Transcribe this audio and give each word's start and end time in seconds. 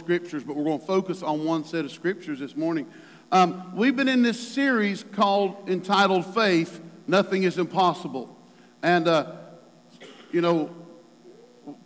scriptures, 0.00 0.42
but 0.42 0.56
we're 0.56 0.64
going 0.64 0.80
to 0.80 0.86
focus 0.86 1.22
on 1.22 1.44
one 1.44 1.62
set 1.62 1.84
of 1.84 1.92
scriptures 1.92 2.38
this 2.38 2.56
morning. 2.56 2.86
Um, 3.30 3.76
we've 3.76 3.94
been 3.94 4.08
in 4.08 4.22
this 4.22 4.40
series 4.40 5.04
called, 5.04 5.68
entitled 5.68 6.24
Faith, 6.34 6.80
Nothing 7.06 7.42
is 7.42 7.58
Impossible. 7.58 8.34
And, 8.82 9.06
uh, 9.06 9.32
you 10.32 10.40
know, 10.40 10.74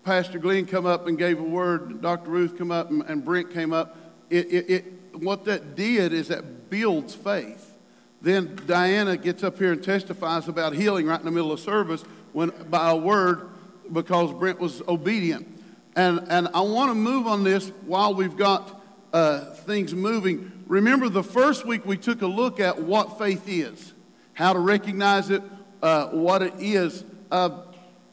Pastor 0.05 0.39
Glenn 0.39 0.65
come 0.65 0.87
up 0.87 1.09
and 1.09 1.19
gave 1.19 1.41
a 1.41 1.43
word, 1.43 2.01
Dr. 2.01 2.31
Ruth 2.31 2.57
come 2.57 2.71
up, 2.71 2.89
and, 2.91 3.03
and 3.03 3.25
Brent 3.25 3.53
came 3.53 3.73
up. 3.73 3.97
It, 4.31 4.47
it, 4.47 4.71
it, 4.71 4.85
what 5.17 5.45
that 5.47 5.75
did 5.75 6.13
is 6.13 6.29
that 6.29 6.71
builds 6.71 7.17
faith. 7.17 7.77
Then 8.23 8.57
Diana 8.67 9.17
gets 9.17 9.43
up 9.43 9.59
here 9.59 9.73
and 9.73 9.83
testifies 9.83 10.47
about 10.47 10.73
healing 10.73 11.07
right 11.07 11.19
in 11.19 11.27
the 11.27 11.33
middle 11.33 11.51
of 11.51 11.59
service 11.59 12.03
when, 12.33 12.51
by 12.71 12.91
a 12.91 12.97
word 12.97 13.51
because 13.93 14.33
Brent 14.33 14.61
was 14.61 14.83
obedient. 14.87 15.54
And, 15.97 16.27
and 16.29 16.49
I 16.55 16.61
want 16.61 16.91
to 16.91 16.95
move 16.95 17.27
on 17.27 17.45
this 17.45 17.69
while 17.87 18.15
we've 18.15 18.37
got 18.37 18.83
uh, 19.13 19.41
things 19.55 19.95
moving. 19.95 20.51
Remember, 20.67 21.09
the 21.09 21.23
first 21.23 21.67
week 21.67 21.87
we 21.87 21.97
took 21.97 22.23
a 22.23 22.27
look 22.27 22.59
at 22.59 22.83
what 22.83 23.19
faith 23.19 23.45
is, 23.47 23.93
how 24.33 24.53
to 24.53 24.59
recognize 24.59 25.31
it, 25.31 25.43
uh, 25.83 26.09
what 26.09 26.43
it 26.43 26.55
is. 26.59 27.05
Uh, 27.31 27.63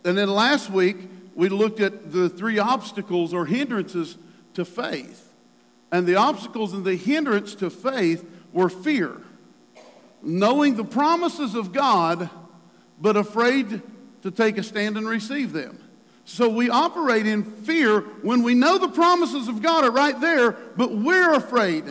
and 0.05 0.17
then 0.17 0.29
last 0.29 0.69
week 0.69 0.97
we 1.33 1.49
looked 1.49 1.79
at 1.79 2.11
the 2.11 2.29
three 2.29 2.59
obstacles 2.59 3.33
or 3.33 3.45
hindrances 3.45 4.17
to 4.53 4.65
faith. 4.65 5.33
And 5.91 6.05
the 6.05 6.15
obstacles 6.15 6.73
and 6.73 6.85
the 6.85 6.95
hindrance 6.95 7.55
to 7.55 7.69
faith 7.69 8.23
were 8.53 8.69
fear 8.69 9.17
knowing 10.21 10.75
the 10.75 10.83
promises 10.83 11.55
of 11.55 11.71
God, 11.71 12.29
but 12.99 13.17
afraid 13.17 13.81
to 14.21 14.31
take 14.31 14.57
a 14.57 14.63
stand 14.63 14.97
and 14.97 15.07
receive 15.07 15.51
them. 15.51 15.80
So 16.31 16.47
we 16.47 16.69
operate 16.69 17.27
in 17.27 17.43
fear 17.43 17.99
when 18.21 18.41
we 18.41 18.53
know 18.53 18.77
the 18.77 18.87
promises 18.87 19.49
of 19.49 19.61
God 19.61 19.83
are 19.83 19.91
right 19.91 20.17
there, 20.21 20.53
but 20.77 20.93
we're 20.93 21.33
afraid 21.33 21.83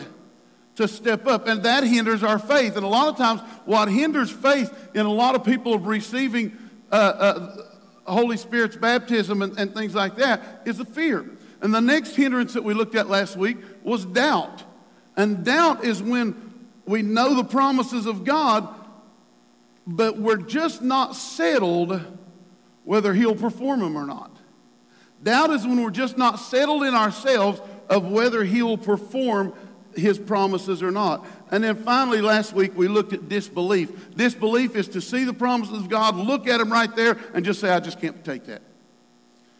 to 0.77 0.87
step 0.87 1.27
up, 1.27 1.47
and 1.47 1.61
that 1.61 1.83
hinders 1.83 2.23
our 2.23 2.39
faith. 2.39 2.75
And 2.75 2.83
a 2.83 2.89
lot 2.89 3.07
of 3.09 3.17
times, 3.17 3.41
what 3.65 3.87
hinders 3.87 4.31
faith 4.31 4.73
in 4.95 5.05
a 5.05 5.11
lot 5.11 5.35
of 5.35 5.43
people 5.43 5.75
of 5.75 5.85
receiving 5.85 6.57
uh, 6.91 6.95
uh, 6.95 8.11
Holy 8.11 8.35
Spirit's 8.35 8.75
baptism 8.75 9.43
and, 9.43 9.55
and 9.59 9.75
things 9.75 9.93
like 9.93 10.15
that 10.15 10.63
is 10.65 10.79
the 10.79 10.85
fear. 10.85 11.23
And 11.61 11.71
the 11.71 11.79
next 11.79 12.15
hindrance 12.15 12.53
that 12.53 12.63
we 12.63 12.73
looked 12.73 12.95
at 12.95 13.07
last 13.07 13.37
week 13.37 13.57
was 13.83 14.05
doubt. 14.05 14.63
And 15.15 15.45
doubt 15.45 15.83
is 15.83 16.01
when 16.01 16.65
we 16.87 17.03
know 17.03 17.35
the 17.35 17.43
promises 17.43 18.07
of 18.07 18.23
God, 18.23 18.67
but 19.85 20.17
we're 20.17 20.37
just 20.37 20.81
not 20.81 21.15
settled 21.15 22.01
whether 22.85 23.13
He'll 23.13 23.35
perform 23.35 23.81
them 23.81 23.95
or 23.95 24.07
not. 24.07 24.30
Doubt 25.23 25.51
is 25.51 25.65
when 25.65 25.81
we're 25.81 25.91
just 25.91 26.17
not 26.17 26.39
settled 26.39 26.83
in 26.83 26.95
ourselves 26.95 27.61
of 27.89 28.05
whether 28.05 28.43
He 28.43 28.63
will 28.63 28.77
perform 28.77 29.53
His 29.95 30.17
promises 30.17 30.81
or 30.81 30.91
not. 30.91 31.25
And 31.51 31.63
then 31.63 31.75
finally, 31.75 32.21
last 32.21 32.53
week, 32.53 32.75
we 32.75 32.87
looked 32.87 33.13
at 33.13 33.29
disbelief. 33.29 34.15
Disbelief 34.15 34.75
is 34.75 34.87
to 34.89 35.01
see 35.01 35.23
the 35.23 35.33
promises 35.33 35.77
of 35.77 35.89
God, 35.89 36.15
look 36.15 36.47
at 36.47 36.57
them 36.57 36.71
right 36.71 36.93
there, 36.95 37.17
and 37.33 37.45
just 37.45 37.59
say, 37.59 37.69
I 37.69 37.79
just 37.79 37.99
can't 37.99 38.23
take 38.23 38.45
that. 38.45 38.61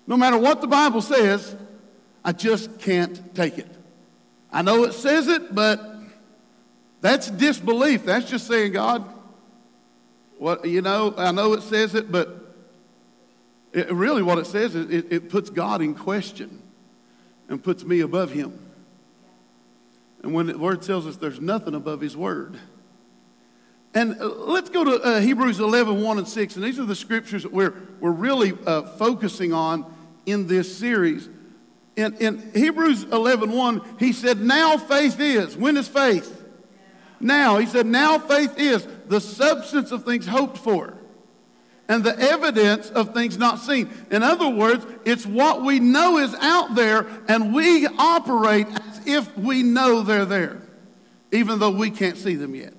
No 0.08 0.18
matter 0.18 0.38
what 0.38 0.62
the 0.62 0.68
Bible 0.68 1.02
says, 1.02 1.56
I 2.24 2.32
just 2.32 2.80
can't 2.80 3.34
take 3.36 3.58
it. 3.58 3.68
I 4.52 4.62
know 4.62 4.84
it 4.84 4.94
says 4.94 5.28
it, 5.28 5.54
but 5.54 5.96
that's 7.02 7.30
disbelief. 7.30 8.06
That's 8.06 8.30
just 8.30 8.48
saying, 8.48 8.74
God, 8.74 9.04
what, 10.38 10.66
you 10.66 10.82
know, 10.82 11.14
I 11.18 11.32
know 11.32 11.54
it 11.54 11.62
says 11.62 11.96
it, 11.96 12.12
but 12.12 12.41
it, 13.74 13.92
really 13.92 14.22
what 14.22 14.38
it 14.38 14.48
says 14.48 14.76
is 14.76 14.90
it, 14.90 15.12
it 15.12 15.30
puts 15.30 15.50
God 15.50 15.82
in 15.82 15.96
question 15.96 16.62
and 17.50 17.64
puts 17.64 17.84
me 17.84 18.02
above 18.02 18.32
him. 18.32 18.58
And 20.24 20.34
when 20.34 20.48
the 20.48 20.58
word 20.58 20.82
tells 20.82 21.08
us 21.08 21.18
there's 21.18 21.40
nothing 21.40 21.74
above 21.74 22.02
his 22.02 22.16
word. 22.16 22.58
And 23.94 24.20
uh, 24.22 24.28
let's 24.28 24.70
go 24.70 24.84
to 24.84 25.02
uh, 25.02 25.20
Hebrews 25.20 25.60
11, 25.60 26.02
1 26.02 26.18
and 26.18 26.28
6. 26.28 26.56
And 26.56 26.64
these 26.64 26.80
are 26.80 26.86
the 26.86 26.96
scriptures 26.96 27.44
that 27.44 27.52
we're, 27.52 27.74
we're 28.00 28.12
really 28.12 28.54
uh, 28.66 28.84
focusing 28.84 29.52
on 29.52 29.92
in 30.26 30.48
this 30.48 30.78
series. 30.78 31.28
In, 31.96 32.16
in 32.16 32.52
Hebrews 32.54 33.04
11, 33.06 33.52
1, 33.52 33.82
he 34.00 34.14
said, 34.14 34.40
Now 34.40 34.78
faith 34.78 35.20
is. 35.20 35.58
When 35.58 35.76
is 35.76 35.88
faith? 35.88 36.42
now. 37.22 37.58
He 37.58 37.66
said, 37.66 37.86
now 37.86 38.20
faith 38.20 38.58
is 38.58 38.88
the 39.08 39.22
substance 39.22 39.92
of 39.92 40.04
things 40.04 40.28
hoped 40.28 40.58
for 40.58 40.94
and 41.92 42.06
the 42.06 42.18
evidence 42.18 42.90
of 42.92 43.14
things 43.14 43.38
not 43.38 43.60
seen. 43.60 43.90
In 44.12 44.24
other 44.24 44.48
words, 44.48 44.86
it's 45.04 45.26
what 45.26 45.62
we 45.62 45.82
know 45.82 46.20
is 46.20 46.34
out 46.36 46.74
there 46.74 47.06
and 47.28 47.54
we 47.54 47.86
operate 47.86 48.66
as 48.68 49.02
if 49.06 49.38
we 49.38 49.62
know 49.62 50.02
they're 50.02 50.24
there, 50.24 50.62
even 51.34 51.60
though 51.60 51.72
we 51.72 51.92
can't 51.92 52.16
see 52.16 52.36
them 52.36 52.56
yet. 52.56 52.74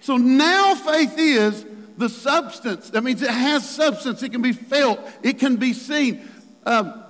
So 0.00 0.16
now 0.16 0.74
faith 0.74 1.14
is 1.16 1.64
the 1.96 2.08
substance. 2.08 2.90
That 2.90 3.04
means 3.04 3.22
it 3.22 3.30
has 3.30 3.68
substance. 3.70 4.20
It 4.24 4.32
can 4.32 4.42
be 4.42 4.52
felt. 4.52 4.98
It 5.22 5.38
can 5.38 5.54
be 5.54 5.72
seen. 5.72 6.28
Um, 6.66 7.04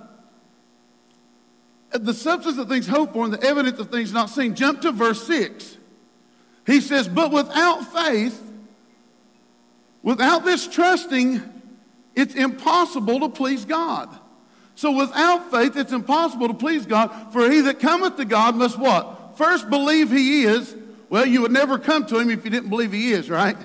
the 1.89 2.13
substance 2.13 2.59
of 2.59 2.69
things 2.69 2.85
hoped 2.85 3.13
for 3.13 3.25
and 3.25 3.33
the 3.33 3.43
evidence 3.43 3.79
of 3.79 3.89
things 3.89 4.13
not 4.13 4.29
seen. 4.29 4.53
Jump 4.53 4.81
to 4.81 4.91
verse 4.91 5.25
6. 5.25 5.75
He 6.67 6.81
says, 6.81 7.07
but 7.07 7.31
without 7.31 7.91
faith, 7.91 8.48
without 10.03 10.45
this 10.45 10.67
trusting, 10.67 11.41
it's 12.15 12.35
impossible 12.35 13.19
to 13.21 13.29
please 13.29 13.65
God. 13.65 14.09
So 14.75 14.91
without 14.91 15.51
faith, 15.51 15.75
it's 15.75 15.91
impossible 15.91 16.47
to 16.47 16.53
please 16.53 16.85
God. 16.85 17.33
For 17.33 17.49
he 17.49 17.61
that 17.61 17.79
cometh 17.79 18.17
to 18.17 18.25
God 18.25 18.55
must 18.55 18.77
what? 18.77 19.37
First 19.37 19.69
believe 19.69 20.09
he 20.11 20.43
is. 20.43 20.75
Well, 21.09 21.25
you 21.25 21.41
would 21.41 21.51
never 21.51 21.77
come 21.77 22.05
to 22.07 22.19
him 22.19 22.29
if 22.29 22.45
you 22.45 22.51
didn't 22.51 22.69
believe 22.69 22.93
he 22.93 23.11
is, 23.11 23.29
right? 23.29 23.57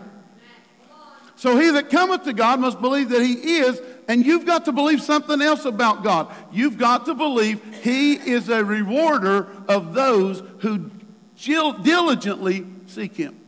So 1.37 1.59
he 1.59 1.71
that 1.73 1.91
cometh 1.91 2.25
to 2.25 2.33
God 2.33 2.61
must 2.61 2.81
believe 2.81 3.11
that 3.11 3.23
he 3.23 3.59
is, 3.59 3.81
and 4.09 4.25
you've 4.25 4.47
got 4.47 4.65
to 4.67 4.73
believe 4.73 5.03
something 5.03 5.43
else 5.43 5.65
about 5.65 6.03
God. 6.03 6.33
You've 6.53 6.79
got 6.79 7.07
to 7.07 7.15
believe 7.15 7.63
he 7.83 8.15
is 8.15 8.49
a 8.49 8.65
rewarder 8.65 9.49
of 9.69 9.95
those 9.95 10.43
who 10.61 10.91
diligently 11.37 12.67
seek 12.87 13.17
Him. 13.17 13.39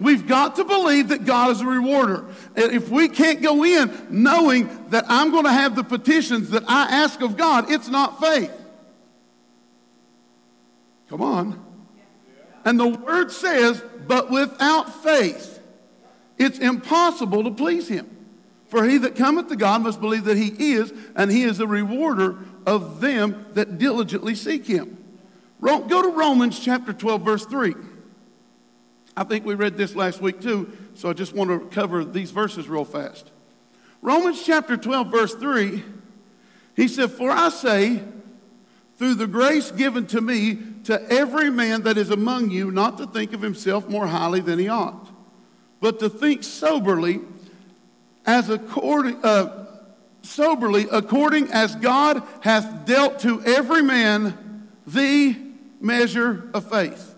We've 0.00 0.26
got 0.26 0.56
to 0.56 0.64
believe 0.64 1.08
that 1.08 1.26
God 1.26 1.50
is 1.50 1.60
a 1.60 1.66
rewarder. 1.66 2.24
And 2.56 2.72
if 2.72 2.88
we 2.88 3.06
can't 3.06 3.42
go 3.42 3.64
in 3.64 4.06
knowing 4.08 4.88
that 4.88 5.04
I'm 5.08 5.30
going 5.30 5.44
to 5.44 5.52
have 5.52 5.76
the 5.76 5.84
petitions 5.84 6.50
that 6.50 6.64
I 6.66 6.90
ask 6.90 7.20
of 7.20 7.36
God, 7.36 7.70
it's 7.70 7.88
not 7.88 8.18
faith. 8.18 8.50
Come 11.10 11.20
on. 11.20 11.62
And 12.64 12.80
the 12.80 12.88
word 12.88 13.30
says, 13.30 13.82
but 14.06 14.30
without 14.30 15.02
faith, 15.02 15.60
it's 16.38 16.58
impossible 16.58 17.44
to 17.44 17.50
please 17.50 17.86
him. 17.86 18.08
For 18.68 18.88
he 18.88 18.96
that 18.98 19.16
cometh 19.16 19.48
to 19.48 19.56
God 19.56 19.82
must 19.82 20.00
believe 20.00 20.24
that 20.24 20.38
he 20.38 20.72
is, 20.72 20.92
and 21.14 21.30
he 21.30 21.42
is 21.42 21.60
a 21.60 21.66
rewarder 21.66 22.38
of 22.66 23.00
them 23.00 23.46
that 23.52 23.76
diligently 23.76 24.34
seek 24.34 24.66
him. 24.66 24.96
Go 25.60 26.02
to 26.02 26.10
Romans 26.16 26.58
chapter 26.58 26.94
12, 26.94 27.22
verse 27.22 27.44
3. 27.44 27.74
I 29.16 29.24
think 29.24 29.44
we 29.44 29.54
read 29.54 29.76
this 29.76 29.94
last 29.94 30.20
week 30.20 30.40
too, 30.40 30.70
so 30.94 31.10
I 31.10 31.12
just 31.12 31.34
want 31.34 31.50
to 31.50 31.74
cover 31.74 32.04
these 32.04 32.30
verses 32.30 32.68
real 32.68 32.84
fast. 32.84 33.30
Romans 34.02 34.42
chapter 34.44 34.76
12, 34.76 35.10
verse 35.10 35.34
3, 35.34 35.82
he 36.74 36.88
said, 36.88 37.10
For 37.10 37.30
I 37.30 37.50
say, 37.50 38.02
through 38.96 39.14
the 39.14 39.26
grace 39.26 39.70
given 39.70 40.06
to 40.08 40.20
me, 40.20 40.58
to 40.84 41.10
every 41.10 41.50
man 41.50 41.82
that 41.82 41.98
is 41.98 42.10
among 42.10 42.50
you, 42.50 42.70
not 42.70 42.98
to 42.98 43.06
think 43.06 43.32
of 43.32 43.42
himself 43.42 43.88
more 43.88 44.06
highly 44.06 44.40
than 44.40 44.58
he 44.58 44.68
ought, 44.68 45.08
but 45.80 45.98
to 46.00 46.08
think 46.08 46.42
soberly, 46.42 47.20
as 48.26 48.48
according, 48.48 49.16
uh, 49.22 49.66
soberly, 50.22 50.86
according 50.90 51.50
as 51.50 51.74
God 51.76 52.22
hath 52.42 52.84
dealt 52.86 53.20
to 53.20 53.42
every 53.42 53.82
man 53.82 54.68
the 54.86 55.36
measure 55.80 56.50
of 56.54 56.68
faith. 56.68 57.09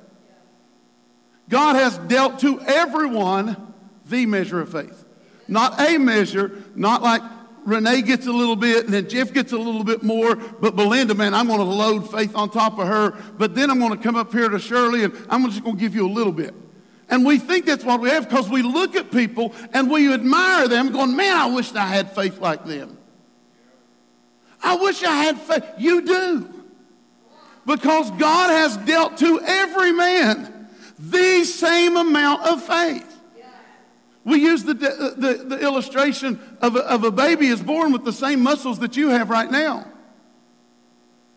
God 1.49 1.77
has 1.77 1.99
dealt 1.99 2.39
to 2.41 2.61
everyone 2.61 3.75
the 4.07 4.27
measure 4.27 4.61
of 4.61 4.71
faith. 4.71 5.05
Not 5.49 5.81
a 5.81 5.99
measure, 5.99 6.63
not 6.75 7.03
like 7.03 7.23
Renee 7.65 8.03
gets 8.03 8.27
a 8.27 8.33
little 8.33 8.57
bit 8.57 8.87
and 8.87 8.95
then 8.95 9.09
Jeff 9.09 9.33
gets 9.33 9.53
a 9.53 9.59
little 9.59 9.85
bit 9.85 10.03
more, 10.03 10.35
but 10.37 10.75
Belinda, 10.77 11.15
man, 11.15 11.35
I'm 11.35 11.47
going 11.47 11.59
to 11.59 11.65
load 11.65 12.11
faith 12.11 12.35
on 12.35 12.51
top 12.51 12.79
of 12.79 12.87
her, 12.87 13.11
but 13.39 13.55
then 13.55 13.71
I'm 13.71 13.79
going 13.79 13.97
to 13.97 14.03
come 14.03 14.17
up 14.17 14.33
here 14.33 14.49
to 14.49 14.59
Shirley 14.59 15.05
and 15.05 15.15
I'm 15.29 15.45
just 15.49 15.63
going 15.63 15.77
to 15.77 15.81
give 15.81 15.95
you 15.95 16.07
a 16.07 16.11
little 16.11 16.33
bit. 16.33 16.55
And 17.09 17.27
we 17.27 17.39
think 17.39 17.67
that's 17.67 17.85
what 17.85 18.01
we 18.01 18.09
have 18.09 18.29
because 18.29 18.49
we 18.49 18.63
look 18.63 18.97
at 18.97 19.11
people 19.11 19.55
and 19.73 19.91
we 19.91 20.13
admire 20.13 20.67
them 20.67 20.91
going, 20.93 21.15
man, 21.15 21.37
I 21.37 21.47
wish 21.47 21.75
I 21.75 21.87
had 21.87 22.11
faith 22.13 22.39
like 22.39 22.65
them. 22.65 22.97
I 24.63 24.77
wish 24.77 25.03
I 25.03 25.15
had 25.25 25.39
faith. 25.39 25.65
You 25.77 26.03
do. 26.03 26.65
Because 27.67 28.11
God 28.13 28.51
has 28.51 28.77
dealt 28.79 29.19
to 29.19 29.41
every 29.41 29.93
man 29.93 30.62
the 31.03 31.45
same 31.45 31.97
amount 31.97 32.47
of 32.47 32.63
faith. 32.63 33.09
We 34.25 34.41
use 34.41 34.63
the, 34.63 34.75
the, 34.75 35.45
the 35.49 35.59
illustration 35.59 36.39
of 36.61 36.77
a, 36.77 36.81
of 36.81 37.03
a 37.03 37.11
baby 37.11 37.49
is 37.49 37.61
born 37.61 37.93
with 37.93 38.05
the 38.05 38.13
same 38.13 38.41
muscles 38.41 38.79
that 38.79 38.97
you 38.97 39.09
have 39.09 39.29
right 39.29 39.51
now. 39.51 39.85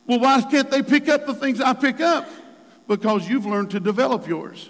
Well, 0.05 0.19
why 0.19 0.39
can't 0.43 0.69
they 0.69 0.83
pick 0.83 1.09
up 1.09 1.25
the 1.25 1.33
things 1.33 1.59
I 1.59 1.73
pick 1.73 1.99
up? 1.99 2.29
Because 2.87 3.27
you've 3.27 3.47
learned 3.47 3.71
to 3.71 3.79
develop 3.79 4.27
yours. 4.27 4.69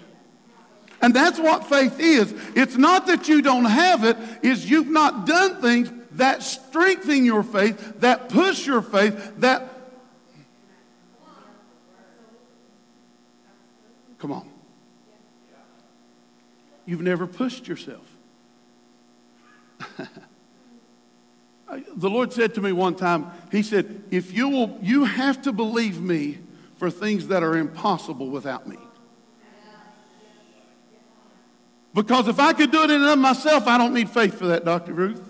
And 1.02 1.12
that's 1.14 1.38
what 1.38 1.66
faith 1.66 2.00
is. 2.00 2.34
It's 2.54 2.78
not 2.78 3.06
that 3.08 3.28
you 3.28 3.42
don't 3.42 3.66
have 3.66 4.02
it, 4.02 4.16
is 4.42 4.68
you've 4.70 4.88
not 4.88 5.26
done 5.26 5.60
things 5.60 5.92
that 6.12 6.42
strengthen 6.42 7.26
your 7.26 7.42
faith, 7.42 8.00
that 8.00 8.30
push 8.30 8.66
your 8.66 8.80
faith, 8.80 9.34
that 9.40 9.74
Come 14.18 14.32
on. 14.32 14.55
You've 16.86 17.02
never 17.02 17.26
pushed 17.26 17.66
yourself. 17.68 18.06
the 21.96 22.08
Lord 22.08 22.32
said 22.32 22.54
to 22.54 22.60
me 22.60 22.72
one 22.72 22.94
time, 22.94 23.30
He 23.50 23.62
said, 23.62 24.04
if 24.10 24.32
you 24.32 24.48
will, 24.48 24.78
you 24.80 25.04
have 25.04 25.42
to 25.42 25.52
believe 25.52 26.00
me 26.00 26.38
for 26.76 26.90
things 26.90 27.28
that 27.28 27.42
are 27.42 27.56
impossible 27.56 28.30
without 28.30 28.66
me. 28.66 28.78
Because 31.92 32.28
if 32.28 32.38
I 32.38 32.52
could 32.52 32.70
do 32.70 32.82
it 32.82 32.90
in 32.90 33.00
and 33.00 33.10
of 33.10 33.18
myself, 33.18 33.66
I 33.66 33.78
don't 33.78 33.94
need 33.94 34.10
faith 34.10 34.38
for 34.38 34.46
that, 34.48 34.64
Dr. 34.64 34.92
Ruth. 34.92 35.22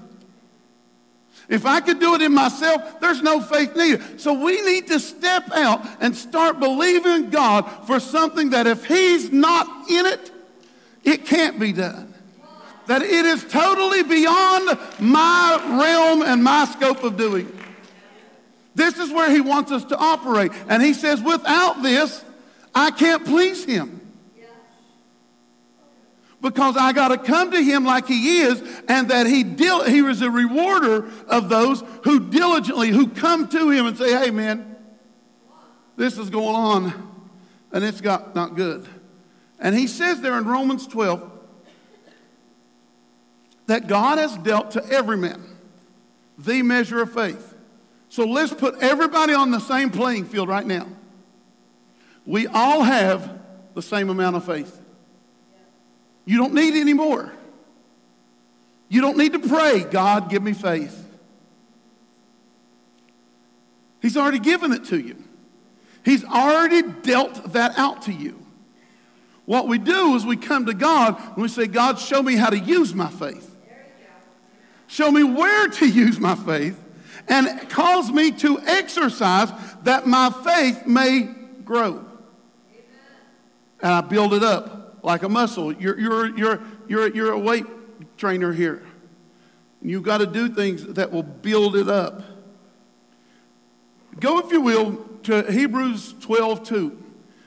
If 1.48 1.64
I 1.64 1.80
could 1.80 2.00
do 2.00 2.16
it 2.16 2.22
in 2.22 2.34
myself, 2.34 2.98
there's 2.98 3.22
no 3.22 3.40
faith 3.40 3.76
needed. 3.76 4.20
So 4.20 4.32
we 4.32 4.60
need 4.62 4.88
to 4.88 4.98
step 4.98 5.48
out 5.52 5.86
and 6.00 6.16
start 6.16 6.58
believing 6.58 7.30
God 7.30 7.62
for 7.86 8.00
something 8.00 8.50
that 8.50 8.66
if 8.66 8.84
He's 8.84 9.30
not 9.30 9.88
in 9.88 10.06
it, 10.06 10.32
it 11.06 11.24
can't 11.24 11.58
be 11.58 11.72
done. 11.72 12.12
That 12.86 13.02
it 13.02 13.24
is 13.24 13.44
totally 13.44 14.02
beyond 14.02 14.78
my 15.00 15.78
realm 15.80 16.22
and 16.22 16.44
my 16.44 16.66
scope 16.66 17.02
of 17.02 17.16
doing. 17.16 17.50
This 18.74 18.98
is 18.98 19.10
where 19.10 19.30
He 19.30 19.40
wants 19.40 19.72
us 19.72 19.84
to 19.86 19.96
operate. 19.96 20.52
And 20.68 20.82
He 20.82 20.92
says, 20.92 21.22
without 21.22 21.82
this, 21.82 22.24
I 22.74 22.90
can't 22.90 23.24
please 23.24 23.64
Him 23.64 23.96
because 26.46 26.76
I 26.76 26.92
got 26.92 27.08
to 27.08 27.18
come 27.18 27.50
to 27.50 27.62
him 27.62 27.84
like 27.84 28.06
he 28.06 28.38
is 28.38 28.62
and 28.88 29.10
that 29.10 29.26
he, 29.26 29.42
dil- 29.42 29.84
he 29.84 30.02
was 30.02 30.22
a 30.22 30.30
rewarder 30.30 31.10
of 31.26 31.48
those 31.48 31.82
who 32.04 32.30
diligently, 32.30 32.90
who 32.90 33.08
come 33.08 33.48
to 33.48 33.70
him 33.70 33.86
and 33.86 33.96
say, 33.96 34.12
hey 34.12 34.30
man, 34.30 34.76
this 35.96 36.18
is 36.18 36.30
going 36.30 36.54
on 36.54 37.20
and 37.72 37.84
it's 37.84 38.00
got 38.00 38.34
not 38.34 38.54
good. 38.54 38.86
And 39.58 39.74
he 39.74 39.86
says 39.86 40.20
there 40.20 40.36
in 40.38 40.44
Romans 40.44 40.86
12 40.86 41.32
that 43.66 43.86
God 43.86 44.18
has 44.18 44.36
dealt 44.38 44.72
to 44.72 44.84
every 44.86 45.16
man 45.16 45.42
the 46.38 46.62
measure 46.62 47.00
of 47.00 47.12
faith. 47.12 47.54
So 48.08 48.24
let's 48.24 48.52
put 48.52 48.76
everybody 48.80 49.34
on 49.34 49.50
the 49.50 49.58
same 49.58 49.90
playing 49.90 50.26
field 50.26 50.48
right 50.48 50.66
now. 50.66 50.86
We 52.24 52.46
all 52.46 52.82
have 52.82 53.38
the 53.74 53.82
same 53.82 54.10
amount 54.10 54.36
of 54.36 54.44
faith. 54.44 54.80
You 56.24 56.38
don't 56.38 56.54
need 56.54 56.74
any 56.74 56.92
more. 56.92 57.32
You 58.88 59.00
don't 59.00 59.16
need 59.16 59.32
to 59.32 59.38
pray, 59.38 59.84
God, 59.84 60.30
give 60.30 60.42
me 60.42 60.52
faith. 60.52 61.04
He's 64.00 64.16
already 64.16 64.38
given 64.38 64.72
it 64.72 64.84
to 64.86 64.98
you. 64.98 65.16
He's 66.04 66.24
already 66.24 66.82
dealt 66.82 67.52
that 67.52 67.76
out 67.76 68.02
to 68.02 68.12
you. 68.12 68.45
What 69.46 69.68
we 69.68 69.78
do 69.78 70.14
is 70.16 70.26
we 70.26 70.36
come 70.36 70.66
to 70.66 70.74
God 70.74 71.18
and 71.20 71.36
we 71.36 71.48
say, 71.48 71.66
God, 71.68 71.98
show 71.98 72.22
me 72.22 72.34
how 72.34 72.50
to 72.50 72.58
use 72.58 72.94
my 72.94 73.08
faith. 73.08 73.54
Show 74.88 75.10
me 75.10 75.22
where 75.24 75.68
to 75.68 75.88
use 75.88 76.20
my 76.20 76.34
faith 76.34 76.82
and 77.28 77.68
cause 77.70 78.10
me 78.10 78.32
to 78.32 78.60
exercise 78.60 79.50
that 79.84 80.06
my 80.06 80.30
faith 80.30 80.86
may 80.86 81.28
grow. 81.64 82.04
And 83.80 83.92
I 83.92 84.00
build 84.00 84.34
it 84.34 84.42
up 84.42 84.98
like 85.02 85.22
a 85.22 85.28
muscle. 85.28 85.72
You're, 85.72 85.98
you're, 85.98 86.36
you're, 86.36 86.62
you're, 86.88 87.14
you're 87.14 87.32
a 87.32 87.38
weight 87.38 87.66
trainer 88.16 88.52
here. 88.52 88.82
And 89.80 89.90
You've 89.90 90.02
got 90.02 90.18
to 90.18 90.26
do 90.26 90.48
things 90.48 90.84
that 90.94 91.12
will 91.12 91.22
build 91.22 91.76
it 91.76 91.88
up. 91.88 92.22
Go, 94.18 94.38
if 94.38 94.50
you 94.50 94.60
will, 94.60 94.96
to 95.24 95.50
Hebrews 95.50 96.14
12 96.20 96.64
2. 96.64 97.04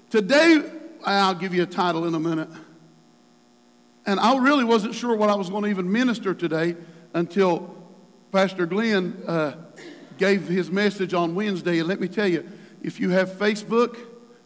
Today, 0.10 0.79
I'll 1.06 1.36
give 1.36 1.54
you 1.54 1.64
a 1.64 1.68
title 1.68 2.06
in 2.06 2.16
a 2.16 2.20
minute. 2.20 2.50
And 4.06 4.20
I 4.20 4.38
really 4.38 4.64
wasn't 4.64 4.96
sure 4.96 5.16
what 5.16 5.30
I 5.30 5.36
was 5.36 5.50
going 5.50 5.64
to 5.64 5.70
even 5.70 5.92
minister 5.92 6.34
today 6.34 6.76
until 7.14 7.76
Pastor 8.32 8.66
Glenn 8.66 9.22
uh, 9.28 9.56
gave 10.18 10.48
his 10.48 10.72
message 10.72 11.14
on 11.14 11.36
Wednesday. 11.36 11.80
And 11.80 11.88
let 11.88 12.00
me 12.00 12.08
tell 12.08 12.28
you, 12.28 12.48
if 12.82 13.00
you 13.00 13.10
have 13.12 13.30
Facebook, 13.32 13.98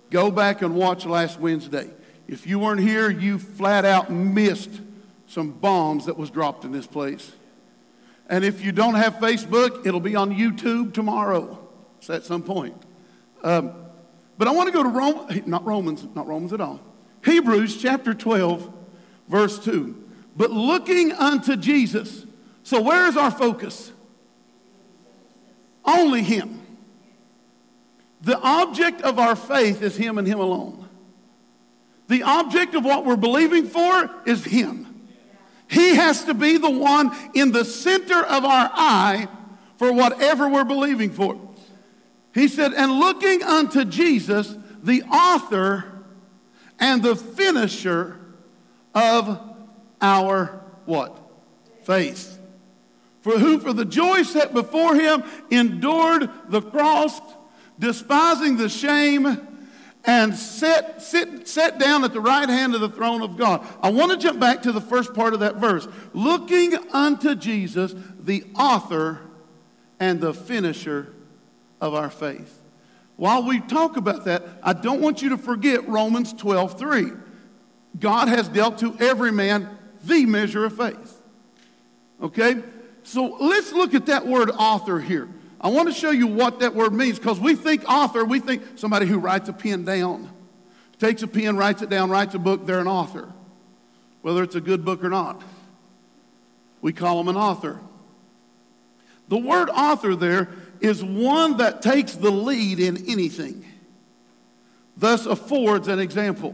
go 0.09 0.31
back 0.31 0.61
and 0.61 0.75
watch 0.75 1.05
last 1.05 1.39
Wednesday. 1.39 1.89
If 2.27 2.47
you 2.47 2.59
weren't 2.59 2.81
here, 2.81 3.09
you 3.09 3.39
flat 3.39 3.85
out 3.85 4.11
missed 4.11 4.81
some 5.27 5.51
bombs 5.51 6.05
that 6.05 6.17
was 6.17 6.29
dropped 6.29 6.63
in 6.65 6.71
this 6.71 6.87
place. 6.87 7.31
And 8.29 8.43
if 8.45 8.63
you 8.63 8.71
don't 8.71 8.95
have 8.95 9.15
Facebook, 9.15 9.85
it'll 9.85 9.99
be 9.99 10.15
on 10.15 10.33
YouTube 10.33 10.93
tomorrow. 10.93 11.59
It's 11.97 12.09
at 12.09 12.23
some 12.23 12.43
point. 12.43 12.75
Um, 13.43 13.73
but 14.43 14.49
I 14.49 14.55
want 14.55 14.67
to 14.67 14.73
go 14.73 14.83
to 14.83 14.89
Rome, 14.89 15.43
not 15.45 15.63
Romans, 15.63 16.05
not 16.15 16.27
Romans 16.27 16.51
at 16.51 16.59
all. 16.59 16.81
Hebrews 17.23 17.81
chapter 17.81 18.13
12, 18.13 18.69
verse 19.29 19.57
2. 19.63 19.95
But 20.35 20.51
looking 20.51 21.13
unto 21.13 21.55
Jesus. 21.55 22.25
So 22.63 22.81
where 22.81 23.07
is 23.07 23.15
our 23.15 23.31
focus? 23.31 23.93
Only 25.85 26.23
Him. 26.23 26.59
The 28.19 28.37
object 28.37 29.01
of 29.03 29.17
our 29.17 29.37
faith 29.37 29.81
is 29.81 29.95
Him 29.95 30.17
and 30.17 30.27
Him 30.27 30.41
alone. 30.41 30.89
The 32.09 32.23
object 32.23 32.75
of 32.75 32.83
what 32.83 33.05
we're 33.05 33.15
believing 33.15 33.65
for 33.65 34.09
is 34.25 34.43
Him. 34.43 35.07
He 35.69 35.95
has 35.95 36.25
to 36.25 36.33
be 36.33 36.57
the 36.57 36.69
one 36.69 37.15
in 37.33 37.53
the 37.53 37.63
center 37.63 38.21
of 38.21 38.43
our 38.43 38.69
eye 38.73 39.29
for 39.77 39.93
whatever 39.93 40.49
we're 40.49 40.65
believing 40.65 41.11
for. 41.11 41.39
He 42.33 42.47
said, 42.47 42.73
and 42.73 42.91
looking 42.91 43.43
unto 43.43 43.85
Jesus, 43.85 44.55
the 44.81 45.03
author 45.03 45.85
and 46.79 47.03
the 47.03 47.15
finisher 47.15 48.19
of 48.93 49.39
our 50.01 50.61
what? 50.85 51.19
Faith. 51.83 52.39
For 53.21 53.37
who 53.39 53.59
for 53.59 53.71
the 53.71 53.85
joy 53.85 54.23
set 54.23 54.53
before 54.53 54.95
him 54.95 55.23
endured 55.49 56.29
the 56.49 56.61
cross, 56.61 57.21
despising 57.79 58.57
the 58.57 58.67
shame 58.67 59.47
and 60.05 60.35
sit, 60.35 61.01
sit, 61.01 61.47
sit 61.47 61.79
down 61.79 62.03
at 62.03 62.11
the 62.11 62.19
right 62.19 62.49
hand 62.49 62.75
of 62.75 62.81
the 62.81 62.89
throne 62.89 63.21
of 63.21 63.37
God. 63.37 63.65
I 63.81 63.91
want 63.91 64.11
to 64.11 64.17
jump 64.17 64.39
back 64.39 64.63
to 64.63 64.73
the 64.73 64.81
first 64.81 65.13
part 65.13 65.33
of 65.33 65.39
that 65.39 65.55
verse. 65.55 65.87
Looking 66.13 66.75
unto 66.91 67.35
Jesus, 67.35 67.95
the 68.19 68.43
author 68.55 69.21
and 69.99 70.19
the 70.19 70.33
finisher 70.33 71.13
of 71.83 71.93
our 71.93 72.09
faith. 72.09 72.61
While 73.17 73.43
we 73.43 73.59
talk 73.59 73.97
about 73.97 74.23
that, 74.23 74.43
I 74.63 74.71
don't 74.71 75.01
want 75.01 75.21
you 75.21 75.29
to 75.29 75.37
forget 75.37 75.87
Romans 75.87 76.31
12 76.31 76.79
3. 76.79 77.11
God 77.99 78.29
has 78.29 78.47
dealt 78.47 78.79
to 78.79 78.95
every 78.99 79.33
man 79.33 79.77
the 80.05 80.25
measure 80.25 80.63
of 80.63 80.77
faith. 80.77 81.21
Okay? 82.21 82.63
So 83.03 83.25
let's 83.25 83.73
look 83.73 83.93
at 83.93 84.05
that 84.05 84.25
word 84.25 84.49
author 84.49 84.97
here. 84.97 85.27
I 85.59 85.67
want 85.69 85.89
to 85.89 85.93
show 85.93 86.09
you 86.09 86.25
what 86.25 86.61
that 86.61 86.73
word 86.73 86.93
means 86.93 87.19
because 87.19 87.39
we 87.39 87.53
think 87.53 87.83
author, 87.87 88.23
we 88.23 88.39
think 88.39 88.63
somebody 88.75 89.05
who 89.05 89.19
writes 89.19 89.49
a 89.49 89.53
pen 89.53 89.83
down, 89.83 90.29
takes 90.99 91.21
a 91.21 91.27
pen, 91.27 91.57
writes 91.57 91.81
it 91.81 91.89
down, 91.89 92.09
writes 92.09 92.33
a 92.33 92.39
book, 92.39 92.65
they're 92.65 92.79
an 92.79 92.87
author, 92.87 93.29
whether 94.21 94.41
it's 94.41 94.55
a 94.55 94.61
good 94.61 94.85
book 94.85 95.03
or 95.03 95.09
not. 95.09 95.41
We 96.81 96.93
call 96.93 97.17
them 97.17 97.27
an 97.27 97.35
author. 97.35 97.79
The 99.27 99.37
word 99.37 99.69
author 99.69 100.15
there 100.15 100.49
is 100.83 101.01
one 101.03 101.57
that 101.57 101.81
takes 101.81 102.13
the 102.13 102.29
lead 102.29 102.79
in 102.79 103.09
anything, 103.09 103.65
thus 104.97 105.25
affords 105.25 105.87
an 105.87 105.97
example. 105.99 106.53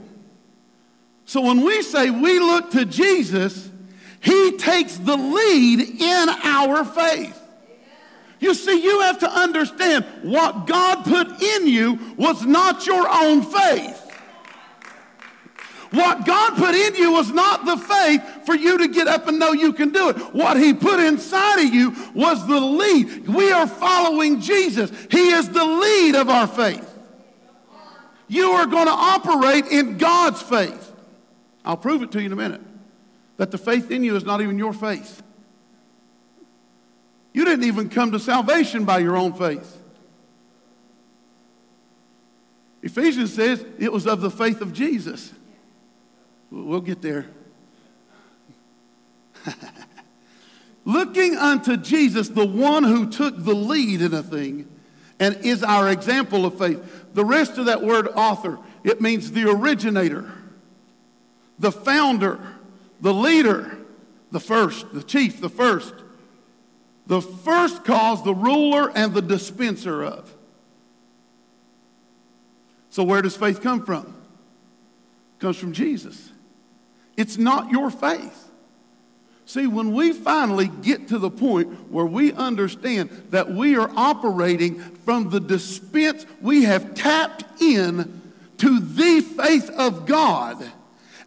So 1.26 1.42
when 1.42 1.62
we 1.62 1.82
say 1.82 2.12
we 2.12 2.40
look 2.40 2.72
to 2.72 2.86
Jesus, 2.86 3.70
he 4.22 4.58
takes 4.58 4.98
the 4.98 5.18
lead 5.18 5.80
in 5.80 6.30
our 6.44 6.86
faith. 6.86 7.36
You 8.40 8.54
see, 8.54 8.82
you 8.82 9.02
have 9.02 9.20
to 9.20 9.30
understand 9.30 10.06
what 10.22 10.68
God 10.68 11.04
put 11.04 11.42
in 11.42 11.68
you 11.68 12.00
was 12.16 12.46
not 12.46 12.86
your 12.86 13.08
own 13.10 13.42
faith. 13.42 14.09
What 15.92 16.26
God 16.26 16.56
put 16.56 16.76
in 16.76 16.96
you 16.96 17.12
was 17.12 17.32
not 17.32 17.66
the 17.66 17.78
faith 17.78 18.46
for 18.46 18.54
you 18.56 18.78
to 18.78 18.88
get 18.88 19.08
up 19.08 19.28
and 19.28 19.40
know 19.40 19.54
you 19.54 19.74
can 19.74 19.90
do 19.90 20.10
it. 20.10 20.18
What 20.34 20.58
He 20.58 20.74
put 20.74 21.00
inside 21.00 21.66
of 21.66 21.74
you 21.74 21.96
was 22.14 22.46
the 22.48 22.60
lead. 22.60 23.28
We 23.28 23.52
are 23.52 23.68
following 23.68 24.40
Jesus, 24.40 24.92
He 25.10 25.30
is 25.30 25.50
the 25.50 25.66
lead 25.66 26.16
of 26.16 26.30
our 26.30 26.48
faith. 26.48 26.86
You 28.28 28.52
are 28.52 28.68
going 28.68 28.86
to 28.86 28.92
operate 28.92 29.66
in 29.66 29.98
God's 29.98 30.42
faith. 30.42 30.92
I'll 31.66 31.78
prove 31.78 32.04
it 32.04 32.12
to 32.12 32.20
you 32.20 32.28
in 32.28 32.34
a 32.34 32.36
minute. 32.36 32.62
That 33.38 33.50
the 33.50 33.58
faith 33.58 33.90
in 33.90 34.04
you 34.04 34.16
is 34.16 34.24
not 34.24 34.42
even 34.42 34.60
your 34.60 34.74
faith. 34.74 35.24
You 37.34 37.46
didn't 37.46 37.66
even 37.66 37.90
come 37.90 38.12
to 38.12 38.20
salvation 38.20 38.86
by 38.86 39.00
your 39.00 39.18
own 39.18 39.34
faith. 39.34 39.78
Ephesians 42.84 43.34
says 43.34 43.66
it 43.78 43.92
was 43.92 44.06
of 44.06 44.22
the 44.22 44.32
faith 44.32 44.62
of 44.62 44.74
Jesus. 44.74 45.34
We'll 46.52 46.82
get 46.82 47.02
there. 47.02 47.28
Looking 50.86 51.36
unto 51.36 51.78
Jesus, 51.78 52.30
the 52.30 52.46
one 52.46 52.84
who 52.84 53.10
took 53.10 53.44
the 53.44 53.54
lead 53.54 54.02
in 54.02 54.14
a 54.14 54.24
thing 54.24 54.68
and 55.20 55.36
is 55.38 55.64
our 55.64 55.90
example 55.90 56.46
of 56.46 56.58
faith. 56.58 57.06
The 57.14 57.26
rest 57.26 57.58
of 57.58 57.66
that 57.66 57.84
word 57.84 58.08
author, 58.16 58.58
it 58.84 59.02
means 59.02 59.32
the 59.32 59.50
originator, 59.50 60.32
the 61.60 61.72
founder, 61.72 62.40
the 63.02 63.14
leader, 63.14 63.78
the 64.32 64.40
first, 64.40 64.94
the 64.94 65.04
chief, 65.04 65.42
the 65.42 65.50
first. 65.50 65.94
The 67.08 67.22
first 67.22 67.86
cause, 67.86 68.24
the 68.24 68.36
ruler, 68.36 68.92
and 68.96 69.16
the 69.16 69.22
dispenser 69.22 70.04
of. 70.04 70.32
So, 72.92 73.04
where 73.04 73.24
does 73.24 73.36
faith 73.36 73.62
come 73.62 73.84
from? 73.84 74.06
It 75.38 75.42
comes 75.42 75.58
from 75.58 75.74
Jesus. 75.74 76.29
It's 77.20 77.38
not 77.38 77.70
your 77.70 77.90
faith. 77.90 78.50
See, 79.46 79.68
when 79.68 79.92
we 79.92 80.14
finally 80.14 80.70
get 80.70 81.10
to 81.10 81.20
the 81.20 81.30
point 81.30 81.92
where 81.92 82.06
we 82.06 82.32
understand 82.32 83.10
that 83.32 83.52
we 83.52 83.76
are 83.76 83.92
operating 83.94 84.80
from 84.80 85.30
the 85.30 85.42
dispense, 85.42 86.26
we 86.40 86.64
have 86.64 86.96
tapped 86.96 87.62
in 87.62 88.22
to 88.60 88.80
the 88.80 89.20
faith 89.20 89.70
of 89.72 90.06
God, 90.06 90.66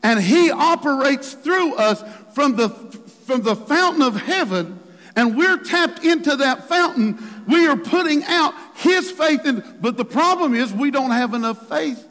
and 0.02 0.18
He 0.18 0.50
operates 0.50 1.34
through 1.34 1.75
us 1.75 2.02
from 2.34 2.56
the, 2.56 2.70
from 2.70 3.42
the 3.42 3.54
fountain 3.54 4.00
of 4.00 4.16
heaven, 4.16 4.80
and 5.14 5.37
we're 5.37 5.58
tapped 5.58 6.02
into 6.02 6.37
that 6.37 6.70
fountain, 6.70 7.18
we 7.46 7.66
are 7.66 7.76
putting 7.76 8.25
out 8.25 8.54
His 8.76 9.11
faith. 9.11 9.44
In, 9.44 9.62
but 9.82 9.99
the 9.99 10.06
problem 10.06 10.54
is, 10.54 10.72
we 10.72 10.90
don't 10.90 11.11
have 11.11 11.34
enough 11.34 11.68
faith 11.68 12.02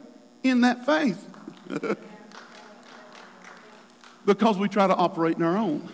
in 0.44 0.60
that 0.60 0.86
faith 0.86 1.18
because 4.26 4.58
we 4.58 4.68
try 4.68 4.86
to 4.86 4.94
operate 4.94 5.36
in 5.36 5.42
our 5.42 5.56
own. 5.56 5.88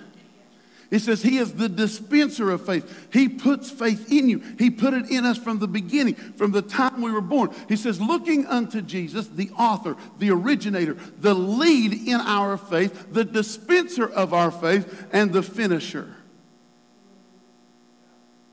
It 0.90 1.00
says 1.00 1.22
he 1.22 1.36
is 1.36 1.52
the 1.52 1.68
dispenser 1.68 2.50
of 2.50 2.64
faith. 2.64 3.08
He 3.12 3.28
puts 3.28 3.70
faith 3.70 4.10
in 4.10 4.28
you. 4.28 4.42
He 4.58 4.70
put 4.70 4.94
it 4.94 5.10
in 5.10 5.26
us 5.26 5.36
from 5.36 5.58
the 5.58 5.68
beginning, 5.68 6.14
from 6.14 6.50
the 6.50 6.62
time 6.62 7.02
we 7.02 7.10
were 7.10 7.20
born. 7.20 7.50
He 7.68 7.76
says, 7.76 8.00
looking 8.00 8.46
unto 8.46 8.80
Jesus, 8.80 9.26
the 9.26 9.50
author, 9.50 9.96
the 10.18 10.30
originator, 10.30 10.94
the 11.18 11.34
lead 11.34 11.92
in 11.92 12.20
our 12.20 12.56
faith, 12.56 13.12
the 13.12 13.24
dispenser 13.24 14.08
of 14.08 14.32
our 14.32 14.50
faith, 14.50 15.06
and 15.12 15.30
the 15.30 15.42
finisher. 15.42 16.14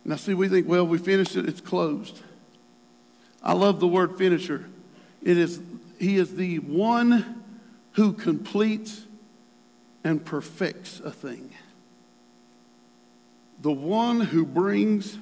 Now, 0.03 0.17
see, 0.17 0.33
we 0.33 0.49
think, 0.49 0.67
well, 0.67 0.85
we 0.85 0.97
finished 0.97 1.37
it, 1.37 1.47
it's 1.47 1.61
closed. 1.61 2.21
I 3.41 3.53
love 3.53 3.79
the 3.79 3.87
word 3.87 4.17
finisher. 4.17 4.65
It 5.23 5.37
is, 5.37 5.61
he 5.99 6.17
is 6.17 6.35
the 6.35 6.59
one 6.59 7.43
who 7.93 8.11
completes 8.11 9.04
and 10.05 10.23
perfects 10.23 11.01
a 11.01 11.11
thing 11.11 11.53
the 13.61 13.71
one 13.71 14.19
who 14.19 14.45
brings 14.45 15.17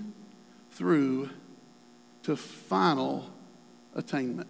through 0.71 1.29
to 2.23 2.35
final 2.35 3.29
attainment. 3.95 4.49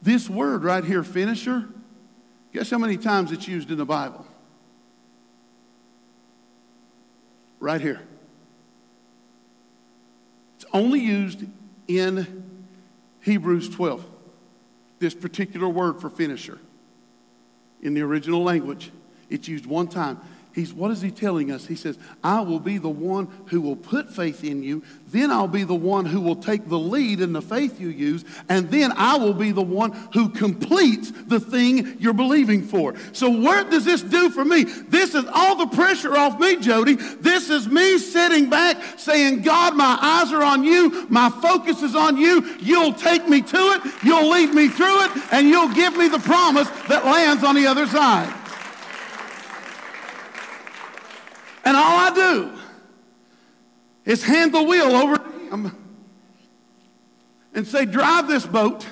This 0.00 0.28
word 0.28 0.64
right 0.64 0.84
here, 0.84 1.04
finisher, 1.04 1.68
guess 2.52 2.70
how 2.70 2.78
many 2.78 2.96
times 2.96 3.30
it's 3.30 3.46
used 3.46 3.70
in 3.70 3.78
the 3.78 3.84
Bible? 3.84 4.26
Right 7.60 7.80
here. 7.80 8.00
It's 10.56 10.66
only 10.72 11.00
used 11.00 11.44
in 11.86 12.42
Hebrews 13.20 13.68
12, 13.68 14.04
this 14.98 15.14
particular 15.14 15.68
word 15.68 16.00
for 16.00 16.10
finisher. 16.10 16.58
In 17.82 17.94
the 17.94 18.02
original 18.02 18.42
language, 18.42 18.90
it's 19.32 19.48
used 19.48 19.66
one 19.66 19.88
time. 19.88 20.20
He's, 20.54 20.74
what 20.74 20.90
is 20.90 21.00
he 21.00 21.10
telling 21.10 21.50
us? 21.50 21.66
He 21.66 21.74
says, 21.74 21.98
I 22.22 22.40
will 22.40 22.60
be 22.60 22.76
the 22.76 22.90
one 22.90 23.26
who 23.46 23.62
will 23.62 23.76
put 23.76 24.10
faith 24.10 24.44
in 24.44 24.62
you. 24.62 24.82
Then 25.08 25.30
I'll 25.30 25.48
be 25.48 25.64
the 25.64 25.74
one 25.74 26.04
who 26.04 26.20
will 26.20 26.36
take 26.36 26.68
the 26.68 26.78
lead 26.78 27.22
in 27.22 27.32
the 27.32 27.40
faith 27.40 27.80
you 27.80 27.88
use. 27.88 28.26
And 28.50 28.70
then 28.70 28.92
I 28.94 29.16
will 29.16 29.32
be 29.32 29.50
the 29.52 29.62
one 29.62 29.92
who 30.12 30.28
completes 30.28 31.10
the 31.10 31.40
thing 31.40 31.96
you're 31.98 32.12
believing 32.12 32.62
for. 32.62 32.94
So, 33.12 33.30
what 33.30 33.70
does 33.70 33.86
this 33.86 34.02
do 34.02 34.28
for 34.28 34.44
me? 34.44 34.64
This 34.64 35.14
is 35.14 35.24
all 35.32 35.56
the 35.56 35.74
pressure 35.74 36.14
off 36.14 36.38
me, 36.38 36.56
Jody. 36.56 36.96
This 36.96 37.48
is 37.48 37.66
me 37.66 37.96
sitting 37.96 38.50
back 38.50 38.98
saying, 38.98 39.40
God, 39.40 39.74
my 39.74 39.98
eyes 40.02 40.32
are 40.32 40.42
on 40.42 40.64
you. 40.64 41.06
My 41.08 41.30
focus 41.30 41.82
is 41.82 41.96
on 41.96 42.18
you. 42.18 42.56
You'll 42.60 42.92
take 42.92 43.26
me 43.26 43.40
to 43.40 43.56
it. 43.56 44.04
You'll 44.04 44.28
lead 44.28 44.52
me 44.52 44.68
through 44.68 45.04
it. 45.06 45.12
And 45.32 45.48
you'll 45.48 45.72
give 45.72 45.96
me 45.96 46.08
the 46.08 46.18
promise 46.18 46.68
that 46.88 47.06
lands 47.06 47.42
on 47.42 47.54
the 47.54 47.66
other 47.66 47.86
side. 47.86 48.40
And 51.64 51.76
all 51.76 51.96
Do 52.14 52.52
is 54.04 54.22
hand 54.22 54.52
the 54.52 54.62
wheel 54.62 54.96
over 54.96 55.16
to 55.16 55.30
him 55.50 55.76
and 57.54 57.66
say, 57.66 57.84
Drive 57.84 58.28
this 58.28 58.46
boat 58.46 58.86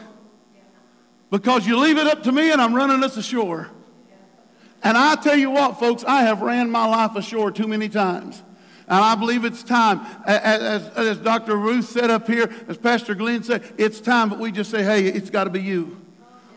because 1.31 1.67
you 1.67 1.79
leave 1.79 1.99
it 1.99 2.07
up 2.07 2.23
to 2.25 2.33
me 2.33 2.51
and 2.51 2.61
I'm 2.61 2.75
running 2.75 3.03
us 3.03 3.17
ashore. 3.17 3.71
And 4.83 4.97
I 4.97 5.15
tell 5.17 5.37
you 5.37 5.51
what, 5.51 5.79
folks, 5.79 6.05
I 6.05 6.23
have 6.23 6.41
ran 6.43 6.71
my 6.71 6.87
life 6.87 7.15
ashore 7.15 7.51
too 7.51 7.69
many 7.69 7.89
times. 7.89 8.43
And 8.89 8.99
I 8.99 9.15
believe 9.15 9.45
it's 9.45 9.63
time, 9.63 10.01
as, 10.27 10.89
as, 10.97 11.19
Dr. 11.19 11.57
Ruth 11.57 11.89
said 11.89 12.11
up 12.11 12.27
here, 12.27 12.51
as 12.67 12.77
Pastor 12.77 13.15
Glenn 13.15 13.45
said, 13.45 13.63
it's 13.79 14.01
time 14.01 14.31
that 14.31 14.39
we 14.41 14.51
just 14.51 14.69
say, 14.69 14.83
hey, 14.83 15.07
it's 15.07 15.31
got 15.31 15.45
to 15.45 15.51
be 15.51 15.63
you. 15.63 16.01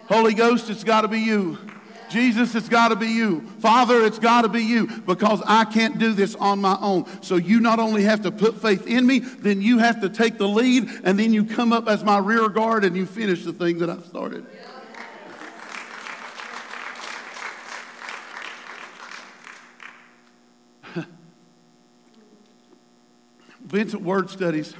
Holy 0.08 0.34
Ghost, 0.34 0.70
it's 0.72 0.84
got 0.84 1.02
to 1.02 1.08
be 1.08 1.20
you. 1.20 1.60
Jesus, 2.14 2.54
it's 2.54 2.70
got 2.70 2.90
to 2.90 2.96
be 2.96 3.08
you. 3.08 3.42
Father, 3.60 4.06
it's 4.06 4.20
got 4.20 4.44
to 4.44 4.48
be 4.50 4.62
you 4.62 4.86
because 4.86 5.42
I 5.48 5.66
can't 5.66 5.98
do 5.98 6.14
this 6.14 6.36
on 6.36 6.62
my 6.62 6.78
own. 6.80 7.08
So 7.24 7.38
you 7.38 7.60
not 7.60 7.80
only 7.80 8.04
have 8.04 8.22
to 8.22 8.32
put 8.32 8.62
faith 8.62 8.86
in 8.86 9.08
me, 9.08 9.18
then 9.18 9.64
you 9.64 9.80
have 9.80 10.00
to 10.02 10.10
take 10.10 10.38
the 10.38 10.48
lead, 10.48 10.88
and 11.04 11.18
then 11.18 11.34
you 11.34 11.44
come 11.44 11.74
up 11.74 11.88
as 11.88 12.04
my 12.04 12.20
rear 12.20 12.50
guard 12.50 12.86
and 12.86 12.96
you 12.96 13.08
finish 13.08 13.44
the 13.44 13.52
thing 13.52 13.80
that 13.80 13.90
I've 13.90 14.06
started. 14.06 14.46
Vincent 23.66 24.04
Word 24.04 24.30
Studies 24.30 24.76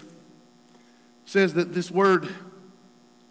says 1.26 1.56
that 1.56 1.74
this 1.74 1.90
word, 1.90 2.30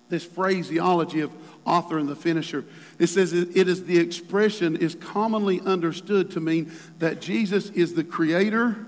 this 0.09 0.25
phraseology 0.25 1.21
of 1.21 1.31
author 1.65 1.99
and 1.99 2.09
the 2.09 2.17
finisher. 2.17 2.65
It 2.99 3.09
says 3.09 3.33
it 3.33 3.57
is 3.57 3.85
the 3.85 3.99
expression 3.99 4.77
is 4.77 4.95
commonly 4.95 5.61
understood 5.61 6.31
to 6.33 6.41
mean 6.41 6.73
that 6.99 7.21
Jesus 7.21 7.71
is 7.71 7.95
the 7.95 8.05
creator, 8.05 8.87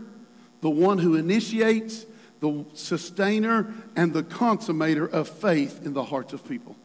the 0.61 0.71
one 0.71 0.99
who 0.99 1.15
initiates, 1.17 2.07
the 2.41 2.65
sustainer, 2.75 3.73
and 3.97 4.13
the 4.13 4.23
consummator 4.23 5.11
of 5.11 5.29
faith 5.29 5.85
in 5.85 5.95
the 5.95 6.05
hearts 6.05 6.33
of 6.33 6.47
people. 6.47 6.77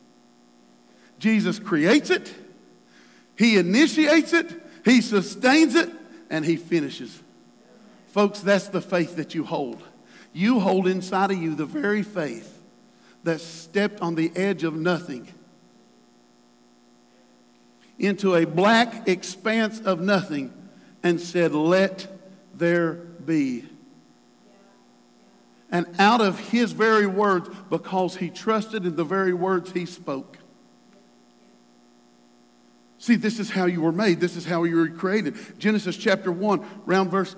Jesus 1.19 1.59
creates 1.59 2.09
it, 2.09 2.33
he 3.37 3.57
initiates 3.57 4.33
it, 4.33 4.49
he 4.85 5.01
sustains 5.01 5.75
it, 5.75 5.89
and 6.29 6.45
he 6.45 6.55
finishes. 6.55 7.21
Folks, 8.07 8.39
that's 8.39 8.69
the 8.69 8.81
faith 8.81 9.17
that 9.17 9.35
you 9.35 9.43
hold. 9.43 9.83
You 10.33 10.59
hold 10.59 10.87
inside 10.87 11.31
of 11.31 11.37
you 11.37 11.55
the 11.55 11.65
very 11.65 12.03
faith 12.03 12.61
that 13.23 13.41
stepped 13.41 14.01
on 14.01 14.15
the 14.15 14.31
edge 14.35 14.63
of 14.63 14.73
nothing 14.73 15.27
into 17.99 18.35
a 18.35 18.45
black 18.45 19.07
expanse 19.07 19.81
of 19.81 19.99
nothing 19.99 20.53
and 21.03 21.19
said, 21.19 21.53
Let 21.53 22.07
there 22.55 22.93
be. 22.93 23.65
And 25.71 25.85
out 25.99 26.21
of 26.21 26.39
his 26.39 26.71
very 26.71 27.05
words, 27.05 27.49
because 27.69 28.15
he 28.15 28.29
trusted 28.29 28.85
in 28.85 28.95
the 28.95 29.03
very 29.03 29.33
words 29.33 29.71
he 29.71 29.85
spoke. 29.85 30.37
See, 32.97 33.15
this 33.15 33.39
is 33.39 33.51
how 33.51 33.65
you 33.65 33.81
were 33.81 33.91
made. 33.91 34.19
This 34.19 34.35
is 34.35 34.45
how 34.45 34.63
you 34.63 34.77
were 34.77 34.89
created. 34.89 35.35
Genesis 35.59 35.95
chapter 35.95 36.31
1, 36.31 36.65
around 36.87 37.09
verse 37.09 37.35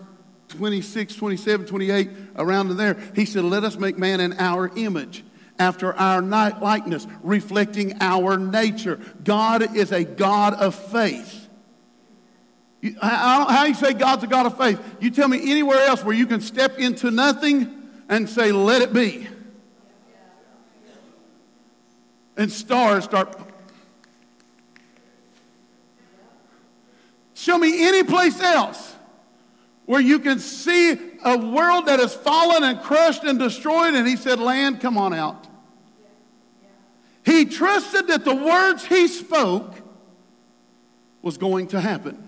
26, 0.48 1.15
27, 1.15 1.65
28, 1.65 2.10
around 2.38 2.72
in 2.72 2.77
there, 2.77 2.98
he 3.15 3.25
said, 3.25 3.44
Let 3.44 3.63
us 3.63 3.77
make 3.77 3.98
man 3.98 4.20
in 4.20 4.34
our 4.34 4.72
image 4.77 5.24
after 5.62 5.94
our 5.94 6.24
night 6.24 6.60
likeness, 6.60 7.06
reflecting 7.22 7.94
our 8.01 8.36
nature. 8.36 9.00
God 9.24 9.75
is 9.75 9.91
a 9.91 10.03
God 10.03 10.56
of 10.56 10.74
faith. 10.74 11.48
How, 13.00 13.48
how 13.48 13.65
you 13.65 13.75
say 13.75 13.94
God's 13.94 14.24
a 14.24 14.27
God 14.27 14.48
of 14.48 14.58
faith? 14.58 14.82
You 15.00 15.12
tell 15.12 15.27
me 15.27 15.51
anywhere 15.51 15.77
else 15.86 16.03
where 16.03 16.15
you 16.15 16.25
can 16.25 16.41
step 16.41 16.80
into 16.80 17.12
nothing 17.12 17.89
and 18.10 18.27
say, 18.27 18.51
let 18.51 18.82
it 18.82 18.91
be. 18.91 19.27
And 22.36 22.51
stars 22.51 23.03
start. 23.03 23.39
Show 27.36 27.60
me 27.60 27.88
any 27.88 28.01
place 28.01 28.39
else 28.41 28.96
where 29.86 30.01
you 30.01 30.18
can 30.20 30.39
see 30.39 30.98
a 31.24 31.38
world 31.38 31.86
that 31.86 32.00
has 32.00 32.15
fallen 32.15 32.63
and 32.63 32.80
crushed 32.82 33.24
and 33.24 33.38
destroyed, 33.38 33.94
and 33.94 34.08
he 34.08 34.15
said, 34.15 34.39
Land, 34.39 34.80
come 34.80 34.98
on 34.98 35.13
out. 35.13 35.48
He 37.25 37.46
trusted 37.46 38.08
that 38.08 38.25
the 38.25 38.36
words 38.36 38.86
he 38.86 39.08
spoke 39.08 39.75
was 41.22 41.38
going 41.38 41.68
to 41.68 41.82
happen. 41.82 42.28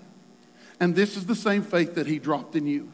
And 0.80 0.96
this 0.96 1.18
is 1.18 1.26
the 1.26 1.36
same 1.36 1.64
faith 1.64 1.96
that 1.96 2.08
he 2.08 2.20
dropped 2.20 2.56
in 2.56 2.68
you. 2.68 2.92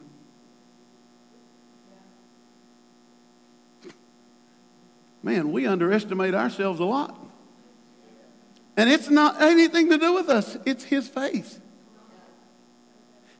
Man, 5.21 5.51
we 5.51 5.67
underestimate 5.67 6.33
ourselves 6.33 6.79
a 6.79 6.85
lot. 6.85 7.19
And 8.77 8.89
it's 8.89 9.09
not 9.09 9.41
anything 9.41 9.89
to 9.89 9.97
do 9.97 10.13
with 10.13 10.29
us, 10.29 10.57
it's 10.65 10.85
his 10.85 11.07
faith. 11.07 11.59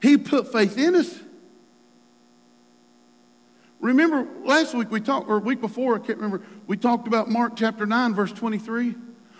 He 0.01 0.17
put 0.17 0.51
faith 0.51 0.77
in 0.77 0.95
us. 0.95 1.19
Remember 3.79 4.27
last 4.43 4.73
week 4.73 4.91
we 4.91 4.99
talked, 4.99 5.29
or 5.29 5.39
week 5.39 5.61
before, 5.61 5.95
I 5.95 5.99
can't 5.99 6.19
remember, 6.19 6.45
we 6.67 6.75
talked 6.75 7.07
about 7.07 7.29
Mark 7.29 7.55
chapter 7.55 7.85
9, 7.85 8.13
verse 8.13 8.33
23, 8.33 8.95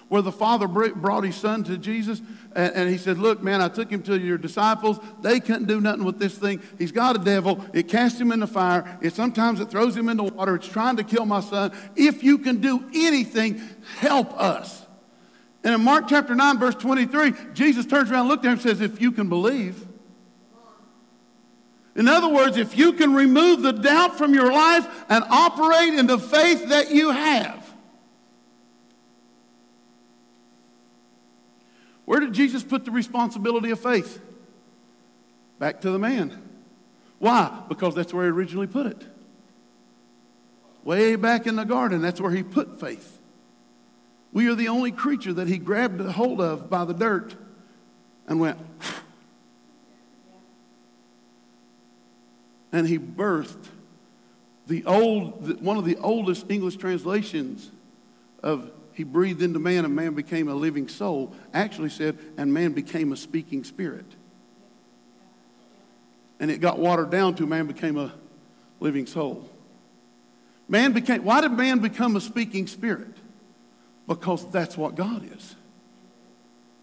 where 0.08 0.22
the 0.22 0.32
father 0.32 0.68
brought 0.68 1.24
his 1.24 1.36
son 1.36 1.64
to 1.66 1.78
Jesus 1.78 2.22
and, 2.56 2.74
and, 2.74 2.90
he 2.90 2.98
said, 2.98 3.20
Look, 3.20 3.44
man, 3.44 3.62
I 3.62 3.68
took 3.68 3.92
him 3.92 4.02
to 4.04 4.18
your 4.18 4.38
disciples. 4.38 5.00
They 5.22 5.40
couldn't 5.40 5.66
do 5.66 5.80
nothing 5.80 6.04
with 6.04 6.18
this 6.18 6.36
thing. 6.38 6.62
He's 6.80 6.92
got 6.92 7.16
a 7.16 7.20
devil. 7.20 7.64
It 7.74 7.88
casts 7.88 8.20
him 8.20 8.32
in 8.32 8.40
the 8.40 8.48
fire. 8.48 8.98
It 9.02 9.14
sometimes 9.14 9.60
it 9.60 9.70
throws 9.70 9.96
him 9.96 10.10
in 10.10 10.18
the 10.18 10.24
water. 10.24 10.56
It's 10.56 10.68
trying 10.68 10.98
to 10.98 11.04
kill 11.04 11.26
my 11.26 11.42
son. 11.42 11.72
If 11.96 12.24
you 12.24 12.40
can 12.40 12.60
do 12.60 12.90
anything, 12.94 13.62
help 13.98 14.34
us. 14.34 14.86
And 15.64 15.76
in 15.76 15.84
Mark 15.84 16.06
chapter 16.08 16.34
9, 16.34 16.58
verse 16.58 16.76
23, 16.76 17.34
Jesus 17.54 17.86
turns 17.86 18.10
around, 18.10 18.30
looked 18.30 18.46
at 18.46 18.48
him, 18.48 18.54
and 18.54 18.62
says, 18.62 18.82
If 18.82 19.02
you 19.02 19.12
can 19.12 19.30
believe. 19.30 19.86
In 21.96 22.08
other 22.08 22.30
words, 22.30 22.56
if 22.58 22.78
you 22.78 22.94
can 22.94 23.14
remove 23.14 23.62
the 23.62 23.74
doubt 23.74 24.18
from 24.18 24.34
your 24.34 24.52
life 24.52 24.88
and 25.10 25.24
operate 25.30 25.94
in 25.96 26.08
the 26.08 26.20
faith 26.20 26.70
that 26.70 26.92
you 26.92 27.12
have. 27.12 27.66
Where 32.06 32.20
did 32.20 32.34
Jesus 32.34 32.64
put 32.64 32.86
the 32.86 32.92
responsibility 32.92 33.72
of 33.72 33.80
faith? 33.80 34.22
Back 35.60 35.82
to 35.82 35.92
the 35.92 36.00
man. 36.00 36.42
Why? 37.20 37.64
Because 37.68 37.94
that's 37.94 38.14
where 38.14 38.26
he 38.26 38.32
originally 38.32 38.68
put 38.68 38.88
it. 38.88 39.04
Way 40.84 41.16
back 41.18 41.46
in 41.46 41.56
the 41.56 41.66
garden, 41.66 42.02
that's 42.02 42.22
where 42.22 42.32
he 42.32 42.42
put 42.42 42.80
faith. 42.80 43.20
We 44.32 44.48
are 44.48 44.56
the 44.56 44.70
only 44.70 44.92
creature 44.92 45.34
that 45.34 45.48
he 45.48 45.58
grabbed 45.58 46.00
a 46.02 46.12
hold 46.12 46.40
of 46.40 46.70
by 46.70 46.86
the 46.86 46.94
dirt 46.94 47.36
and 48.28 48.40
went, 48.40 48.58
and 52.72 52.88
he 52.88 53.00
birthed 53.00 53.68
the 54.68 54.86
old, 54.86 55.62
one 55.62 55.78
of 55.78 55.86
the 55.86 55.98
oldest 55.98 56.50
English 56.50 56.78
translations 56.78 57.72
of 58.44 58.72
he 58.94 59.04
breathed 59.06 59.42
into 59.42 59.60
man 59.60 59.86
and 59.86 59.96
man 59.96 60.14
became 60.14 60.50
a 60.50 60.54
living 60.54 60.90
soul 60.90 61.34
actually 61.54 61.90
said, 61.90 62.18
and 62.38 62.54
man 62.54 62.74
became 62.74 63.14
a 63.14 63.16
speaking 63.16 63.64
spirit. 63.64 64.06
And 66.40 66.52
it 66.52 66.60
got 66.60 66.80
watered 66.80 67.10
down 67.10 67.36
to 67.36 67.48
man 67.48 67.66
became 67.66 67.98
a 67.98 68.14
living 68.82 69.06
soul. 69.06 69.50
Man 70.68 70.92
became, 70.92 71.24
why 71.24 71.40
did 71.40 71.54
man 71.54 71.80
become 71.80 72.16
a 72.16 72.22
speaking 72.22 72.68
spirit? 72.68 73.16
Because 74.06 74.50
that's 74.52 74.78
what 74.78 74.96
God 74.96 75.24
is. 75.34 75.56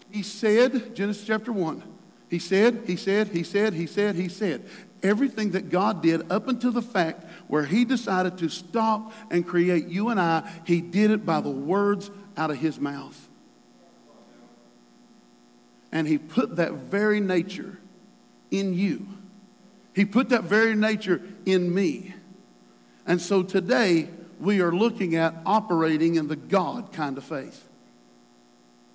He 0.09 0.23
said, 0.23 0.95
Genesis 0.95 1.23
chapter 1.23 1.51
1, 1.51 1.83
he 2.29 2.39
said, 2.39 2.83
he 2.87 2.95
said, 2.95 3.27
he 3.27 3.43
said, 3.43 3.73
he 3.73 3.85
said, 3.85 4.15
he 4.15 4.27
said. 4.27 4.65
Everything 5.03 5.51
that 5.51 5.69
God 5.69 6.01
did 6.01 6.31
up 6.31 6.47
until 6.47 6.71
the 6.71 6.81
fact 6.81 7.25
where 7.47 7.65
he 7.65 7.85
decided 7.85 8.37
to 8.39 8.49
stop 8.49 9.13
and 9.29 9.45
create 9.45 9.87
you 9.87 10.09
and 10.09 10.19
I, 10.19 10.49
he 10.65 10.81
did 10.81 11.11
it 11.11 11.25
by 11.25 11.41
the 11.41 11.49
words 11.49 12.09
out 12.35 12.51
of 12.51 12.57
his 12.57 12.79
mouth. 12.79 13.27
And 15.91 16.07
he 16.07 16.17
put 16.17 16.57
that 16.57 16.73
very 16.73 17.19
nature 17.19 17.79
in 18.51 18.73
you. 18.73 19.07
He 19.93 20.05
put 20.05 20.29
that 20.29 20.43
very 20.43 20.75
nature 20.75 21.21
in 21.45 21.73
me. 21.73 22.13
And 23.05 23.21
so 23.21 23.41
today, 23.41 24.09
we 24.39 24.61
are 24.61 24.71
looking 24.71 25.15
at 25.15 25.33
operating 25.45 26.15
in 26.15 26.27
the 26.27 26.35
God 26.35 26.91
kind 26.91 27.17
of 27.17 27.23
faith. 27.23 27.67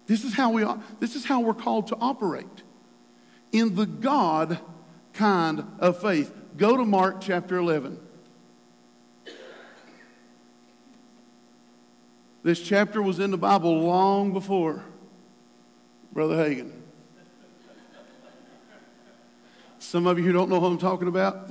This 0.07 0.25
is 0.25 0.35
how 0.35 0.51
we 0.51 0.63
are, 0.63 0.81
this 1.01 1.17
is 1.17 1.25
how 1.25 1.41
we're 1.41 1.55
called 1.55 1.89
to 1.89 1.97
operate. 2.01 2.47
In 3.51 3.75
the 3.75 3.87
God 3.87 4.59
kind 5.13 5.65
of 5.79 6.01
faith. 6.01 6.33
Go 6.57 6.77
to 6.77 6.85
Mark 6.85 7.21
chapter 7.21 7.57
11. 7.57 7.99
This 12.43 12.61
chapter 12.61 13.01
was 13.01 13.21
in 13.21 13.31
the 13.31 13.39
Bible 13.39 13.81
long 13.81 14.33
before 14.33 14.83
Brother 16.13 16.37
Hagin. 16.37 16.73
Some 19.79 20.07
of 20.07 20.19
you 20.19 20.25
who 20.25 20.33
don't 20.33 20.49
know 20.49 20.59
who 20.59 20.67
I'm 20.67 20.79
talking 20.79 21.09
about, 21.09 21.51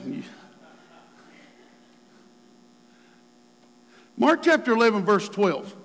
Mark 4.17 4.43
chapter 4.43 4.73
11, 4.73 5.03
verse 5.05 5.29
12. 5.29 5.75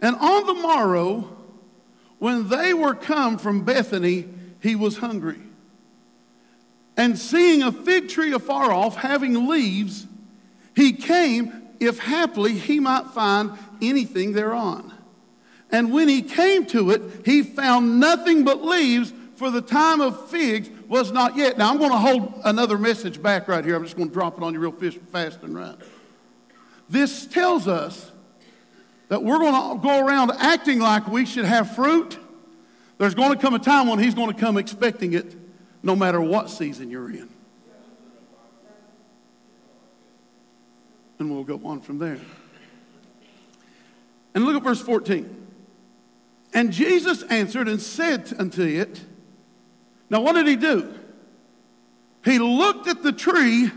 And 0.00 0.16
on 0.16 0.46
the 0.46 0.54
morrow, 0.54 1.36
when 2.18 2.48
they 2.48 2.74
were 2.74 2.94
come 2.94 3.38
from 3.38 3.64
Bethany, 3.64 4.28
he 4.60 4.76
was 4.76 4.98
hungry. 4.98 5.43
And 6.96 7.18
seeing 7.18 7.62
a 7.62 7.72
fig 7.72 8.08
tree 8.08 8.32
afar 8.32 8.70
off, 8.70 8.96
having 8.96 9.48
leaves, 9.48 10.06
he 10.76 10.92
came, 10.92 11.62
if 11.80 11.98
haply 11.98 12.54
he 12.54 12.78
might 12.80 13.08
find 13.08 13.52
anything 13.82 14.32
thereon. 14.32 14.92
And 15.70 15.92
when 15.92 16.08
he 16.08 16.22
came 16.22 16.66
to 16.66 16.90
it, 16.90 17.02
he 17.24 17.42
found 17.42 17.98
nothing 17.98 18.44
but 18.44 18.64
leaves, 18.64 19.12
for 19.34 19.50
the 19.50 19.60
time 19.60 20.00
of 20.00 20.28
figs 20.30 20.70
was 20.88 21.10
not 21.10 21.36
yet. 21.36 21.58
Now, 21.58 21.70
I'm 21.70 21.78
going 21.78 21.90
to 21.90 21.98
hold 21.98 22.40
another 22.44 22.78
message 22.78 23.20
back 23.20 23.48
right 23.48 23.64
here. 23.64 23.74
I'm 23.74 23.82
just 23.82 23.96
going 23.96 24.08
to 24.08 24.14
drop 24.14 24.38
it 24.38 24.44
on 24.44 24.54
you 24.54 24.60
real 24.60 24.70
fast 24.70 25.42
and 25.42 25.56
right. 25.56 25.76
This 26.88 27.26
tells 27.26 27.66
us 27.66 28.12
that 29.08 29.22
we're 29.22 29.38
going 29.38 29.76
to 29.76 29.82
go 29.82 30.06
around 30.06 30.30
acting 30.38 30.78
like 30.78 31.08
we 31.08 31.26
should 31.26 31.44
have 31.44 31.74
fruit. 31.74 32.16
There's 32.98 33.14
going 33.14 33.32
to 33.32 33.38
come 33.38 33.54
a 33.54 33.58
time 33.58 33.88
when 33.88 33.98
he's 33.98 34.14
going 34.14 34.32
to 34.32 34.38
come 34.38 34.56
expecting 34.56 35.14
it 35.14 35.34
no 35.84 35.94
matter 35.94 36.20
what 36.20 36.48
season 36.48 36.90
you're 36.90 37.10
in. 37.10 37.28
And 41.18 41.30
we'll 41.30 41.44
go 41.44 41.60
on 41.64 41.80
from 41.82 41.98
there. 41.98 42.18
And 44.34 44.44
look 44.44 44.56
at 44.56 44.62
verse 44.62 44.80
14. 44.80 45.42
And 46.54 46.72
Jesus 46.72 47.22
answered 47.24 47.68
and 47.68 47.80
said 47.80 48.32
unto 48.38 48.62
it, 48.62 49.00
Now 50.08 50.22
what 50.22 50.32
did 50.32 50.46
he 50.46 50.56
do? 50.56 50.92
He 52.24 52.38
looked 52.38 52.88
at 52.88 53.02
the 53.02 53.12
tree. 53.12 53.70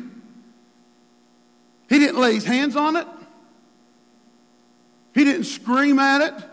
He 1.90 2.00
didn't 2.00 2.20
lay 2.20 2.34
his 2.36 2.46
hands 2.46 2.76
on 2.76 2.96
it. 2.96 3.08
He 5.14 5.26
didn't 5.26 5.44
scream 5.44 6.00
at 6.00 6.22
it. 6.22 6.44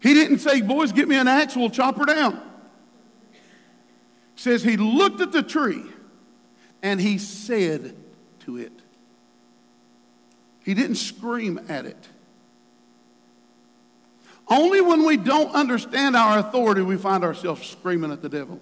He 0.00 0.12
didn't 0.14 0.38
say, 0.38 0.60
Boys, 0.60 0.90
get 0.90 1.08
me 1.08 1.16
an 1.16 1.28
axe, 1.28 1.54
we'll 1.54 1.70
chop 1.70 1.96
her 1.96 2.04
down 2.04 2.49
says 4.40 4.62
he 4.62 4.78
looked 4.78 5.20
at 5.20 5.32
the 5.32 5.42
tree 5.42 5.84
and 6.82 6.98
he 6.98 7.18
said 7.18 7.94
to 8.38 8.56
it. 8.56 8.72
He 10.64 10.72
didn't 10.72 10.96
scream 10.96 11.60
at 11.68 11.84
it. 11.84 12.08
Only 14.48 14.80
when 14.80 15.04
we 15.04 15.18
don't 15.18 15.54
understand 15.54 16.16
our 16.16 16.38
authority, 16.38 16.80
we 16.80 16.96
find 16.96 17.22
ourselves 17.22 17.68
screaming 17.68 18.10
at 18.12 18.22
the 18.22 18.30
devil. 18.30 18.58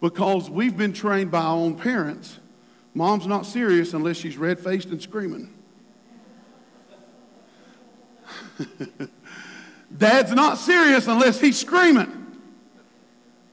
Because 0.00 0.48
we've 0.48 0.78
been 0.78 0.94
trained 0.94 1.30
by 1.30 1.42
our 1.42 1.56
own 1.56 1.74
parents. 1.76 2.38
Mom's 2.94 3.26
not 3.26 3.44
serious 3.44 3.92
unless 3.92 4.16
she's 4.16 4.38
red 4.38 4.58
faced 4.58 4.88
and 4.88 5.02
screaming. 5.02 5.52
Dad's 9.96 10.32
not 10.32 10.58
serious 10.58 11.06
unless 11.06 11.40
he's 11.40 11.58
screaming. 11.58 12.16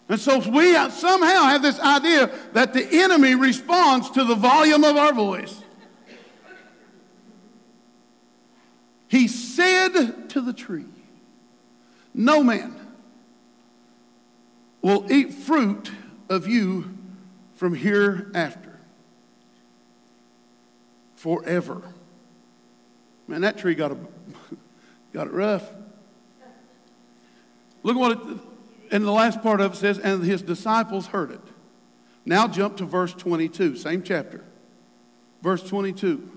And 0.10 0.20
so 0.20 0.38
we 0.38 0.74
somehow 0.92 1.44
have 1.44 1.62
this 1.62 1.80
idea 1.80 2.32
that 2.54 2.74
the 2.74 2.88
enemy 3.04 3.36
responds 3.36 4.10
to 4.12 4.24
the 4.24 4.36
volume 4.36 4.84
of 4.84 4.96
our 4.96 5.14
voice. 5.14 5.64
He 9.10 9.28
said 9.28 10.30
to 10.30 10.42
the 10.42 10.54
tree, 10.54 10.86
No 12.14 12.44
man 12.44 12.76
will 14.82 15.12
eat 15.12 15.34
fruit 15.34 15.92
of 16.30 16.48
you 16.48 16.98
from 17.56 17.74
hereafter 17.74 18.80
forever. 21.16 21.82
Man, 23.28 23.42
that 23.42 23.58
tree 23.58 23.76
got, 23.76 23.92
a, 23.92 23.98
got 25.14 25.28
it 25.28 25.34
rough. 25.34 25.70
Look 27.88 27.96
at 27.96 28.00
what 28.02 28.12
it, 28.12 28.38
in 28.92 29.04
the 29.04 29.14
last 29.14 29.42
part 29.42 29.62
of 29.62 29.72
it 29.72 29.78
says, 29.78 29.98
and 29.98 30.22
his 30.22 30.42
disciples 30.42 31.08
heard 31.08 31.32
it. 31.32 31.40
Now 32.26 32.46
jump 32.46 32.76
to 32.78 32.86
verse 32.86 33.14
22, 33.14 33.78
same 33.78 34.04
chapter. 34.04 34.44
Verse 35.42 35.64
22. 35.64 36.30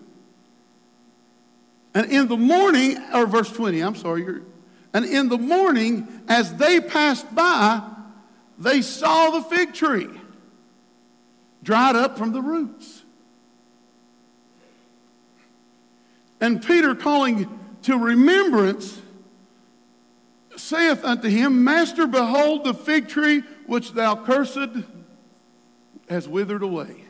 And 1.92 2.12
in 2.12 2.28
the 2.28 2.36
morning, 2.36 2.98
or 3.12 3.26
verse 3.26 3.50
20, 3.50 3.80
I'm 3.80 3.96
sorry, 3.96 4.42
and 4.92 5.04
in 5.04 5.28
the 5.28 5.38
morning, 5.38 6.22
as 6.28 6.54
they 6.54 6.78
passed 6.80 7.34
by, 7.34 7.82
they 8.56 8.80
saw 8.80 9.30
the 9.30 9.42
fig 9.42 9.74
tree 9.74 10.06
dried 11.64 11.96
up 11.96 12.16
from 12.16 12.30
the 12.30 12.42
roots. 12.42 13.02
And 16.40 16.64
Peter, 16.64 16.94
calling 16.94 17.58
to 17.82 17.98
remembrance, 17.98 18.99
saith 20.70 21.04
unto 21.04 21.28
him, 21.28 21.64
Master, 21.64 22.06
behold, 22.06 22.62
the 22.62 22.72
fig 22.72 23.08
tree 23.08 23.42
which 23.66 23.92
thou 23.92 24.14
cursed 24.14 24.70
has 26.08 26.28
withered 26.28 26.62
away. 26.62 27.04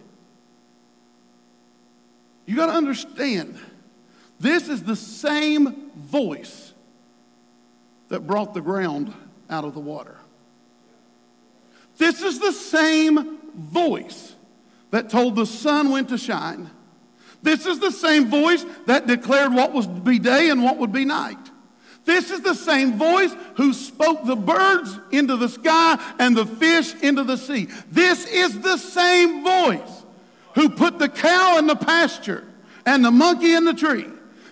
You 2.46 2.56
got 2.56 2.66
to 2.66 2.72
understand, 2.72 3.58
this 4.40 4.68
is 4.70 4.82
the 4.82 4.96
same 4.96 5.90
voice 5.94 6.72
that 8.08 8.26
brought 8.26 8.54
the 8.54 8.62
ground 8.62 9.12
out 9.50 9.64
of 9.64 9.74
the 9.74 9.80
water. 9.80 10.16
This 11.98 12.22
is 12.22 12.38
the 12.38 12.52
same 12.52 13.38
voice 13.54 14.34
that 14.90 15.10
told 15.10 15.36
the 15.36 15.44
sun 15.44 15.90
when 15.90 16.06
to 16.06 16.16
shine. 16.16 16.70
This 17.42 17.66
is 17.66 17.78
the 17.78 17.92
same 17.92 18.26
voice 18.30 18.64
that 18.86 19.06
declared 19.06 19.52
what 19.52 19.74
was 19.74 19.86
to 19.86 19.92
be 19.92 20.18
day 20.18 20.48
and 20.48 20.62
what 20.62 20.78
would 20.78 20.92
be 20.92 21.04
night. 21.04 21.49
This 22.04 22.30
is 22.30 22.40
the 22.40 22.54
same 22.54 22.98
voice 22.98 23.34
who 23.56 23.72
spoke 23.72 24.24
the 24.24 24.36
birds 24.36 24.98
into 25.10 25.36
the 25.36 25.48
sky 25.48 25.98
and 26.18 26.36
the 26.36 26.46
fish 26.46 26.94
into 27.02 27.24
the 27.24 27.36
sea. 27.36 27.68
This 27.90 28.26
is 28.26 28.58
the 28.60 28.78
same 28.78 29.44
voice 29.44 30.04
who 30.54 30.70
put 30.70 30.98
the 30.98 31.08
cow 31.08 31.58
in 31.58 31.66
the 31.66 31.76
pasture 31.76 32.44
and 32.86 33.04
the 33.04 33.10
monkey 33.10 33.54
in 33.54 33.64
the 33.64 33.74
tree. 33.74 34.06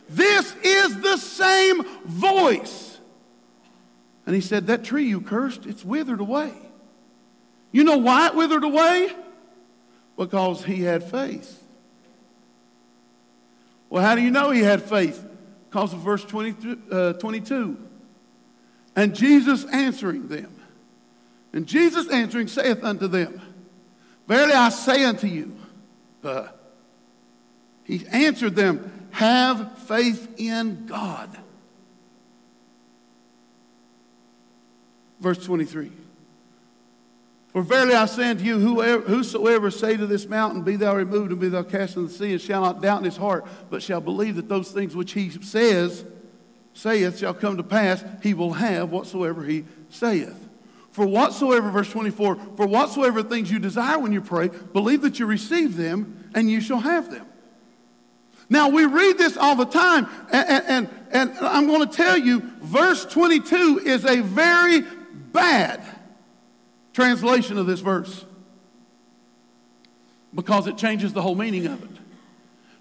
This 0.08 0.54
is 0.62 1.00
the 1.00 1.16
same 1.16 1.84
voice. 2.04 2.98
And 4.26 4.34
he 4.34 4.40
said, 4.40 4.66
That 4.66 4.84
tree 4.84 5.08
you 5.08 5.20
cursed, 5.20 5.66
it's 5.66 5.84
withered 5.84 6.20
away. 6.20 6.52
You 7.72 7.84
know 7.84 7.98
why 7.98 8.28
it 8.28 8.34
withered 8.34 8.64
away? 8.64 9.08
Because 10.16 10.64
he 10.64 10.82
had 10.82 11.04
faith. 11.04 11.62
Well, 13.90 14.02
how 14.02 14.14
do 14.14 14.22
you 14.22 14.30
know 14.30 14.50
he 14.50 14.60
had 14.60 14.82
faith? 14.82 15.24
Because 15.68 15.92
of 15.92 16.00
verse 16.00 16.24
20, 16.24 16.76
uh, 16.90 17.12
22. 17.14 17.76
And 18.96 19.14
Jesus 19.14 19.64
answering 19.66 20.28
them. 20.28 20.54
And 21.52 21.66
Jesus 21.66 22.08
answering 22.10 22.48
saith 22.48 22.82
unto 22.82 23.06
them, 23.06 23.40
Verily 24.26 24.52
I 24.52 24.68
say 24.68 25.04
unto 25.04 25.26
you, 25.26 25.56
uh, 26.22 26.48
he 27.84 28.06
answered 28.08 28.54
them, 28.54 29.08
Have 29.12 29.78
faith 29.78 30.28
in 30.36 30.86
God. 30.86 31.36
Verse 35.20 35.42
23. 35.44 35.90
For 37.58 37.64
verily 37.64 37.94
I 37.94 38.06
say 38.06 38.30
unto 38.30 38.44
you, 38.44 38.60
whoever, 38.60 39.02
whosoever 39.02 39.72
say 39.72 39.96
to 39.96 40.06
this 40.06 40.28
mountain, 40.28 40.62
Be 40.62 40.76
thou 40.76 40.94
removed 40.94 41.32
and 41.32 41.40
be 41.40 41.48
thou 41.48 41.64
cast 41.64 41.96
into 41.96 42.06
the 42.08 42.14
sea, 42.14 42.30
and 42.30 42.40
shall 42.40 42.62
not 42.62 42.80
doubt 42.80 42.98
in 42.98 43.04
his 43.04 43.16
heart, 43.16 43.48
but 43.68 43.82
shall 43.82 44.00
believe 44.00 44.36
that 44.36 44.48
those 44.48 44.70
things 44.70 44.94
which 44.94 45.10
he 45.10 45.28
says, 45.30 46.04
saith, 46.72 47.18
shall 47.18 47.34
come 47.34 47.56
to 47.56 47.64
pass, 47.64 48.04
he 48.22 48.32
will 48.32 48.52
have 48.52 48.92
whatsoever 48.92 49.42
he 49.42 49.64
saith. 49.88 50.48
For 50.92 51.04
whatsoever, 51.04 51.68
verse 51.72 51.90
24, 51.90 52.36
for 52.56 52.66
whatsoever 52.68 53.24
things 53.24 53.50
you 53.50 53.58
desire 53.58 53.98
when 53.98 54.12
you 54.12 54.20
pray, 54.20 54.50
believe 54.72 55.02
that 55.02 55.18
you 55.18 55.26
receive 55.26 55.76
them, 55.76 56.30
and 56.36 56.48
you 56.48 56.60
shall 56.60 56.78
have 56.78 57.10
them. 57.10 57.26
Now, 58.48 58.68
we 58.68 58.86
read 58.86 59.18
this 59.18 59.36
all 59.36 59.56
the 59.56 59.66
time, 59.66 60.06
and, 60.30 60.64
and, 60.64 60.88
and 61.10 61.32
I'm 61.40 61.66
going 61.66 61.88
to 61.88 61.92
tell 61.92 62.16
you, 62.16 62.38
verse 62.60 63.04
22 63.04 63.80
is 63.84 64.04
a 64.04 64.20
very 64.20 64.82
bad 65.32 65.82
translation 66.98 67.58
of 67.58 67.66
this 67.68 67.78
verse 67.78 68.24
because 70.34 70.66
it 70.66 70.76
changes 70.76 71.12
the 71.12 71.22
whole 71.22 71.36
meaning 71.36 71.64
of 71.66 71.80
it. 71.84 72.00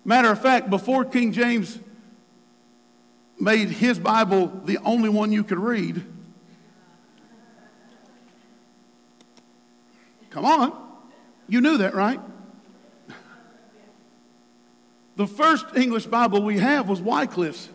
Matter 0.03 0.31
of 0.31 0.41
fact, 0.41 0.71
before 0.71 1.05
King 1.05 1.33
James 1.33 1.77
made 3.39 3.69
his 3.69 3.99
Bible 3.99 4.47
the 4.65 4.79
only 4.79 5.07
one 5.07 5.31
you 5.31 5.43
could 5.43 5.59
read, 5.59 6.03
come 10.31 10.45
on, 10.45 10.73
you 11.47 11.61
knew 11.61 11.77
that, 11.77 11.93
right? 11.93 12.19
The 15.15 15.27
first 15.27 15.67
English 15.75 16.07
Bible 16.07 16.41
we 16.41 16.57
have 16.57 16.89
was 16.89 16.99
Wycliffe's, 17.01 17.69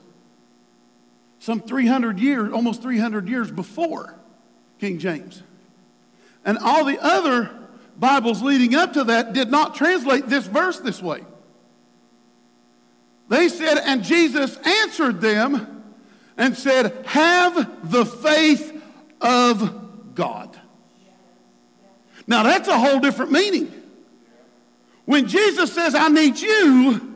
some 1.39 1.61
300 1.61 2.19
years, 2.19 2.53
almost 2.53 2.83
300 2.83 3.29
years 3.29 3.49
before 3.53 4.19
King 4.81 4.99
James. 4.99 5.45
And 6.45 6.59
all 6.59 6.85
the 6.85 7.03
other 7.03 7.51
Bibles 7.97 8.43
leading 8.43 8.75
up 8.75 8.95
to 8.95 9.05
that 9.05 9.33
did 9.33 9.51
not 9.51 9.75
translate 9.75 10.29
this 10.29 10.47
verse 10.47 10.81
this 10.81 11.03
way. 11.03 11.25
They 13.29 13.49
said, 13.49 13.79
and 13.79 14.03
Jesus 14.03 14.57
answered 14.59 15.21
them 15.21 15.85
and 16.37 16.57
said, 16.57 17.07
Have 17.07 17.91
the 17.91 18.05
faith 18.05 18.83
of 19.21 20.15
God. 20.15 20.59
Now 22.27 22.43
that's 22.43 22.69
a 22.69 22.79
whole 22.79 23.01
different 23.01 23.33
meaning. 23.33 23.73
When 25.05 25.27
Jesus 25.27 25.73
says, 25.73 25.95
I 25.95 26.09
need 26.09 26.41
you 26.41 27.12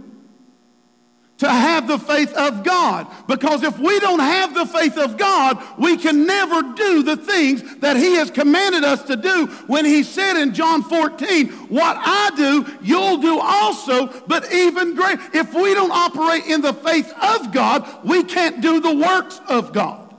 to 1.38 1.49
have 1.49 1.87
the 1.87 1.99
faith 1.99 2.33
of 2.35 2.64
God. 2.64 3.07
Because 3.27 3.62
if 3.62 3.79
we 3.79 4.01
don't 4.01 4.20
have 4.20 4.55
the 4.55 4.64
faith 4.66 4.96
of 4.96 5.18
God, 5.18 5.62
we 5.79 5.96
can 5.96 6.27
never 6.27 6.62
do 6.75 7.03
the 7.03 7.16
things 7.16 7.77
that 7.79 7.96
He 7.96 8.14
has 8.14 8.31
commanded 8.31 8.85
us 8.85 9.03
to 9.05 9.16
do 9.16 9.46
when 9.66 9.85
He 9.85 10.03
said 10.03 10.40
in 10.40 10.55
John 10.55 10.83
14, 10.83 11.49
What 11.68 11.96
I 11.99 12.31
do, 12.37 12.66
you'll 12.81 13.18
do 13.18 13.38
also, 13.38 14.07
but 14.27 14.51
even 14.53 14.94
greater. 14.94 15.22
If 15.35 15.53
we 15.53 15.75
don't 15.75 15.90
operate 15.90 16.46
in 16.46 16.62
the 16.62 16.72
faith 16.72 17.12
of 17.20 17.53
God, 17.53 17.87
we 18.05 18.25
can't 18.25 18.62
do 18.62 18.81
the 18.81 18.94
works 18.94 19.40
of 19.49 19.72
God. 19.72 20.14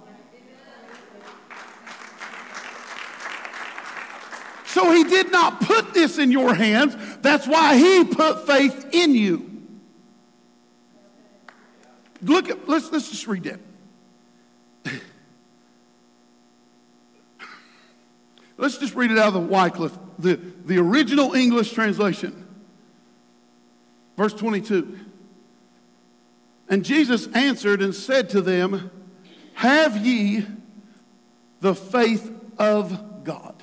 So 4.67 4.91
He 4.91 5.03
did 5.03 5.31
not 5.31 5.61
put 5.61 5.95
this 5.95 6.19
in 6.19 6.31
your 6.31 6.53
hands. 6.53 6.95
That's 7.21 7.47
why 7.47 7.75
He 7.75 8.03
put 8.03 8.45
faith 8.45 8.89
in 8.91 9.15
you. 9.15 9.46
Look 12.21 12.49
at, 12.49 12.67
let's, 12.67 12.91
let's 12.91 13.09
just 13.09 13.27
read 13.27 13.43
that. 13.43 13.59
let's 18.57 18.77
just 18.77 18.95
read 18.95 19.11
it 19.11 19.17
out 19.17 19.27
of 19.27 19.33
the 19.33 19.39
Wycliffe, 19.39 19.97
the, 20.17 20.35
the 20.65 20.77
original 20.79 21.33
English 21.33 21.73
translation. 21.73 22.47
Verse 24.15 24.33
22. 24.33 24.97
And 26.69 26.83
Jesus 26.83 27.27
answered 27.27 27.81
and 27.81 27.93
said 27.95 28.29
to 28.31 28.41
them, 28.41 28.91
Have 29.53 30.05
ye 30.05 30.45
the 31.61 31.75
faith 31.75 32.31
of 32.57 33.23
God? 33.23 33.55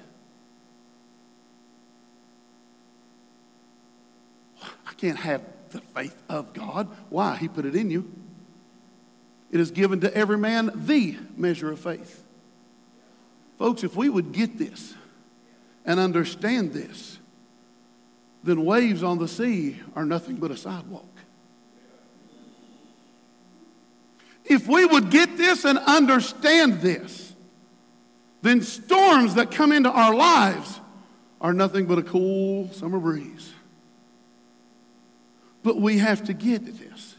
I 4.87 4.93
can't 4.97 5.19
have 5.19 5.43
the 5.71 5.81
faith 5.81 6.17
of 6.29 6.55
God. 6.55 6.89
Why? 7.11 7.37
He 7.37 7.49
put 7.49 7.67
it 7.67 7.75
in 7.75 7.91
you. 7.91 8.11
It 9.55 9.61
is 9.61 9.71
given 9.71 10.01
to 10.01 10.13
every 10.13 10.37
man 10.37 10.73
the 10.75 11.17
measure 11.37 11.71
of 11.71 11.79
faith. 11.79 12.25
Folks, 13.57 13.85
if 13.85 13.95
we 13.95 14.09
would 14.09 14.33
get 14.33 14.59
this 14.59 14.95
and 15.85 16.01
understand 16.01 16.73
this, 16.73 17.21
then 18.43 18.65
waves 18.65 19.05
on 19.05 19.19
the 19.19 19.29
sea 19.29 19.79
are 19.95 20.05
nothing 20.05 20.37
but 20.37 20.51
a 20.51 20.57
sidewalk. 20.57 21.07
If 24.45 24.67
we 24.67 24.85
would 24.87 25.11
get 25.13 25.37
this 25.37 25.65
and 25.65 25.79
understand 25.79 26.81
this, 26.81 27.33
then 28.43 28.61
storms 28.61 29.37
that 29.37 29.53
come 29.53 29.71
into 29.71 29.89
our 29.89 30.17
lives 30.17 30.81
are 31.41 31.55
nothing 31.55 31.87
but 31.87 31.99
a 31.99 32.03
cool 32.03 32.73
summer 32.73 32.99
breeze. 32.99 33.53
But 35.63 35.81
we 35.81 35.99
have 35.99 36.25
to 36.25 36.33
get 36.33 36.67
to 36.67 36.73
this 36.73 37.14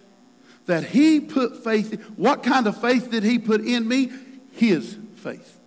that 0.66 0.84
he 0.84 1.20
put 1.20 1.64
faith 1.64 1.94
in. 1.94 2.00
What 2.16 2.44
kind 2.44 2.68
of 2.68 2.80
faith 2.80 3.12
did 3.12 3.24
he 3.24 3.40
put 3.40 3.62
in 3.62 3.88
me? 3.88 4.12
His 4.52 4.98
faith. 5.16 5.60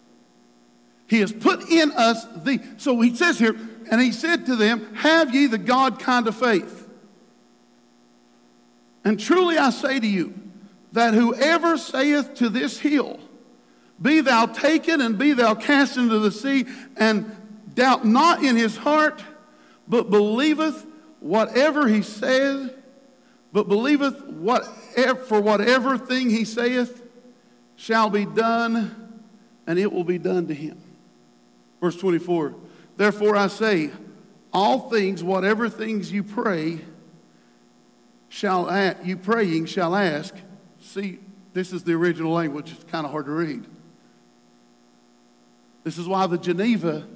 He 1.06 1.20
has 1.20 1.32
put 1.32 1.68
in 1.68 1.90
us 1.92 2.24
the. 2.42 2.61
So 2.76 3.00
he 3.00 3.14
says 3.14 3.38
here, 3.38 3.56
and 3.90 4.00
he 4.00 4.12
said 4.12 4.46
to 4.46 4.56
them, 4.56 4.94
Have 4.96 5.34
ye 5.34 5.46
the 5.46 5.58
God 5.58 5.98
kind 5.98 6.26
of 6.26 6.37
faith? 6.37 6.87
And 9.04 9.18
truly 9.18 9.56
I 9.56 9.70
say 9.70 10.00
to 10.00 10.06
you, 10.06 10.34
that 10.92 11.14
whoever 11.14 11.76
saith 11.76 12.34
to 12.34 12.48
this 12.48 12.78
hill, 12.78 13.18
Be 14.00 14.20
thou 14.20 14.46
taken 14.46 15.00
and 15.00 15.18
be 15.18 15.32
thou 15.32 15.54
cast 15.54 15.96
into 15.96 16.18
the 16.18 16.30
sea, 16.30 16.66
and 16.96 17.30
doubt 17.74 18.04
not 18.04 18.42
in 18.42 18.56
his 18.56 18.76
heart, 18.76 19.22
but 19.87 20.11
believeth 20.11 20.87
whatever 21.20 21.88
he 21.88 22.02
saith 22.02 22.74
but 23.52 23.68
believeth 23.68 24.24
what, 24.26 24.64
for 25.26 25.40
whatever 25.40 25.96
thing 25.96 26.30
he 26.30 26.44
saith 26.44 27.02
shall 27.76 28.11
be 28.11 28.24
done, 28.26 29.20
and 29.66 29.78
it 29.78 29.92
will 29.92 30.04
be 30.04 30.18
done 30.18 30.46
to 30.48 30.54
him. 30.54 30.80
Verse 31.80 31.96
24 31.96 32.54
Therefore 32.96 33.37
I 33.37 33.46
say, 33.46 33.90
all 34.52 34.90
things, 34.90 35.22
whatever 35.22 35.68
things 35.68 36.11
you 36.11 36.22
pray, 36.22 36.80
shall 38.28 38.68
at, 38.68 39.04
you 39.06 39.16
praying 39.16 39.66
shall 39.66 39.94
ask. 39.94 40.34
See, 40.80 41.18
this 41.52 41.72
is 41.72 41.84
the 41.84 41.92
original 41.92 42.32
language. 42.32 42.72
It's 42.72 42.84
kind 42.84 43.04
of 43.04 43.12
hard 43.12 43.26
to 43.26 43.32
read. 43.32 43.64
This 45.84 45.98
is 45.98 46.06
why 46.06 46.26
the 46.26 46.38
Geneva, 46.38 47.06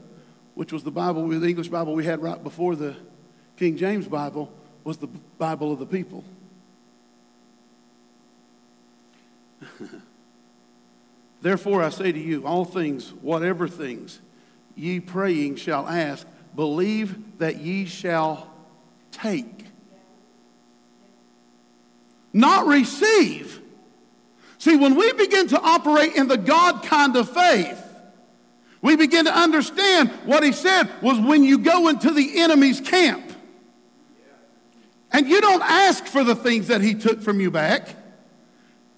which 0.55 0.73
was 0.73 0.85
the 0.85 0.91
Bible, 0.91 1.27
the 1.29 1.47
English 1.47 1.69
Bible 1.69 1.95
we 1.95 2.05
had 2.05 2.23
right 2.23 2.43
before 2.43 2.77
the 2.77 2.97
King 3.57 3.77
James 3.77 4.07
Bible, 4.07 4.53
was 4.85 4.97
the 4.99 5.09
Bible 5.39 5.73
of 5.73 5.79
the 5.79 5.87
people. 5.87 6.25
Therefore 11.43 11.83
I 11.83 11.91
say 11.91 12.13
to 12.13 12.19
you, 12.19 12.47
all 12.47 12.65
things, 12.65 13.13
whatever 13.21 13.69
things 13.69 14.21
ye 14.75 15.01
praying 15.01 15.57
shall 15.57 15.87
ask, 15.87 16.27
believe 16.55 17.39
that 17.39 17.59
ye 17.59 17.85
shall 17.85 18.51
take. 19.11 19.67
Not 22.33 22.67
receive. 22.67 23.61
See, 24.59 24.77
when 24.77 24.95
we 24.95 25.13
begin 25.13 25.49
to 25.49 25.61
operate 25.61 26.15
in 26.15 26.29
the 26.29 26.39
God 26.39 26.83
kind 26.85 27.17
of 27.17 27.29
faith, 27.29 27.79
we 28.81 28.97
begin 28.97 29.27
to 29.27 29.37
understand 29.37 30.11
what 30.25 30.43
he 30.43 30.53
said 30.53 30.89
was 31.03 31.19
when 31.19 31.45
you 31.45 31.59
go 31.59 31.89
into 31.89 32.11
the 32.11 32.41
enemy's 32.41 32.81
camp 32.81 33.32
and 35.13 35.29
you 35.29 35.41
don't 35.41 35.63
ask 35.63 36.07
for 36.07 36.25
the 36.25 36.35
things 36.35 36.69
that 36.69 36.81
he 36.81 36.95
took 36.95 37.21
from 37.21 37.41
you 37.41 37.51
back, 37.51 37.95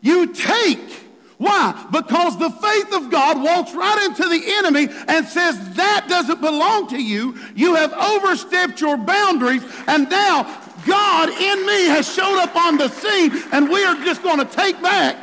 you 0.00 0.32
take. 0.32 1.02
Why? 1.38 1.86
Because 1.90 2.38
the 2.38 2.50
faith 2.50 2.94
of 2.94 3.10
God 3.10 3.42
walks 3.42 3.74
right 3.74 4.06
into 4.06 4.28
the 4.28 4.42
enemy 4.58 4.88
and 5.08 5.26
says, 5.26 5.74
That 5.74 6.06
doesn't 6.08 6.40
belong 6.40 6.88
to 6.88 7.02
you. 7.02 7.36
You 7.56 7.74
have 7.74 7.92
overstepped 7.92 8.80
your 8.80 8.96
boundaries, 8.96 9.64
and 9.88 10.08
now 10.08 10.44
God 10.86 11.30
in 11.30 11.66
me 11.66 11.86
has 11.86 12.12
showed 12.12 12.38
up 12.40 12.54
on 12.54 12.78
the 12.78 12.88
scene, 12.88 13.32
and 13.52 13.68
we 13.68 13.84
are 13.84 13.96
just 14.04 14.22
going 14.22 14.38
to 14.38 14.44
take 14.44 14.80
back. 14.80 15.16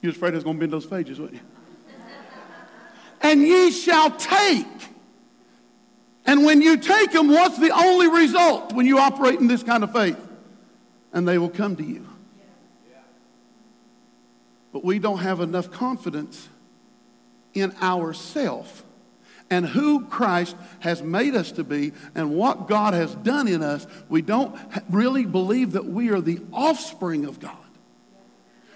You 0.00 0.08
was 0.08 0.16
afraid 0.16 0.32
I 0.32 0.36
was 0.36 0.44
going 0.44 0.56
to 0.56 0.60
bend 0.60 0.72
those 0.72 0.86
pages, 0.86 1.18
weren't 1.18 1.34
you? 1.34 1.40
and 3.22 3.42
ye 3.42 3.70
shall 3.70 4.10
take. 4.10 4.66
And 6.26 6.44
when 6.44 6.62
you 6.62 6.76
take 6.76 7.12
them, 7.12 7.28
what's 7.28 7.58
the 7.58 7.70
only 7.70 8.08
result 8.08 8.72
when 8.72 8.86
you 8.86 8.98
operate 8.98 9.40
in 9.40 9.46
this 9.46 9.62
kind 9.62 9.84
of 9.84 9.92
faith? 9.92 10.18
and 11.14 11.26
they 11.26 11.38
will 11.38 11.48
come 11.48 11.76
to 11.76 11.82
you. 11.82 12.06
But 14.72 14.84
we 14.84 14.98
don't 14.98 15.18
have 15.18 15.40
enough 15.40 15.70
confidence 15.70 16.48
in 17.54 17.72
ourself 17.80 18.84
and 19.48 19.64
who 19.64 20.04
Christ 20.06 20.56
has 20.80 21.00
made 21.00 21.36
us 21.36 21.52
to 21.52 21.62
be 21.62 21.92
and 22.16 22.34
what 22.34 22.66
God 22.66 22.92
has 22.92 23.14
done 23.14 23.46
in 23.46 23.62
us. 23.62 23.86
We 24.08 24.20
don't 24.20 24.56
really 24.90 25.24
believe 25.24 25.72
that 25.72 25.86
we 25.86 26.10
are 26.10 26.20
the 26.20 26.40
offspring 26.52 27.24
of 27.24 27.38
God. 27.38 27.56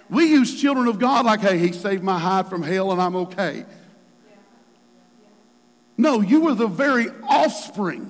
We 0.09 0.27
use 0.27 0.59
children 0.59 0.87
of 0.87 0.97
God 0.97 1.25
like, 1.25 1.41
hey, 1.41 1.59
he 1.59 1.73
saved 1.73 2.01
my 2.01 2.17
hide 2.17 2.47
from 2.47 2.63
hell 2.63 2.93
and 2.93 3.01
I'm 3.01 3.15
okay. 3.17 3.65
No, 5.99 6.21
you 6.21 6.47
are 6.47 6.55
the 6.55 6.65
very 6.65 7.09
offspring 7.27 8.09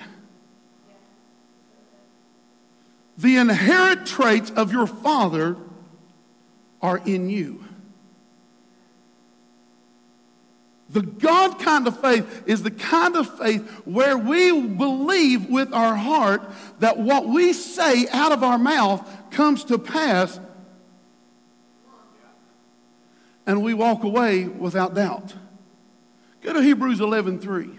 the 3.17 3.38
inherent 3.38 4.06
traits 4.06 4.52
of 4.52 4.71
your 4.71 4.86
father 4.86 5.58
are 6.84 6.99
in 6.99 7.32
you. 7.32 7.65
The 10.91 11.02
God 11.02 11.58
kind 11.58 11.88
of 11.88 11.99
faith 11.99 12.43
is 12.45 12.62
the 12.62 12.69
kind 12.69 13.15
of 13.15 13.39
faith 13.39 13.67
where 13.86 14.17
we 14.17 14.67
believe 14.67 15.49
with 15.49 15.73
our 15.73 15.95
heart 15.95 16.43
that 16.80 16.99
what 16.99 17.28
we 17.28 17.54
say 17.54 18.08
out 18.10 18.32
of 18.32 18.43
our 18.43 18.60
mouth 18.60 19.06
comes 19.32 19.63
to 19.65 19.80
pass 19.80 20.39
and 23.47 23.63
we 23.63 23.73
walk 23.73 24.04
away 24.04 24.45
without 24.45 24.93
doubt. 24.93 25.34
Go 26.41 26.54
to 26.54 26.62
Hebrews 26.62 26.99
11:3. 26.99 27.79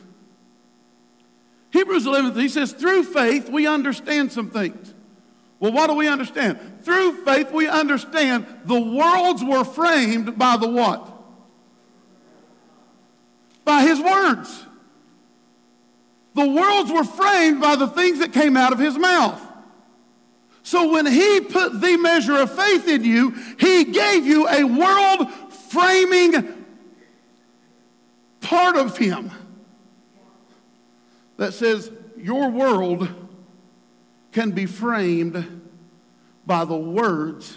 Hebrews 1.73 2.07
11, 2.07 2.39
he 2.39 2.49
says 2.49 2.73
through 2.73 3.05
faith 3.05 3.49
we 3.49 3.67
understand 3.67 4.33
some 4.33 4.51
things. 4.51 4.95
Well, 5.61 5.73
what 5.73 5.89
do 5.89 5.95
we 5.95 6.09
understand? 6.09 6.59
Through 6.83 7.25
faith, 7.25 7.53
we 7.53 7.69
understand 7.69 8.47
the 8.65 8.81
worlds 8.81 9.45
were 9.45 9.63
framed 9.63 10.39
by 10.39 10.57
the 10.57 10.67
what? 10.67 11.07
By 13.65 13.83
his 13.83 14.01
words. 14.01 14.67
The 16.35 16.49
worlds 16.49 16.91
were 16.91 17.05
framed 17.05 17.61
by 17.61 17.77
the 17.77 17.89
things 17.89 18.21
that 18.21 18.33
came 18.33 18.57
out 18.57 18.73
of 18.73 18.79
his 18.79 18.97
mouth. 18.97 19.41
So 20.63 20.93
when 20.93 21.05
he 21.05 21.41
put 21.41 21.79
the 21.81 21.99
measure 21.99 22.37
of 22.37 22.55
faith 22.55 22.89
in 22.89 23.05
you, 23.05 23.33
he 23.59 23.85
gave 23.85 24.27
you 24.27 24.49
a 24.49 24.65
world 24.65 25.31
framing 25.71 26.65
part 28.41 28.77
of 28.77 28.97
him 28.97 29.31
that 31.41 31.55
says, 31.55 31.91
Your 32.19 32.51
world 32.51 33.09
can 34.31 34.51
be 34.51 34.67
framed 34.67 35.63
by 36.45 36.67
the 36.67 36.77
words 36.77 37.57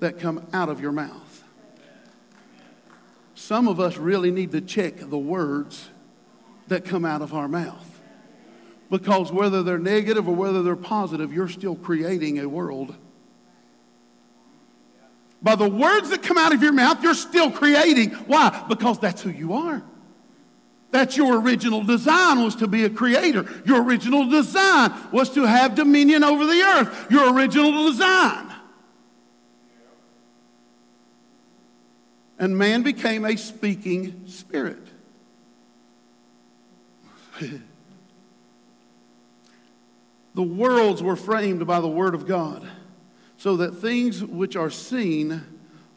that 0.00 0.18
come 0.18 0.44
out 0.52 0.68
of 0.68 0.80
your 0.80 0.90
mouth. 0.90 1.44
Some 3.36 3.68
of 3.68 3.78
us 3.78 3.96
really 3.98 4.32
need 4.32 4.50
to 4.50 4.60
check 4.60 4.96
the 4.96 5.16
words 5.16 5.88
that 6.66 6.84
come 6.84 7.04
out 7.04 7.22
of 7.22 7.32
our 7.32 7.46
mouth. 7.46 8.00
Because 8.90 9.30
whether 9.30 9.62
they're 9.62 9.78
negative 9.78 10.26
or 10.26 10.34
whether 10.34 10.64
they're 10.64 10.74
positive, 10.74 11.32
you're 11.32 11.48
still 11.48 11.76
creating 11.76 12.40
a 12.40 12.48
world. 12.48 12.96
By 15.40 15.54
the 15.54 15.68
words 15.68 16.10
that 16.10 16.24
come 16.24 16.36
out 16.36 16.52
of 16.52 16.64
your 16.64 16.72
mouth, 16.72 17.00
you're 17.04 17.14
still 17.14 17.52
creating. 17.52 18.10
Why? 18.10 18.64
Because 18.68 18.98
that's 18.98 19.22
who 19.22 19.30
you 19.30 19.52
are. 19.52 19.84
That's 20.90 21.16
your 21.16 21.40
original 21.40 21.84
design 21.84 22.42
was 22.42 22.56
to 22.56 22.66
be 22.66 22.84
a 22.84 22.90
creator. 22.90 23.44
Your 23.66 23.82
original 23.82 24.28
design 24.28 24.92
was 25.12 25.30
to 25.30 25.44
have 25.44 25.74
dominion 25.74 26.24
over 26.24 26.46
the 26.46 26.62
earth. 26.62 27.10
Your 27.10 27.34
original 27.34 27.90
design. 27.90 28.46
And 32.38 32.56
man 32.56 32.82
became 32.82 33.26
a 33.26 33.36
speaking 33.36 34.22
spirit. 34.28 34.78
the 40.34 40.42
worlds 40.42 41.02
were 41.02 41.16
framed 41.16 41.66
by 41.66 41.80
the 41.80 41.88
word 41.88 42.14
of 42.14 42.26
God, 42.26 42.66
so 43.36 43.56
that 43.56 43.72
things 43.72 44.24
which 44.24 44.56
are 44.56 44.70
seen 44.70 45.42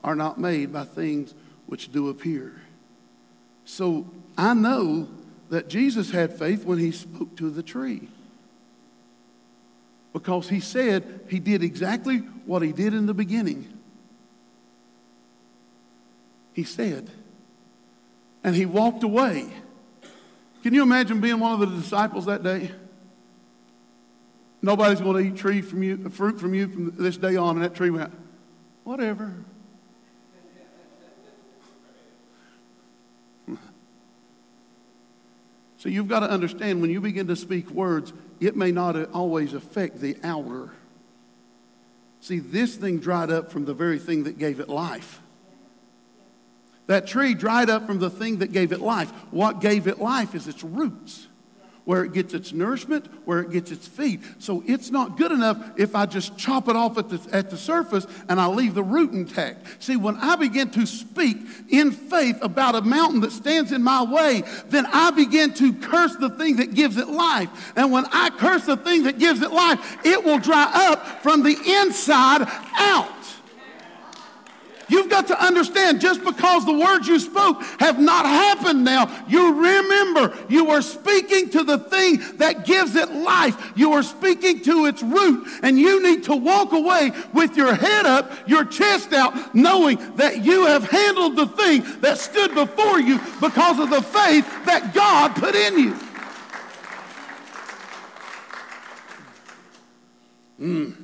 are 0.04 0.16
not 0.16 0.40
made 0.40 0.74
by 0.74 0.84
things 0.84 1.34
which 1.68 1.92
do 1.92 2.10
appear. 2.10 2.60
So 3.64 4.06
I 4.38 4.54
know 4.54 5.08
that 5.50 5.68
Jesus 5.68 6.12
had 6.12 6.38
faith 6.38 6.66
when 6.66 6.78
he 6.78 6.92
spoke 6.92 7.36
to 7.38 7.50
the 7.50 7.64
tree. 7.64 8.10
Because 10.14 10.50
he 10.50 10.60
said 10.60 11.22
he 11.30 11.40
did 11.40 11.64
exactly 11.64 12.18
what 12.46 12.62
he 12.62 12.72
did 12.72 12.94
in 12.94 13.06
the 13.06 13.14
beginning. 13.14 13.78
He 16.54 16.64
said. 16.64 17.10
And 18.44 18.56
he 18.56 18.66
walked 18.66 19.04
away. 19.04 19.50
Can 20.64 20.74
you 20.74 20.84
imagine 20.84 21.22
being 21.22 21.40
one 21.40 21.54
of 21.54 21.60
the 21.60 21.78
disciples 21.78 22.26
that 22.26 22.44
day? 22.44 22.72
Nobody's 24.62 25.02
going 25.02 25.24
to 25.24 25.30
eat 25.32 25.38
tree 25.38 25.62
from 25.62 25.82
you, 25.82 26.10
fruit 26.10 26.40
from 26.40 26.54
you 26.54 26.68
from 26.68 26.96
this 26.98 27.18
day 27.18 27.36
on. 27.36 27.56
And 27.56 27.66
that 27.66 27.74
tree 27.74 27.90
went, 27.90 28.14
whatever. 28.84 29.34
So 35.82 35.90
you've 35.90 36.08
got 36.08 36.20
to 36.20 36.30
understand 36.30 36.80
when 36.80 36.92
you 36.92 37.02
begin 37.02 37.26
to 37.26 37.36
speak 37.36 37.72
words, 37.72 38.14
it 38.40 38.56
may 38.56 38.72
not 38.72 38.96
always 39.14 39.56
affect 39.56 40.00
the 40.00 40.16
outer. 40.24 40.70
See, 42.20 42.38
this 42.38 42.76
thing 42.76 43.00
dried 43.00 43.32
up 43.32 43.52
from 43.52 43.66
the 43.66 43.74
very 43.74 43.98
thing 43.98 44.26
that 44.26 44.38
gave 44.38 44.60
it 44.60 44.70
life. 44.70 45.20
That 46.86 47.08
tree 47.08 47.34
dried 47.34 47.72
up 47.72 47.88
from 47.88 47.98
the 47.98 48.12
thing 48.12 48.38
that 48.38 48.52
gave 48.52 48.72
it 48.72 48.80
life. 48.80 49.10
What 49.32 49.60
gave 49.60 49.88
it 49.88 49.98
life 49.98 50.36
is 50.36 50.48
its 50.48 50.64
roots. 50.64 51.26
Where 51.86 52.04
it 52.04 52.14
gets 52.14 52.34
its 52.34 52.54
nourishment, 52.54 53.08
where 53.26 53.40
it 53.40 53.52
gets 53.52 53.72
its 53.72 53.88
feed. 53.88 54.22
So 54.40 54.64
it's 54.68 54.92
not 54.92 55.18
good 55.18 55.32
enough 55.32 55.58
if 55.78 55.96
I 55.96 56.06
just 56.06 56.38
chop 56.38 56.68
it 56.68 56.76
off 56.76 56.98
at 56.98 57.10
the, 57.10 57.20
at 57.36 57.50
the 57.50 57.58
surface 57.58 58.06
and 58.30 58.40
I 58.40 58.48
leave 58.48 58.76
the 58.76 58.84
root 58.84 59.12
intact. 59.14 59.84
See, 59.84 59.96
when 59.96 60.16
I 60.18 60.36
begin 60.36 60.70
to 60.72 60.86
speak 60.86 61.38
in 61.70 61.92
faith 61.92 62.38
about 62.42 62.76
a 62.76 62.82
mountain 62.82 63.22
that 63.22 63.32
stands 63.32 63.72
in 63.72 63.82
my 63.82 64.04
way, 64.04 64.44
then 64.68 64.86
I 64.88 65.12
begin 65.12 65.54
to 65.56 65.74
curse 65.74 66.16
the 66.16 66.30
thing 66.30 66.58
that 66.58 66.74
gives 66.74 66.98
it 66.98 67.08
life. 67.08 67.74
And 67.76 67.92
when 67.92 68.06
I 68.12 68.30
curse 68.30 68.66
the 68.66 68.78
thing 68.78 69.04
that 69.04 69.18
gives 69.18 69.42
it 69.42 69.52
life, 69.52 70.06
it 70.06 70.24
will 70.24 70.40
dry 70.40 70.70
up 70.74 71.24
from 71.24 71.44
the 71.44 71.58
inside 71.82 72.48
out. 72.76 73.21
You've 74.92 75.10
got 75.10 75.28
to 75.28 75.42
understand 75.42 76.02
just 76.02 76.22
because 76.22 76.66
the 76.66 76.74
words 76.74 77.08
you 77.08 77.18
spoke 77.18 77.64
have 77.80 77.98
not 77.98 78.26
happened 78.26 78.84
now, 78.84 79.10
you 79.26 79.54
remember 79.54 80.38
you 80.50 80.70
are 80.72 80.82
speaking 80.82 81.50
to 81.52 81.64
the 81.64 81.80
thing 81.80 82.22
that 82.36 82.66
gives 82.66 82.98
it 82.98 83.10
life. 83.10 83.72
You 83.78 83.94
are 83.94 84.04
speaking 84.04 84.60
to 84.64 84.88
its 84.88 85.02
root, 85.02 85.48
and 85.64 85.80
you 85.80 86.04
need 86.04 86.26
to 86.26 86.36
walk 86.36 86.74
away 86.74 87.14
with 87.34 87.56
your 87.56 87.74
head 87.74 88.06
up, 88.06 88.34
your 88.50 88.66
chest 88.66 89.14
out, 89.14 89.56
knowing 89.56 89.98
that 90.18 90.44
you 90.44 90.66
have 90.66 90.84
handled 90.84 91.38
the 91.38 91.48
thing 91.48 91.86
that 92.02 92.18
stood 92.18 92.54
before 92.54 93.00
you 93.00 93.18
because 93.40 93.80
of 93.80 93.90
the 93.90 94.02
faith 94.02 94.46
that 94.66 94.94
God 94.94 95.34
put 95.36 95.56
in 95.56 95.80
you. 95.80 95.96
Mm. 100.60 101.01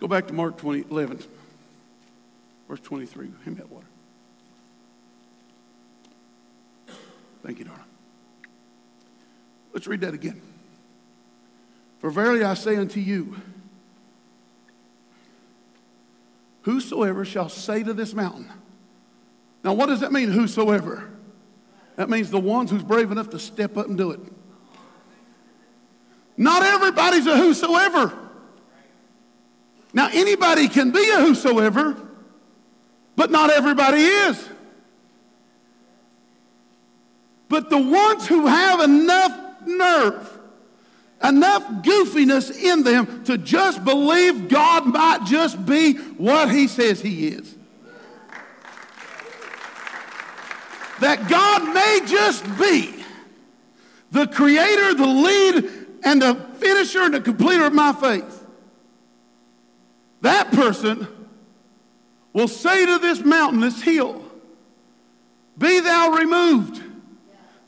Go 0.00 0.06
back 0.06 0.28
to 0.28 0.32
Mark 0.32 0.56
20, 0.58 0.84
11, 0.90 1.20
verse 2.68 2.80
23. 2.80 3.26
Hand 3.26 3.46
me 3.46 3.54
that 3.54 3.70
water. 3.70 3.86
Thank 7.44 7.58
you, 7.58 7.64
darling. 7.64 7.82
Let's 9.72 9.86
read 9.86 10.00
that 10.02 10.14
again. 10.14 10.40
For 12.00 12.10
verily 12.10 12.44
I 12.44 12.54
say 12.54 12.76
unto 12.76 13.00
you, 13.00 13.36
whosoever 16.62 17.24
shall 17.24 17.48
say 17.48 17.82
to 17.82 17.92
this 17.92 18.14
mountain. 18.14 18.50
Now, 19.64 19.74
what 19.74 19.86
does 19.86 20.00
that 20.00 20.12
mean, 20.12 20.30
whosoever? 20.30 21.10
That 21.96 22.08
means 22.08 22.30
the 22.30 22.38
ones 22.38 22.70
who's 22.70 22.84
brave 22.84 23.10
enough 23.10 23.30
to 23.30 23.38
step 23.40 23.76
up 23.76 23.88
and 23.88 23.98
do 23.98 24.12
it. 24.12 24.20
Not 26.36 26.62
everybody's 26.62 27.26
a 27.26 27.36
whosoever. 27.36 28.16
Now, 29.98 30.08
anybody 30.12 30.68
can 30.68 30.92
be 30.92 31.10
a 31.10 31.16
whosoever, 31.16 31.96
but 33.16 33.32
not 33.32 33.50
everybody 33.50 33.98
is. 33.98 34.48
But 37.48 37.68
the 37.68 37.78
ones 37.78 38.24
who 38.28 38.46
have 38.46 38.78
enough 38.78 39.66
nerve, 39.66 40.38
enough 41.20 41.64
goofiness 41.82 42.56
in 42.56 42.84
them 42.84 43.24
to 43.24 43.36
just 43.38 43.84
believe 43.84 44.48
God 44.48 44.86
might 44.86 45.24
just 45.24 45.66
be 45.66 45.94
what 45.94 46.48
He 46.48 46.68
says 46.68 47.00
He 47.00 47.26
is. 47.26 47.56
That 51.00 51.28
God 51.28 51.74
may 51.74 52.02
just 52.06 52.44
be 52.56 53.02
the 54.12 54.28
creator, 54.28 54.94
the 54.94 55.06
lead, 55.08 55.70
and 56.04 56.22
the 56.22 56.36
finisher 56.58 57.02
and 57.02 57.14
the 57.14 57.20
completer 57.20 57.64
of 57.64 57.72
my 57.72 57.92
faith. 57.92 58.37
That 60.20 60.52
person 60.52 61.06
will 62.32 62.48
say 62.48 62.86
to 62.86 62.98
this 62.98 63.20
mountain, 63.20 63.60
this 63.60 63.80
hill, 63.80 64.22
Be 65.56 65.80
thou 65.80 66.10
removed 66.10 66.82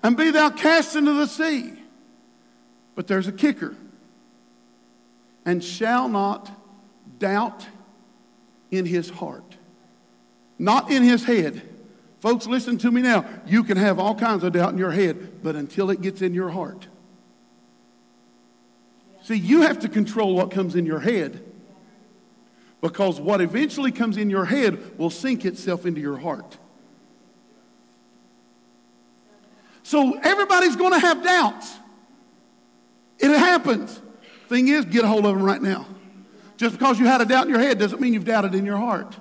and 0.03 0.17
be 0.17 0.31
thou 0.31 0.51
cast 0.51 0.97
into 0.97 1.13
the 1.13 1.27
sea. 1.27 1.73
But 2.95 3.07
there's 3.07 3.29
a 3.29 3.33
kicker. 3.33 3.77
And 5.45 5.63
shall 5.65 6.09
not 6.09 6.51
doubt 7.19 7.67
in 8.71 8.87
his 8.87 9.11
heart, 9.11 9.57
not 10.59 10.91
in 10.91 11.03
his 11.03 11.25
head. 11.25 11.63
Folks, 12.21 12.47
listen 12.47 12.77
to 12.79 12.91
me 12.91 13.01
now. 13.01 13.25
You 13.47 13.65
can 13.65 13.79
have 13.79 13.99
all 13.99 14.15
kinds 14.15 14.45
of 14.45 14.53
doubt 14.53 14.73
in 14.73 14.79
your 14.79 14.91
head, 14.91 15.43
but 15.43 15.57
until 15.57 15.91
it 15.91 16.03
gets 16.03 16.21
in 16.21 16.35
your 16.35 16.51
heart. 16.51 16.87
See, 19.23 19.37
you 19.37 19.63
have 19.63 19.81
to 19.81 19.89
control 19.89 20.35
what 20.35 20.51
comes 20.51 20.77
in 20.77 20.85
your 20.85 21.01
head 21.01 21.43
because 22.81 23.21
what 23.21 23.41
eventually 23.41 23.93
comes 23.93 24.17
in 24.17 24.31
your 24.31 24.45
head 24.45 24.99
will 24.99 25.11
sink 25.11 25.45
itself 25.45 25.85
into 25.87 26.01
your 26.01 26.17
heart. 26.17 26.57
So 29.83 30.19
everybody's 30.19 30.77
going 30.77 30.93
to 30.93 30.99
have 30.99 31.23
doubts. 31.23 31.77
It 33.19 33.31
happens. 33.31 34.01
Thing 34.49 34.69
is, 34.69 34.85
get 34.85 35.05
a 35.05 35.09
hold 35.09 35.27
of 35.27 35.35
them 35.35 35.43
right 35.43 35.61
now. 35.61 35.87
Just 36.57 36.79
because 36.79 36.99
you 36.99 37.07
had 37.07 37.21
a 37.21 37.25
doubt 37.25 37.45
in 37.45 37.51
your 37.51 37.61
head 37.61 37.79
doesn't 37.79 38.01
mean 38.01 38.15
you've 38.15 38.25
doubted 38.25 38.55
in 38.55 38.65
your 38.65 38.77
heart. 38.77 39.17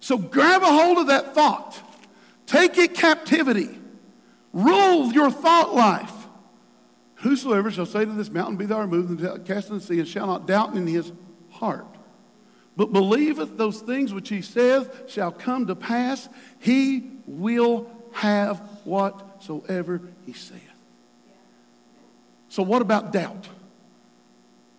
So 0.00 0.16
grab 0.18 0.62
a 0.62 0.66
hold 0.66 0.98
of 0.98 1.06
that 1.08 1.34
thought. 1.34 1.80
Take 2.46 2.78
it 2.78 2.94
captivity. 2.94 3.78
Rule 4.52 5.12
your 5.12 5.30
thought 5.30 5.74
life. 5.74 6.12
Whosoever 7.16 7.70
shall 7.70 7.86
say 7.86 8.04
to 8.04 8.12
this 8.12 8.30
mountain, 8.30 8.56
Be 8.56 8.66
thou 8.66 8.80
removed 8.80 9.20
and 9.20 9.46
cast 9.46 9.68
into 9.68 9.80
the 9.80 9.86
sea, 9.86 9.98
and 9.98 10.08
shall 10.08 10.26
not 10.26 10.46
doubt 10.46 10.74
in 10.74 10.86
his 10.86 11.12
heart, 11.50 11.86
but 12.76 12.92
believeth 12.92 13.56
those 13.56 13.80
things 13.80 14.12
which 14.12 14.28
he 14.28 14.42
saith 14.42 15.08
shall 15.08 15.32
come 15.32 15.66
to 15.66 15.74
pass, 15.74 16.28
he 16.58 17.10
will 17.26 17.90
have 18.12 18.58
whatsoever 18.84 20.02
he 20.26 20.34
saith. 20.34 20.60
So, 22.48 22.62
what 22.62 22.82
about 22.82 23.12
doubt? 23.12 23.48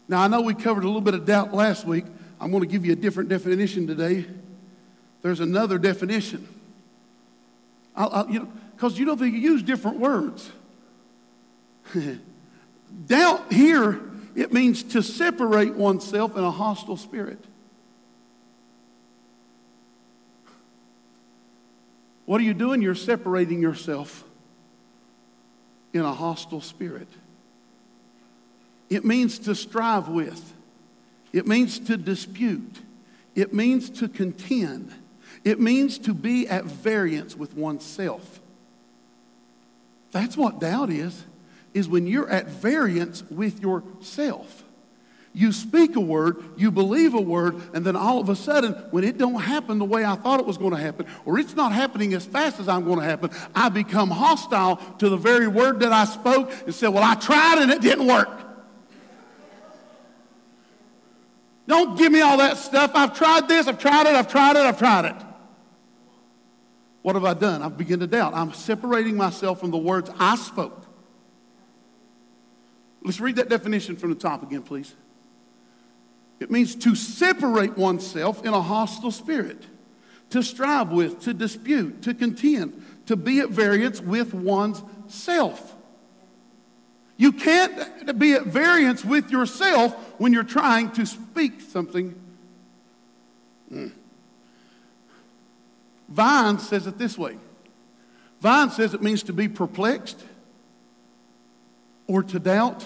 Now, 0.08 0.22
I 0.22 0.28
know 0.28 0.42
we 0.42 0.54
covered 0.54 0.84
a 0.84 0.88
little 0.88 1.02
bit 1.02 1.16
of 1.16 1.26
doubt 1.26 1.54
last 1.54 1.86
week. 1.86 2.06
I'm 2.40 2.52
going 2.52 2.62
to 2.62 2.70
give 2.70 2.86
you 2.86 2.94
a 2.94 2.96
different 2.96 3.30
definition 3.30 3.88
today. 3.88 4.26
There's 5.22 5.40
another 5.40 5.78
definition. 5.78 6.48
I'll, 7.96 8.10
I'll, 8.10 8.30
you 8.30 8.40
know, 8.40 8.52
because 8.76 8.98
you 8.98 9.06
know 9.06 9.16
they 9.16 9.28
use 9.28 9.64
different 9.64 10.00
words. 10.00 10.52
Doubt 13.08 13.52
here, 13.52 14.02
it 14.36 14.54
means 14.54 14.84
to 14.84 15.02
separate 15.02 15.76
oneself 15.76 16.38
in 16.38 16.44
a 16.44 16.52
hostile 16.52 16.98
spirit. 16.98 17.44
What 22.26 22.42
are 22.42 22.44
you 22.44 22.54
doing? 22.54 22.82
You're 22.82 22.96
separating 22.96 23.62
yourself 23.62 24.24
in 25.94 26.02
a 26.02 26.14
hostile 26.14 26.62
spirit. 26.62 27.08
It 28.90 29.06
means 29.06 29.40
to 29.40 29.56
strive 29.56 30.08
with, 30.08 30.54
it 31.34 31.48
means 31.48 31.80
to 31.80 31.98
dispute, 31.98 32.80
it 33.36 33.54
means 33.54 33.90
to 33.92 34.08
contend, 34.08 34.94
it 35.44 35.60
means 35.60 35.98
to 36.00 36.14
be 36.14 36.48
at 36.48 36.66
variance 36.66 37.36
with 37.36 37.54
oneself. 37.56 38.40
That's 40.12 40.38
what 40.38 40.60
doubt 40.60 40.90
is 40.90 41.24
is 41.78 41.88
when 41.88 42.08
you're 42.08 42.30
at 42.30 42.48
variance 42.48 43.24
with 43.30 43.62
yourself. 43.62 44.64
You 45.32 45.52
speak 45.52 45.96
a 45.96 46.00
word, 46.00 46.44
you 46.58 46.72
believe 46.72 47.14
a 47.14 47.22
word, 47.22 47.62
and 47.76 47.86
then 47.86 47.96
all 47.96 48.20
of 48.20 48.30
a 48.30 48.36
sudden, 48.36 48.74
when 48.90 49.04
it 49.04 49.20
don't 49.20 49.40
happen 49.40 49.78
the 49.78 49.86
way 49.86 50.04
I 50.04 50.16
thought 50.16 50.40
it 50.40 50.48
was 50.48 50.58
going 50.58 50.72
to 50.72 50.80
happen, 50.80 51.06
or 51.26 51.38
it's 51.38 51.56
not 51.56 51.72
happening 51.72 52.16
as 52.16 52.26
fast 52.26 52.60
as 52.60 52.68
I'm 52.68 52.86
going 52.86 52.98
to 52.98 53.06
happen, 53.06 53.30
I 53.54 53.70
become 53.70 54.10
hostile 54.10 54.78
to 54.98 55.10
the 55.10 55.18
very 55.18 55.48
word 55.48 55.82
that 55.82 55.94
I 55.94 56.06
spoke 56.06 56.52
and 56.66 56.74
said, 56.74 56.88
Well, 56.88 57.04
I 57.04 57.14
tried 57.14 57.60
and 57.60 57.72
it 57.72 57.82
didn't 57.82 58.08
work. 58.08 58.30
Don't 61.68 61.96
give 62.00 62.12
me 62.12 62.22
all 62.22 62.38
that 62.38 62.58
stuff. 62.58 62.92
I've 62.96 63.16
tried 63.16 63.48
this, 63.48 63.68
I've 63.68 63.78
tried 63.78 64.08
it, 64.08 64.16
I've 64.16 64.32
tried 64.32 64.56
it, 64.56 64.66
I've 64.66 64.80
tried 64.80 65.06
it. 65.06 65.16
What 67.04 67.14
have 67.14 67.26
I 67.26 67.36
done? 67.36 67.62
I've 67.62 67.78
begun 67.78 68.00
to 68.00 68.08
doubt. 68.08 68.34
I'm 68.34 68.54
separating 68.54 69.16
myself 69.16 69.60
from 69.60 69.70
the 69.70 69.78
words 69.78 70.10
I 70.18 70.36
spoke. 70.36 70.87
Let's 73.08 73.22
read 73.22 73.38
that 73.38 73.48
definition 73.48 73.96
from 73.96 74.10
the 74.10 74.18
top 74.18 74.44
again, 74.44 74.64
please. 74.64 74.94
It 76.42 76.52
means 76.52 76.76
to 76.76 76.94
separate 76.94 77.78
oneself 77.78 78.46
in 78.46 78.54
a 78.54 78.62
hostile 78.62 79.12
spirit, 79.12 79.64
to 80.32 80.44
strive 80.44 80.90
with, 80.92 81.22
to 81.22 81.34
dispute, 81.34 82.02
to 82.02 82.14
contend, 82.14 82.84
to 83.06 83.16
be 83.16 83.40
at 83.40 83.48
variance 83.48 84.02
with 84.02 84.34
one's 84.34 84.84
self. 85.08 85.74
You 87.16 87.32
can't 87.32 88.20
be 88.20 88.34
at 88.34 88.44
variance 88.44 89.06
with 89.06 89.32
yourself 89.32 89.94
when 90.20 90.34
you're 90.34 90.44
trying 90.44 90.92
to 90.92 91.06
speak 91.06 91.62
something. 91.62 92.14
Mm. 93.72 93.94
Vine 96.10 96.60
says 96.60 96.88
it 96.88 96.98
this 96.98 97.18
way 97.18 97.38
Vine 98.42 98.70
says 98.70 98.94
it 98.94 99.02
means 99.02 99.24
to 99.24 99.34
be 99.34 99.48
perplexed 99.48 100.22
or 102.06 102.22
to 102.22 102.38
doubt 102.38 102.86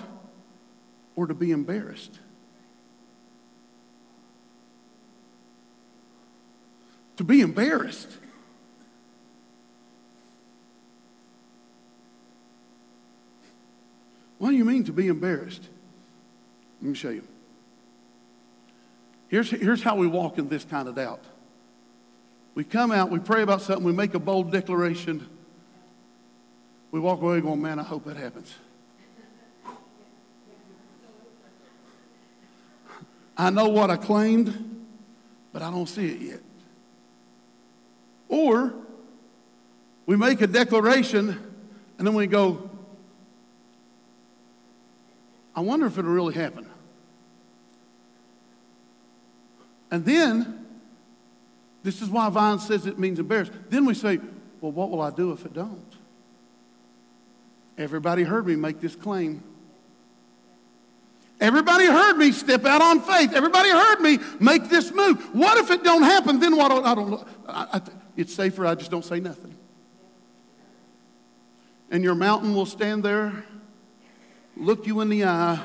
or 1.16 1.28
to 1.28 1.34
be 1.34 1.52
embarrassed. 1.52 2.20
To 7.18 7.24
be 7.24 7.42
embarrassed. 7.42 8.10
What 14.38 14.50
do 14.50 14.56
you 14.56 14.66
mean 14.66 14.86
to 14.86 14.92
be 14.92 15.08
embarrassed? 15.08 15.62
Let 16.82 16.90
me 16.90 16.96
show 16.96 17.10
you. 17.10 17.24
Here's, 19.28 19.52
here's 19.52 19.84
how 19.84 19.96
we 19.96 20.08
walk 20.08 20.40
in 20.40 20.50
this 20.50 20.66
kind 20.66 20.88
of 20.88 20.96
doubt. 20.96 21.24
We 22.56 22.64
come 22.64 22.92
out, 22.92 23.12
we 23.12 23.20
pray 23.20 23.44
about 23.44 23.62
something, 23.62 23.86
we 23.86 23.94
make 23.94 24.14
a 24.14 24.20
bold 24.20 24.52
declaration. 24.52 25.30
We 26.92 27.00
walk 27.00 27.22
away 27.22 27.40
going, 27.40 27.62
man, 27.62 27.80
I 27.80 27.84
hope 27.84 28.06
that 28.06 28.18
happens. 28.18 28.54
I 33.42 33.50
know 33.50 33.70
what 33.70 33.90
I 33.90 33.98
claimed, 33.98 34.86
but 35.52 35.64
I 35.64 35.72
don't 35.72 35.88
see 35.88 36.06
it 36.06 36.22
yet. 36.22 36.40
Or 38.30 38.72
we 40.06 40.16
make 40.16 40.42
a 40.42 40.48
declaration 40.48 41.30
and 41.98 42.06
then 42.06 42.14
we 42.14 42.28
go, 42.28 42.70
I 45.56 45.62
wonder 45.62 45.88
if 45.88 45.98
it'll 45.98 46.12
really 46.12 46.36
happen. 46.36 46.70
And 49.90 50.06
then, 50.06 50.68
this 51.82 52.04
is 52.04 52.10
why 52.10 52.30
Vine 52.30 52.60
says 52.60 52.86
it 52.86 53.00
means 53.00 53.18
embarrassed. 53.18 53.54
Then 53.72 53.86
we 53.86 53.96
say, 53.96 54.20
well, 54.62 54.72
what 54.72 54.92
will 54.92 55.02
I 55.02 55.10
do 55.10 55.32
if 55.32 55.48
it 55.48 55.54
don't? 55.56 55.94
Everybody 57.76 58.22
heard 58.22 58.46
me 58.46 58.56
make 58.56 58.82
this 58.82 58.96
claim. 58.96 59.44
Everybody 61.42 61.88
heard 61.88 62.18
me 62.18 62.32
step 62.32 62.66
out 62.66 62.84
on 62.84 63.02
faith. 63.02 63.34
Everybody 63.34 63.72
heard 63.72 64.00
me 64.00 64.20
make 64.40 64.70
this 64.70 64.94
move. 64.94 65.20
What 65.34 65.58
if 65.58 65.72
it 65.72 65.84
don't 65.84 66.04
happen? 66.04 66.40
Then 66.40 66.56
what? 66.56 66.72
I 66.72 66.94
don't. 66.94 67.28
I, 67.48 67.68
I, 67.74 67.82
it's 68.16 68.34
safer 68.34 68.66
I 68.68 68.76
just 68.76 68.92
don't 68.92 69.04
say 69.04 69.20
nothing. 69.20 69.58
And 71.90 72.04
your 72.04 72.14
mountain 72.14 72.54
will 72.54 72.68
stand 72.68 73.04
there, 73.04 73.44
look 74.56 74.86
you 74.86 75.02
in 75.02 75.10
the 75.10 75.26
eye, 75.26 75.60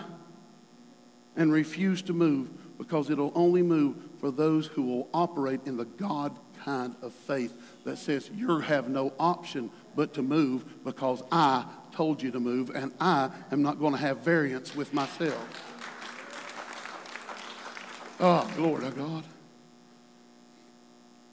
and 1.36 1.52
refuse 1.52 2.00
to 2.02 2.14
move 2.14 2.48
because 2.78 3.10
it'll 3.10 3.32
only 3.34 3.62
move 3.62 3.96
for 4.18 4.30
those 4.30 4.66
who 4.66 4.82
will 4.82 5.08
operate 5.12 5.60
in 5.66 5.76
the 5.76 5.84
God 5.84 6.36
kind 6.64 6.96
of 7.02 7.12
faith 7.12 7.54
that 7.84 7.98
says 7.98 8.30
you 8.34 8.58
have 8.60 8.88
no 8.88 9.12
option 9.20 9.70
but 9.94 10.14
to 10.14 10.22
move 10.22 10.64
because 10.84 11.22
I 11.30 11.64
told 11.92 12.22
you 12.22 12.30
to 12.30 12.40
move 12.40 12.70
and 12.70 12.92
I 12.98 13.30
am 13.52 13.62
not 13.62 13.78
going 13.78 13.92
to 13.92 13.98
have 13.98 14.18
variance 14.18 14.74
with 14.74 14.92
myself. 14.92 15.65
Oh, 18.18 18.50
glory 18.56 18.84
to 18.84 18.90
God. 18.90 19.24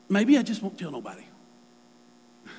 Maybe 0.10 0.38
I 0.38 0.42
just 0.42 0.62
won't 0.62 0.78
tell 0.78 0.92
nobody. 0.92 1.24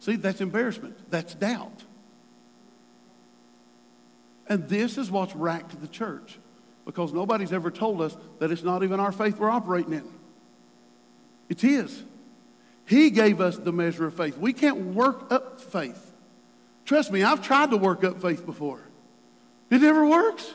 See, 0.00 0.16
that's 0.16 0.40
embarrassment. 0.40 1.10
That's 1.10 1.34
doubt. 1.34 1.84
And 4.48 4.68
this 4.68 4.96
is 4.96 5.10
what's 5.10 5.36
racked 5.36 5.78
the 5.80 5.88
church 5.88 6.38
because 6.86 7.12
nobody's 7.12 7.52
ever 7.52 7.70
told 7.70 8.00
us 8.00 8.16
that 8.38 8.50
it's 8.50 8.62
not 8.62 8.82
even 8.82 8.98
our 8.98 9.12
faith 9.12 9.38
we're 9.38 9.50
operating 9.50 9.92
in. 9.92 10.10
It's 11.50 11.60
His. 11.60 12.02
He 12.86 13.10
gave 13.10 13.42
us 13.42 13.58
the 13.58 13.72
measure 13.72 14.06
of 14.06 14.14
faith. 14.14 14.38
We 14.38 14.54
can't 14.54 14.94
work 14.94 15.30
up 15.30 15.60
faith. 15.60 16.12
Trust 16.86 17.12
me, 17.12 17.22
I've 17.22 17.42
tried 17.42 17.70
to 17.70 17.76
work 17.76 18.02
up 18.02 18.22
faith 18.22 18.46
before. 18.46 18.80
It 19.68 19.82
never 19.82 20.06
works. 20.06 20.54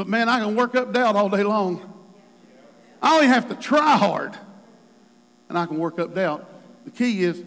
But 0.00 0.08
man, 0.08 0.30
I 0.30 0.40
can 0.40 0.56
work 0.56 0.74
up 0.76 0.94
doubt 0.94 1.14
all 1.14 1.28
day 1.28 1.42
long. 1.42 1.82
I 3.02 3.16
only 3.16 3.26
have 3.26 3.50
to 3.50 3.54
try 3.54 3.98
hard, 3.98 4.34
and 5.50 5.58
I 5.58 5.66
can 5.66 5.76
work 5.76 5.98
up 5.98 6.14
doubt. 6.14 6.50
The 6.86 6.90
key 6.90 7.22
is 7.22 7.44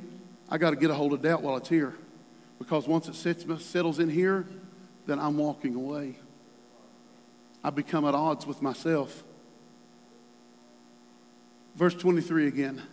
I 0.48 0.60
got 0.60 0.70
to 0.70 0.76
get 0.76 0.92
a 0.92 0.94
hold 0.94 1.14
of 1.14 1.24
doubt 1.24 1.42
while 1.42 1.58
it's 1.58 1.68
here. 1.68 1.96
Because 2.60 2.88
once 2.88 3.08
it 3.08 3.16
sits, 3.16 3.44
settles 3.66 3.98
in 3.98 4.08
here, 4.08 4.46
then 5.08 5.18
I'm 5.18 5.36
walking 5.36 5.74
away. 5.74 6.16
I 7.64 7.72
become 7.72 8.06
at 8.06 8.14
odds 8.14 8.46
with 8.46 8.62
myself. 8.62 9.24
Verse 11.74 11.96
23 11.96 12.50
again. 12.50 12.84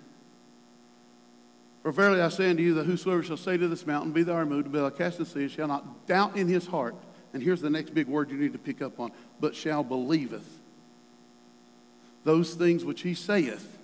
For 1.82 1.92
verily 1.92 2.22
I 2.22 2.30
say 2.30 2.48
unto 2.48 2.62
you 2.62 2.72
that 2.76 2.86
whosoever 2.86 3.22
shall 3.22 3.36
say 3.36 3.58
to 3.58 3.68
this 3.68 3.86
mountain, 3.86 4.12
Be 4.12 4.22
thou 4.22 4.38
removed, 4.38 4.64
and 4.64 4.72
be 4.72 4.78
thou 4.78 4.88
cast 4.88 5.18
the 5.18 5.26
sea, 5.26 5.48
shall 5.48 5.68
not 5.68 6.06
doubt 6.06 6.38
in 6.38 6.48
his 6.48 6.66
heart. 6.66 6.94
And 7.32 7.42
here's 7.42 7.60
the 7.60 7.70
next 7.70 7.94
big 7.94 8.06
word 8.06 8.30
you 8.30 8.36
need 8.36 8.52
to 8.52 8.58
pick 8.58 8.82
up 8.82 8.98
on, 8.98 9.12
but 9.38 9.54
shall 9.54 9.84
believeth 9.84 10.58
those 12.24 12.54
things 12.54 12.84
which 12.84 13.02
he 13.02 13.14
saith. 13.14 13.78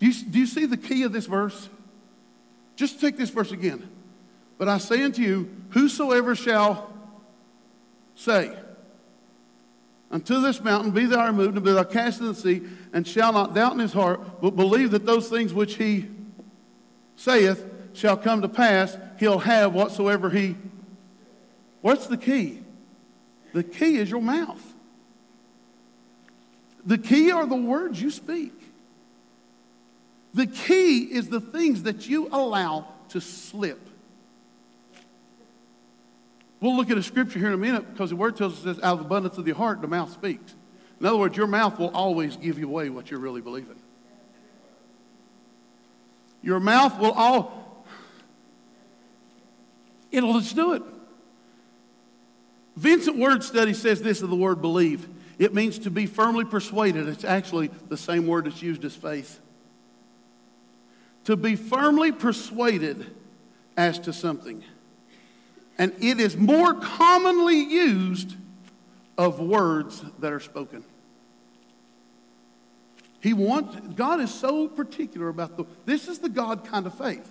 Do 0.00 0.06
you, 0.06 0.24
do 0.24 0.38
you 0.38 0.46
see 0.46 0.66
the 0.66 0.76
key 0.76 1.04
of 1.04 1.12
this 1.12 1.26
verse? 1.26 1.68
Just 2.76 3.00
take 3.00 3.16
this 3.16 3.30
verse 3.30 3.52
again. 3.52 3.88
But 4.58 4.68
I 4.68 4.78
say 4.78 5.02
unto 5.02 5.22
you, 5.22 5.50
whosoever 5.70 6.34
shall 6.34 6.92
say, 8.14 8.52
Unto 10.10 10.40
this 10.40 10.62
mountain 10.62 10.92
be 10.92 11.06
thou 11.06 11.26
removed, 11.26 11.56
and 11.56 11.64
be 11.64 11.72
thou 11.72 11.82
cast 11.82 12.20
into 12.20 12.32
the 12.32 12.40
sea, 12.40 12.62
and 12.92 13.04
shall 13.04 13.32
not 13.32 13.52
doubt 13.52 13.72
in 13.72 13.80
his 13.80 13.92
heart, 13.92 14.40
but 14.40 14.54
believe 14.54 14.92
that 14.92 15.04
those 15.04 15.28
things 15.28 15.52
which 15.52 15.74
he 15.74 16.08
saith 17.16 17.66
shall 17.94 18.16
come 18.16 18.42
to 18.42 18.48
pass, 18.48 18.96
he'll 19.18 19.40
have 19.40 19.74
whatsoever 19.74 20.30
he. 20.30 20.54
What's 21.84 22.06
the 22.06 22.16
key? 22.16 22.60
The 23.52 23.62
key 23.62 23.98
is 23.98 24.10
your 24.10 24.22
mouth. 24.22 24.62
The 26.86 26.96
key 26.96 27.30
are 27.30 27.44
the 27.44 27.56
words 27.56 28.00
you 28.00 28.10
speak. 28.10 28.54
The 30.32 30.46
key 30.46 31.00
is 31.00 31.28
the 31.28 31.42
things 31.42 31.82
that 31.82 32.08
you 32.08 32.28
allow 32.32 32.86
to 33.10 33.20
slip. 33.20 33.86
We'll 36.58 36.74
look 36.74 36.88
at 36.88 36.96
a 36.96 37.02
scripture 37.02 37.38
here 37.38 37.48
in 37.48 37.54
a 37.54 37.58
minute 37.58 37.92
because 37.92 38.08
the 38.08 38.16
word 38.16 38.38
tells 38.38 38.54
us 38.54 38.62
this 38.62 38.78
out 38.78 38.94
of 38.94 39.00
the 39.00 39.04
abundance 39.04 39.36
of 39.36 39.44
the 39.44 39.52
heart, 39.52 39.82
the 39.82 39.86
mouth 39.86 40.10
speaks. 40.10 40.54
In 41.00 41.04
other 41.04 41.18
words, 41.18 41.36
your 41.36 41.46
mouth 41.46 41.78
will 41.78 41.94
always 41.94 42.38
give 42.38 42.58
you 42.58 42.66
away 42.66 42.88
what 42.88 43.10
you're 43.10 43.20
really 43.20 43.42
believing. 43.42 43.76
Your 46.42 46.60
mouth 46.60 46.98
will 46.98 47.12
all, 47.12 47.84
it'll 50.10 50.40
just 50.40 50.56
do 50.56 50.72
it. 50.72 50.82
Vincent 52.76 53.18
Word 53.18 53.44
Study 53.44 53.74
says 53.74 54.02
this 54.02 54.22
of 54.22 54.30
the 54.30 54.36
word 54.36 54.60
believe. 54.60 55.08
It 55.38 55.54
means 55.54 55.80
to 55.80 55.90
be 55.90 56.06
firmly 56.06 56.44
persuaded. 56.44 57.08
It's 57.08 57.24
actually 57.24 57.68
the 57.88 57.96
same 57.96 58.26
word 58.26 58.46
that's 58.46 58.62
used 58.62 58.84
as 58.84 58.94
faith. 58.94 59.40
To 61.24 61.36
be 61.36 61.56
firmly 61.56 62.12
persuaded 62.12 63.06
as 63.76 63.98
to 64.00 64.12
something 64.12 64.62
and 65.78 65.92
it 66.00 66.20
is 66.20 66.36
more 66.36 66.74
commonly 66.74 67.58
used 67.58 68.36
of 69.18 69.40
words 69.40 70.04
that 70.20 70.32
are 70.32 70.40
spoken. 70.40 70.84
He 73.20 73.32
wants, 73.32 73.76
God 73.94 74.20
is 74.20 74.32
so 74.32 74.68
particular 74.68 75.28
about 75.28 75.56
the, 75.56 75.64
this 75.86 76.08
is 76.08 76.18
the 76.18 76.28
God 76.28 76.64
kind 76.64 76.86
of 76.86 76.94
faith. 76.94 77.30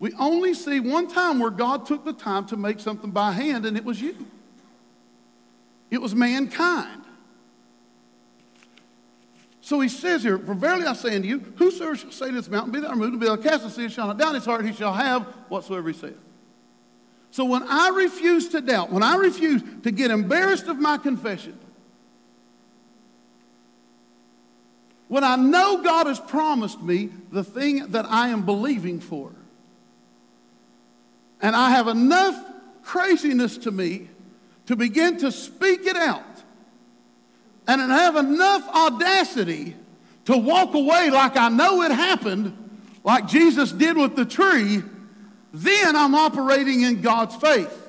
We 0.00 0.12
only 0.18 0.54
see 0.54 0.80
one 0.80 1.08
time 1.08 1.38
where 1.38 1.50
God 1.50 1.86
took 1.86 2.04
the 2.04 2.12
time 2.12 2.46
to 2.46 2.56
make 2.56 2.80
something 2.80 3.10
by 3.10 3.32
hand, 3.32 3.64
and 3.64 3.76
it 3.76 3.84
was 3.84 4.00
you. 4.00 4.26
It 5.90 6.00
was 6.02 6.14
mankind. 6.14 7.02
So 9.60 9.80
he 9.80 9.88
says 9.88 10.22
here, 10.22 10.38
For 10.38 10.54
verily 10.54 10.84
I 10.86 10.92
say 10.92 11.16
unto 11.16 11.26
you, 11.28 11.38
whosoever 11.56 11.96
shall 11.96 12.10
say 12.10 12.26
to 12.26 12.32
this 12.32 12.50
mountain, 12.50 12.72
Be 12.72 12.80
thou 12.80 12.90
removed, 12.90 13.12
and 13.12 13.20
be 13.20 13.26
thou 13.26 13.36
cast 13.36 13.62
into 13.62 13.74
sea, 13.74 13.88
shall 13.88 14.08
not 14.08 14.18
down 14.18 14.34
his 14.34 14.44
heart, 14.44 14.64
he 14.66 14.72
shall 14.72 14.92
have 14.92 15.22
whatsoever 15.48 15.88
he 15.88 15.96
saith. 15.96 16.18
So 17.30 17.44
when 17.44 17.62
I 17.62 17.88
refuse 17.88 18.48
to 18.50 18.60
doubt, 18.60 18.92
when 18.92 19.02
I 19.02 19.16
refuse 19.16 19.62
to 19.82 19.90
get 19.90 20.10
embarrassed 20.10 20.66
of 20.66 20.78
my 20.78 20.98
confession, 20.98 21.58
when 25.08 25.24
I 25.24 25.36
know 25.36 25.82
God 25.82 26.08
has 26.08 26.20
promised 26.20 26.82
me 26.82 27.10
the 27.32 27.42
thing 27.42 27.86
that 27.92 28.04
I 28.06 28.28
am 28.28 28.44
believing 28.44 29.00
for, 29.00 29.32
and 31.44 31.54
I 31.54 31.70
have 31.70 31.88
enough 31.88 32.42
craziness 32.82 33.58
to 33.58 33.70
me 33.70 34.08
to 34.64 34.76
begin 34.76 35.18
to 35.18 35.30
speak 35.30 35.84
it 35.84 35.96
out, 35.96 36.22
and 37.68 37.80
I 37.80 37.98
have 37.98 38.16
enough 38.16 38.66
audacity 38.68 39.76
to 40.24 40.38
walk 40.38 40.72
away 40.72 41.10
like 41.10 41.36
I 41.36 41.50
know 41.50 41.82
it 41.82 41.90
happened, 41.90 42.56
like 43.04 43.28
Jesus 43.28 43.70
did 43.72 43.96
with 43.96 44.16
the 44.16 44.24
tree 44.24 44.82
then 45.54 45.94
I'm 45.94 46.16
operating 46.16 46.82
in 46.82 47.00
God's 47.00 47.36
faith. 47.36 47.88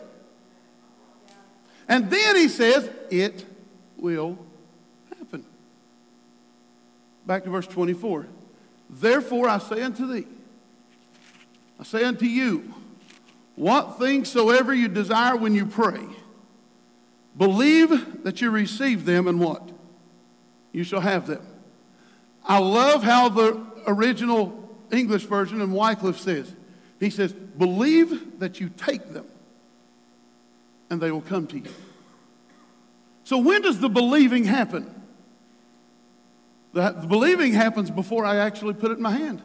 And 1.87 2.11
then 2.11 2.35
he 2.35 2.47
says, 2.47 2.87
it 3.09 3.43
will 3.97 4.37
happen. 5.17 5.43
Back 7.25 7.43
to 7.45 7.49
verse 7.49 7.65
24. 7.65 8.27
Therefore 8.87 9.49
I 9.49 9.57
say 9.57 9.81
unto 9.81 10.05
thee, 10.05 10.27
I 11.79 11.83
say 11.83 12.03
unto 12.03 12.25
you, 12.25 12.74
what 13.55 13.99
things 13.99 14.29
soever 14.29 14.73
you 14.73 14.87
desire 14.87 15.35
when 15.35 15.55
you 15.55 15.65
pray, 15.65 16.01
believe 17.37 18.23
that 18.23 18.41
you 18.41 18.51
receive 18.51 19.05
them 19.05 19.27
and 19.27 19.39
what? 19.39 19.69
You 20.71 20.83
shall 20.83 20.99
have 20.99 21.25
them. 21.27 21.41
I 22.43 22.59
love 22.59 23.01
how 23.03 23.29
the 23.29 23.65
original 23.87 24.77
English 24.91 25.23
version 25.23 25.61
and 25.61 25.73
Wycliffe 25.73 26.19
says, 26.19 26.53
he 26.99 27.09
says, 27.09 27.33
believe 27.33 28.39
that 28.39 28.59
you 28.59 28.69
take 28.69 29.13
them 29.13 29.25
and 30.89 31.01
they 31.01 31.11
will 31.11 31.21
come 31.21 31.47
to 31.47 31.57
you. 31.57 31.71
So, 33.23 33.39
when 33.39 33.61
does 33.61 33.79
the 33.79 33.89
believing 33.89 34.43
happen? 34.43 34.93
The, 36.73 36.91
the 36.91 37.07
believing 37.07 37.53
happens 37.53 37.89
before 37.89 38.25
I 38.25 38.35
actually 38.35 38.73
put 38.75 38.91
it 38.91 38.97
in 38.97 39.01
my 39.01 39.11
hand. 39.11 39.41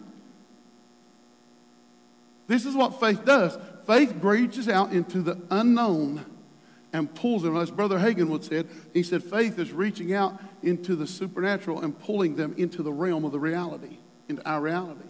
This 2.47 2.67
is 2.67 2.75
what 2.75 2.99
faith 2.99 3.25
does. 3.25 3.57
Faith 3.87 4.15
reaches 4.23 4.69
out 4.69 4.93
into 4.93 5.23
the 5.23 5.39
unknown 5.51 6.25
and 6.93 7.13
pulls 7.15 7.43
them. 7.43 7.57
As 7.57 7.71
Brother 7.71 7.99
Hagin 7.99 8.29
would 8.29 8.45
said, 8.45 8.69
he 8.93 9.03
said 9.03 9.23
faith 9.23 9.59
is 9.59 9.73
reaching 9.73 10.13
out 10.13 10.41
into 10.63 10.97
the 10.97 11.07
supernatural 11.07 11.81
and 11.81 11.99
pulling 11.99 12.37
them 12.37 12.55
into 12.57 12.83
the 12.83 12.93
realm 12.93 13.25
of 13.25 13.33
the 13.33 13.39
reality, 13.39 13.99
into 14.29 14.47
our 14.49 14.61
reality. 14.61 15.09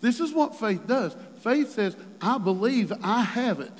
This 0.00 0.20
is 0.20 0.32
what 0.32 0.58
faith 0.58 0.86
does. 0.86 1.16
Faith 1.40 1.70
says, 1.72 1.96
I 2.20 2.38
believe 2.38 2.92
I 3.02 3.22
have 3.22 3.60
it, 3.60 3.72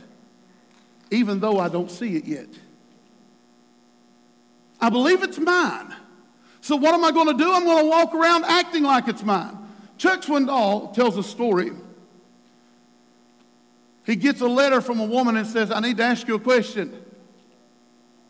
even 1.11 1.41
though 1.41 1.59
I 1.59 1.69
don't 1.69 1.91
see 1.91 2.17
it 2.17 2.25
yet. 2.25 2.49
I 4.81 4.91
believe 4.91 5.23
it's 5.23 5.39
mine. 5.39 5.95
So 6.61 6.77
what 6.77 6.95
am 6.95 7.05
I 7.05 7.13
going 7.13 7.29
to 7.29 7.43
do? 7.43 7.53
I'm 7.53 7.65
going 7.65 7.85
to 7.85 7.91
walk 7.91 8.15
around 8.15 8.45
acting 8.45 8.83
like 8.83 9.09
it's 9.09 9.23
mine. 9.23 9.57
Chuck 9.97 10.23
Swindoll 10.23 10.93
tells 10.93 11.17
a 11.17 11.23
story. 11.23 11.73
He 14.09 14.17
gets 14.17 14.41
a 14.41 14.49
letter 14.49 14.81
from 14.81 15.01
a 15.01 15.05
woman 15.05 15.37
and 15.37 15.47
says, 15.47 15.71
I 15.71 15.81
need 15.81 15.99
to 15.99 16.03
ask 16.03 16.27
you 16.27 16.35
a 16.37 16.41
question. 16.41 16.99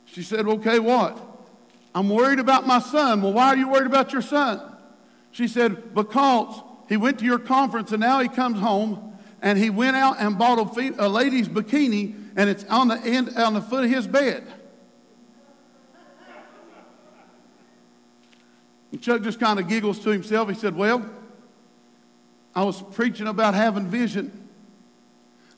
She 0.06 0.24
said, 0.24 0.44
Okay, 0.44 0.80
what? 0.80 1.16
I'm 1.94 2.08
worried 2.08 2.40
about 2.40 2.66
my 2.66 2.80
son. 2.80 3.22
Well, 3.22 3.32
why 3.32 3.46
are 3.50 3.56
you 3.56 3.68
worried 3.68 3.86
about 3.86 4.12
your 4.12 4.20
son? 4.20 4.60
She 5.30 5.46
said, 5.46 5.94
Because 5.94 6.62
he 6.88 6.96
went 6.96 7.20
to 7.20 7.24
your 7.24 7.38
conference 7.38 7.92
and 7.92 8.00
now 8.00 8.18
he 8.18 8.28
comes 8.28 8.58
home 8.58 9.16
and 9.40 9.56
he 9.56 9.70
went 9.70 9.94
out 9.94 10.16
and 10.18 10.36
bought 10.36 10.58
a, 10.58 10.74
fe- 10.74 10.96
a 10.98 11.08
lady's 11.08 11.48
bikini 11.48 12.32
and 12.34 12.50
it's 12.50 12.64
on 12.64 12.88
the 12.88 12.98
end 12.98 13.36
on 13.36 13.54
the 13.54 13.62
foot 13.62 13.84
of 13.84 13.90
his 13.90 14.08
bed. 14.08 14.44
And 18.90 19.00
Chuck 19.00 19.22
just 19.22 19.38
kind 19.38 19.60
of 19.60 19.68
giggles 19.68 20.00
to 20.00 20.10
himself. 20.10 20.48
He 20.48 20.56
said, 20.56 20.74
Well, 20.74 21.08
I 22.52 22.64
was 22.64 22.82
preaching 22.82 23.28
about 23.28 23.54
having 23.54 23.86
vision. 23.86 24.47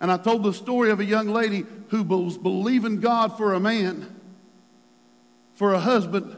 And 0.01 0.11
I 0.11 0.17
told 0.17 0.43
the 0.43 0.53
story 0.53 0.91
of 0.91 1.01
a 1.01 1.05
young 1.05 1.29
lady 1.29 1.67
who 1.89 2.03
was 2.03 2.39
believing 2.39 3.01
God 3.01 3.37
for 3.37 3.53
a 3.53 3.61
man 3.61 4.21
for 5.55 5.75
a 5.75 5.79
husband. 5.79 6.35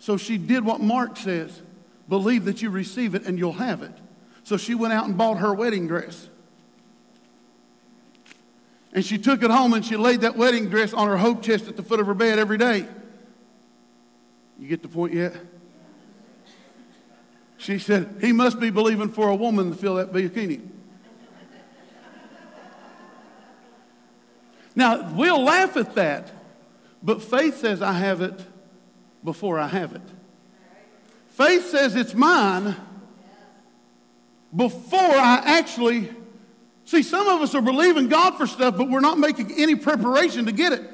So 0.00 0.16
she 0.16 0.36
did 0.36 0.64
what 0.64 0.80
Mark 0.80 1.16
says 1.16 1.62
believe 2.08 2.46
that 2.46 2.60
you 2.62 2.70
receive 2.70 3.14
it 3.14 3.24
and 3.24 3.38
you'll 3.38 3.52
have 3.52 3.82
it. 3.82 3.92
So 4.42 4.56
she 4.56 4.74
went 4.74 4.94
out 4.94 5.04
and 5.06 5.16
bought 5.16 5.38
her 5.38 5.54
wedding 5.54 5.86
dress. 5.86 6.28
And 8.92 9.04
she 9.04 9.18
took 9.18 9.42
it 9.42 9.50
home 9.50 9.74
and 9.74 9.84
she 9.84 9.96
laid 9.96 10.22
that 10.22 10.36
wedding 10.36 10.70
dress 10.70 10.92
on 10.92 11.06
her 11.06 11.18
hope 11.18 11.42
chest 11.42 11.68
at 11.68 11.76
the 11.76 11.82
foot 11.82 12.00
of 12.00 12.06
her 12.06 12.14
bed 12.14 12.38
every 12.38 12.58
day. 12.58 12.88
You 14.58 14.66
get 14.66 14.82
the 14.82 14.88
point 14.88 15.14
yet? 15.14 15.34
She 17.58 17.78
said, 17.78 18.16
He 18.20 18.32
must 18.32 18.58
be 18.58 18.70
believing 18.70 19.10
for 19.10 19.28
a 19.28 19.36
woman 19.36 19.70
to 19.70 19.76
fill 19.76 19.96
that 19.96 20.12
bikini. 20.12 20.66
Now, 24.78 25.12
we'll 25.12 25.42
laugh 25.42 25.76
at 25.76 25.96
that. 25.96 26.30
But 27.02 27.20
faith 27.20 27.56
says, 27.56 27.82
I 27.82 27.94
have 27.94 28.20
it 28.20 28.40
before 29.24 29.58
I 29.58 29.66
have 29.66 29.92
it. 29.92 30.02
Faith 31.30 31.68
says 31.68 31.96
it's 31.96 32.14
mine 32.14 32.76
before 34.54 35.00
I 35.00 35.42
actually. 35.44 36.08
See, 36.84 37.02
some 37.02 37.26
of 37.26 37.40
us 37.40 37.56
are 37.56 37.60
believing 37.60 38.06
God 38.06 38.36
for 38.36 38.46
stuff, 38.46 38.76
but 38.76 38.88
we're 38.88 39.00
not 39.00 39.18
making 39.18 39.50
any 39.58 39.74
preparation 39.74 40.46
to 40.46 40.52
get 40.52 40.72
it. 40.72 40.88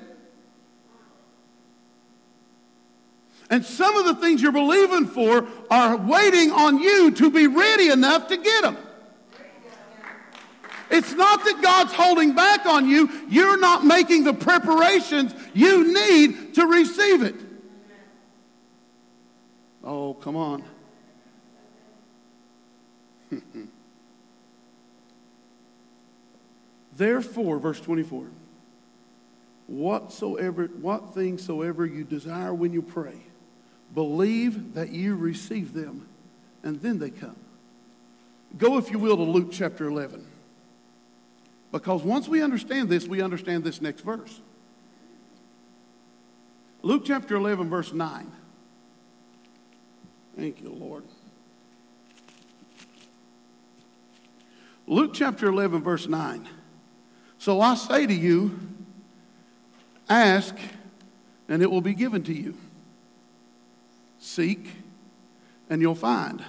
And 3.51 3.67
some 3.67 3.99
of 3.99 4.07
the 4.07 4.15
things 4.15 4.41
you're 4.41 4.51
believing 4.51 5.05
for 5.05 5.47
are 5.71 5.99
waiting 5.99 6.53
on 6.53 6.79
you 6.79 7.11
to 7.11 7.31
be 7.31 7.49
ready 7.49 7.91
enough 7.91 8.29
to 8.29 8.39
get 8.39 8.63
them. 8.63 8.79
It's 10.91 11.13
not 11.13 11.45
that 11.45 11.63
God's 11.63 11.93
holding 11.93 12.35
back 12.35 12.67
on 12.67 12.89
you. 12.89 13.11
You're 13.29 13.59
not 13.59 13.85
making 13.85 14.25
the 14.25 14.35
preparations 14.35 15.35
you 15.53 15.93
need 15.93 16.55
to 16.55 16.67
receive 16.67 17.23
it. 17.23 17.35
Oh, 19.83 20.15
come 20.15 20.37
on. 20.37 20.65
Therefore, 26.97 27.59
verse 27.59 27.81
24, 27.81 28.27
whatsoever, 29.67 30.67
what 30.81 31.13
things 31.15 31.45
soever 31.45 31.85
you 31.85 32.05
desire 32.05 32.55
when 32.55 32.73
you 32.73 32.83
pray, 32.83 33.17
believe 33.93 34.75
that 34.75 34.91
you 34.91 35.17
receive 35.17 35.73
them, 35.75 36.07
and 36.63 36.81
then 36.81 36.99
they 36.99 37.11
come. 37.11 37.37
Go, 38.57 38.79
if 38.79 38.91
you 38.91 38.99
will, 38.99 39.17
to 39.17 39.23
Luke 39.23 39.49
chapter 39.51 39.89
11. 39.89 40.25
Because 41.75 42.05
once 42.05 42.29
we 42.29 42.41
understand 42.41 42.89
this, 42.89 43.05
we 43.05 43.21
understand 43.21 43.65
this 43.65 43.83
next 43.83 44.03
verse. 44.03 44.41
Luke 46.83 47.03
chapter 47.05 47.35
11, 47.35 47.69
verse 47.69 47.93
9. 47.93 48.31
Thank 50.37 50.63
you, 50.63 50.69
Lord. 50.69 51.03
Luke 54.87 55.15
chapter 55.15 55.49
11, 55.49 55.83
verse 55.83 56.07
9. 56.07 56.49
So 57.39 57.61
I 57.61 57.75
say 57.75 58.07
to 58.07 58.15
you, 58.15 58.57
ask, 60.09 60.55
and 61.49 61.61
it 61.61 61.69
will 61.69 61.81
be 61.81 61.95
given 61.95 62.23
to 62.23 62.33
you. 62.33 62.55
Seek, 64.21 64.69
and 65.69 65.83
you'll 65.83 65.97
find. 65.97 66.45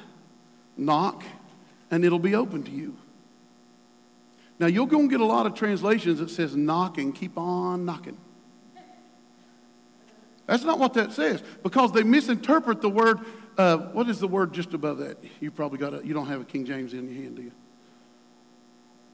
Knock, 0.77 1.23
and 1.89 2.05
it'll 2.05 2.19
be 2.19 2.35
open 2.35 2.61
to 2.61 2.71
you. 2.71 2.95
Now, 4.59 4.67
you're 4.67 4.87
going 4.87 5.09
to 5.09 5.11
get 5.11 5.19
a 5.19 5.25
lot 5.25 5.45
of 5.45 5.53
translations 5.53 6.19
that 6.19 6.29
says 6.29 6.55
knock 6.55 6.97
and 6.97 7.13
keep 7.13 7.37
on 7.37 7.85
knocking. 7.85 8.17
That's 10.47 10.63
not 10.63 10.79
what 10.79 10.93
that 10.93 11.11
says 11.11 11.41
because 11.63 11.91
they 11.91 12.03
misinterpret 12.03 12.81
the 12.81 12.89
word. 12.89 13.19
Uh, 13.57 13.77
what 13.77 14.09
is 14.09 14.19
the 14.19 14.27
word 14.27 14.53
just 14.53 14.73
above 14.73 14.99
that? 14.99 15.17
You 15.39 15.49
probably 15.49 15.79
got 15.79 15.93
a, 15.93 16.05
you 16.05 16.13
don't 16.13 16.27
have 16.27 16.41
a 16.41 16.45
King 16.45 16.65
James 16.65 16.93
in 16.93 17.05
your 17.09 17.23
hand, 17.23 17.35
do 17.35 17.41
you? 17.41 17.51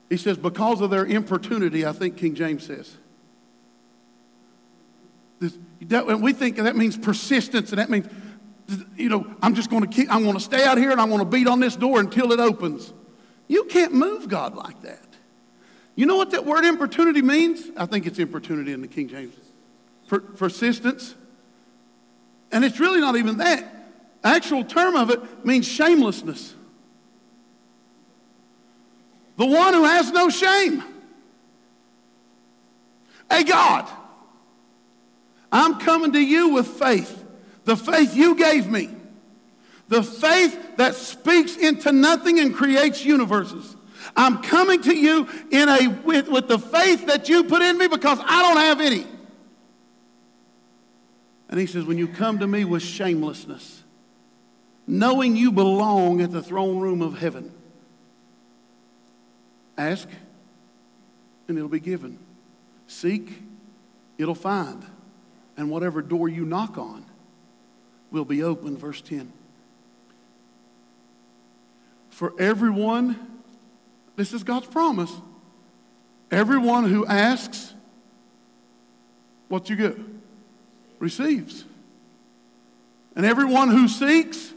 He 0.09 0.17
says, 0.17 0.37
because 0.37 0.81
of 0.81 0.89
their 0.89 1.05
importunity, 1.05 1.85
I 1.85 1.93
think 1.93 2.17
King 2.17 2.35
James 2.35 2.65
says. 2.65 2.97
This, 5.39 5.57
that, 5.83 6.05
and 6.05 6.21
we 6.21 6.33
think 6.33 6.57
that 6.57 6.75
means 6.75 6.97
persistence, 6.97 7.71
and 7.71 7.79
that 7.79 7.89
means, 7.89 8.07
you 8.97 9.09
know, 9.09 9.25
I'm 9.41 9.55
just 9.55 9.69
going 9.69 9.83
to 9.83 9.87
keep, 9.87 10.13
I'm 10.13 10.23
going 10.23 10.35
to 10.35 10.41
stay 10.41 10.65
out 10.65 10.77
here 10.77 10.91
and 10.91 10.99
I'm 10.99 11.07
going 11.07 11.19
to 11.19 11.25
beat 11.25 11.47
on 11.47 11.61
this 11.61 11.75
door 11.75 11.99
until 11.99 12.31
it 12.33 12.39
opens. 12.39 12.93
You 13.47 13.63
can't 13.65 13.93
move 13.93 14.27
God 14.27 14.55
like 14.55 14.81
that. 14.81 15.10
You 16.01 16.07
know 16.07 16.15
what 16.15 16.31
that 16.31 16.47
word 16.47 16.65
importunity 16.65 17.21
means? 17.21 17.69
I 17.77 17.85
think 17.85 18.07
it's 18.07 18.17
importunity 18.17 18.73
in 18.73 18.81
the 18.81 18.87
King 18.87 19.07
James. 19.07 19.35
Per- 20.07 20.19
persistence. 20.19 21.13
And 22.51 22.65
it's 22.65 22.79
really 22.79 22.99
not 22.99 23.17
even 23.17 23.37
that. 23.37 23.71
Actual 24.23 24.63
term 24.63 24.95
of 24.95 25.11
it 25.11 25.45
means 25.45 25.67
shamelessness. 25.67 26.55
The 29.37 29.45
one 29.45 29.75
who 29.75 29.83
has 29.83 30.09
no 30.09 30.31
shame. 30.31 30.83
Hey, 33.29 33.43
God, 33.43 33.87
I'm 35.51 35.77
coming 35.77 36.13
to 36.13 36.19
you 36.19 36.49
with 36.49 36.65
faith. 36.65 37.23
The 37.65 37.77
faith 37.77 38.15
you 38.15 38.33
gave 38.33 38.67
me. 38.67 38.89
The 39.87 40.01
faith 40.01 40.77
that 40.77 40.95
speaks 40.95 41.55
into 41.55 41.91
nothing 41.91 42.39
and 42.39 42.55
creates 42.55 43.05
universes. 43.05 43.75
I'm 44.15 44.41
coming 44.41 44.81
to 44.83 44.95
you 44.95 45.27
in 45.51 45.69
a, 45.69 45.87
with, 46.03 46.27
with 46.27 46.47
the 46.47 46.59
faith 46.59 47.07
that 47.07 47.29
you 47.29 47.43
put 47.43 47.61
in 47.61 47.77
me 47.77 47.87
because 47.87 48.19
I 48.23 48.41
don't 48.41 48.57
have 48.57 48.81
any. 48.81 49.05
And 51.49 51.59
he 51.59 51.65
says, 51.65 51.85
when 51.85 51.97
you 51.97 52.07
come 52.07 52.39
to 52.39 52.47
me 52.47 52.65
with 52.65 52.81
shamelessness, 52.81 53.83
knowing 54.87 55.35
you 55.35 55.51
belong 55.51 56.21
at 56.21 56.31
the 56.31 56.41
throne 56.41 56.79
room 56.79 57.01
of 57.01 57.19
heaven, 57.19 57.51
ask 59.77 60.07
and 61.51 61.57
it'll 61.57 61.69
be 61.69 61.79
given. 61.81 62.17
Seek, 62.87 63.41
it'll 64.17 64.35
find. 64.35 64.85
And 65.57 65.69
whatever 65.69 66.01
door 66.01 66.29
you 66.29 66.45
knock 66.45 66.77
on 66.77 67.05
will 68.09 68.25
be 68.25 68.41
open. 68.41 68.77
Verse 68.77 69.01
10. 69.01 69.31
For 72.09 72.33
everyone 72.39 73.40
this 74.21 74.33
is 74.33 74.43
God's 74.43 74.67
promise. 74.67 75.11
Everyone 76.29 76.85
who 76.85 77.05
asks, 77.07 77.73
what 79.47 79.67
you 79.67 79.75
get? 79.75 79.97
Receives. 80.99 81.65
And 83.15 83.25
everyone 83.25 83.69
who 83.69 83.87
seeks, 83.87 84.53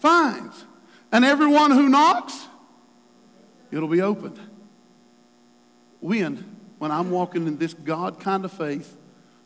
finds. 0.00 0.64
And 1.12 1.24
everyone 1.24 1.70
who 1.70 1.88
knocks, 1.88 2.46
it'll 3.70 3.88
be 3.88 4.02
opened. 4.02 4.40
When? 6.00 6.56
when 6.78 6.90
I'm 6.90 7.10
walking 7.10 7.46
in 7.46 7.56
this 7.58 7.74
God 7.74 8.20
kind 8.20 8.44
of 8.44 8.52
faith 8.52 8.96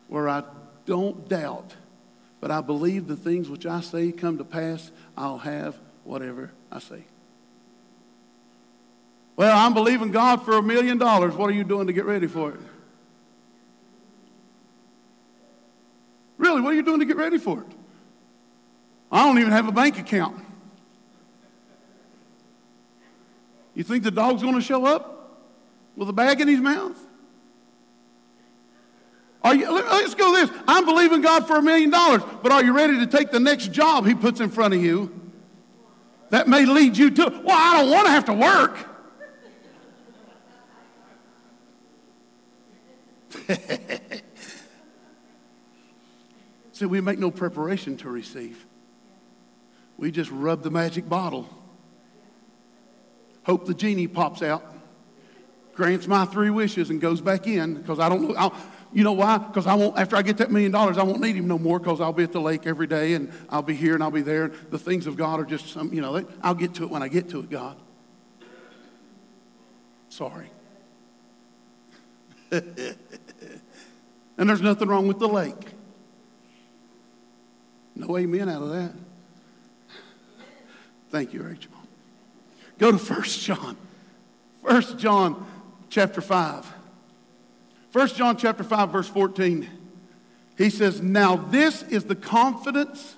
where 0.07 0.27
I 0.27 0.43
don't 0.85 1.29
doubt, 1.29 1.73
but 2.39 2.51
I 2.51 2.61
believe 2.61 3.07
the 3.07 3.15
things 3.15 3.49
which 3.49 3.65
I 3.65 3.81
say 3.81 4.11
come 4.11 4.37
to 4.37 4.43
pass, 4.43 4.91
I'll 5.15 5.37
have 5.37 5.77
whatever 6.03 6.51
I 6.71 6.79
say. 6.79 7.03
Well, 9.35 9.57
I'm 9.57 9.73
believing 9.73 10.11
God 10.11 10.43
for 10.43 10.57
a 10.57 10.61
million 10.61 10.97
dollars. 10.97 11.35
What 11.35 11.49
are 11.49 11.53
you 11.53 11.63
doing 11.63 11.87
to 11.87 11.93
get 11.93 12.05
ready 12.05 12.27
for 12.27 12.51
it? 12.51 12.59
Really, 16.37 16.61
what 16.61 16.73
are 16.73 16.75
you 16.75 16.83
doing 16.83 16.99
to 16.99 17.05
get 17.05 17.17
ready 17.17 17.37
for 17.37 17.61
it? 17.61 17.67
I 19.11 19.25
don't 19.25 19.37
even 19.39 19.51
have 19.51 19.67
a 19.67 19.71
bank 19.71 19.99
account. 19.99 20.43
You 23.73 23.83
think 23.83 24.03
the 24.03 24.11
dog's 24.11 24.41
going 24.41 24.55
to 24.55 24.61
show 24.61 24.85
up 24.85 25.39
with 25.95 26.09
a 26.09 26.13
bag 26.13 26.41
in 26.41 26.47
his 26.47 26.59
mouth? 26.59 26.97
Are 29.43 29.55
you, 29.55 29.71
let's 29.71 30.13
go 30.13 30.33
this. 30.33 30.51
I'm 30.67 30.85
believing 30.85 31.21
God 31.21 31.47
for 31.47 31.57
a 31.57 31.61
million 31.61 31.89
dollars, 31.89 32.21
but 32.43 32.51
are 32.51 32.63
you 32.63 32.73
ready 32.73 32.99
to 32.99 33.07
take 33.07 33.31
the 33.31 33.39
next 33.39 33.71
job 33.71 34.05
he 34.05 34.13
puts 34.13 34.39
in 34.39 34.49
front 34.49 34.73
of 34.73 34.83
you? 34.83 35.11
That 36.29 36.47
may 36.47 36.65
lead 36.65 36.95
you 36.95 37.09
to, 37.11 37.41
well, 37.43 37.57
I 37.57 37.81
don't 37.81 37.91
want 37.91 38.05
to 38.05 38.11
have 38.11 38.25
to 38.25 38.33
work. 38.33 38.77
See, 46.73 46.85
we 46.85 47.01
make 47.01 47.19
no 47.19 47.31
preparation 47.31 47.97
to 47.97 48.09
receive. 48.09 48.65
We 49.97 50.09
just 50.11 50.31
rub 50.31 50.63
the 50.63 50.71
magic 50.71 51.07
bottle. 51.07 51.47
Hope 53.43 53.65
the 53.65 53.73
genie 53.73 54.07
pops 54.07 54.41
out, 54.41 54.63
grants 55.73 56.07
my 56.07 56.25
three 56.25 56.49
wishes, 56.49 56.89
and 56.89 56.99
goes 56.99 57.21
back 57.21 57.47
in 57.47 57.75
because 57.75 57.99
I 57.99 58.09
don't 58.09 58.29
know. 58.29 58.35
I'll, 58.35 58.55
you 58.93 59.03
know 59.03 59.13
why? 59.13 59.37
Because 59.37 59.67
I 59.67 59.73
won't. 59.73 59.97
After 59.97 60.15
I 60.15 60.21
get 60.21 60.37
that 60.37 60.51
million 60.51 60.71
dollars, 60.71 60.97
I 60.97 61.03
won't 61.03 61.21
need 61.21 61.35
him 61.35 61.47
no 61.47 61.57
more 61.57 61.79
because 61.79 62.01
I'll 62.01 62.13
be 62.13 62.23
at 62.23 62.31
the 62.31 62.41
lake 62.41 62.67
every 62.67 62.87
day 62.87 63.13
and 63.13 63.31
I'll 63.49 63.61
be 63.61 63.75
here 63.75 63.93
and 63.93 64.03
I'll 64.03 64.11
be 64.11 64.21
there. 64.21 64.49
The 64.49 64.79
things 64.79 65.07
of 65.07 65.15
God 65.15 65.39
are 65.39 65.45
just 65.45 65.69
some. 65.69 65.93
You 65.93 66.01
know, 66.01 66.25
I'll 66.43 66.55
get 66.55 66.73
to 66.75 66.83
it 66.83 66.89
when 66.89 67.01
I 67.01 67.07
get 67.07 67.29
to 67.29 67.39
it. 67.39 67.49
God. 67.49 67.77
Sorry. 70.09 70.49
and 74.41 74.49
there's 74.49 74.61
nothing 74.61 74.87
wrong 74.87 75.07
with 75.07 75.19
the 75.19 75.27
lake. 75.27 75.67
No 77.93 78.17
amen 78.17 78.49
out 78.49 78.63
of 78.63 78.69
that. 78.69 78.91
Thank 81.11 81.31
you, 81.31 81.43
Rachel. 81.43 81.71
Go 82.79 82.91
to 82.91 82.97
1 82.97 83.23
John. 83.23 83.77
1 84.61 84.97
John 84.97 85.45
chapter 85.91 86.21
5. 86.21 86.73
1 87.93 88.07
John 88.07 88.35
chapter 88.35 88.63
5 88.63 88.89
verse 88.89 89.07
14. 89.09 89.69
He 90.57 90.71
says, 90.71 91.03
"Now 91.03 91.35
this 91.35 91.83
is 91.83 92.05
the 92.05 92.15
confidence 92.15 93.17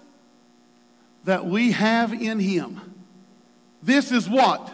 that 1.23 1.45
we 1.45 1.71
have 1.71 2.11
in 2.11 2.39
him." 2.39 2.81
This 3.81 4.11
is 4.11 4.29
what? 4.29 4.69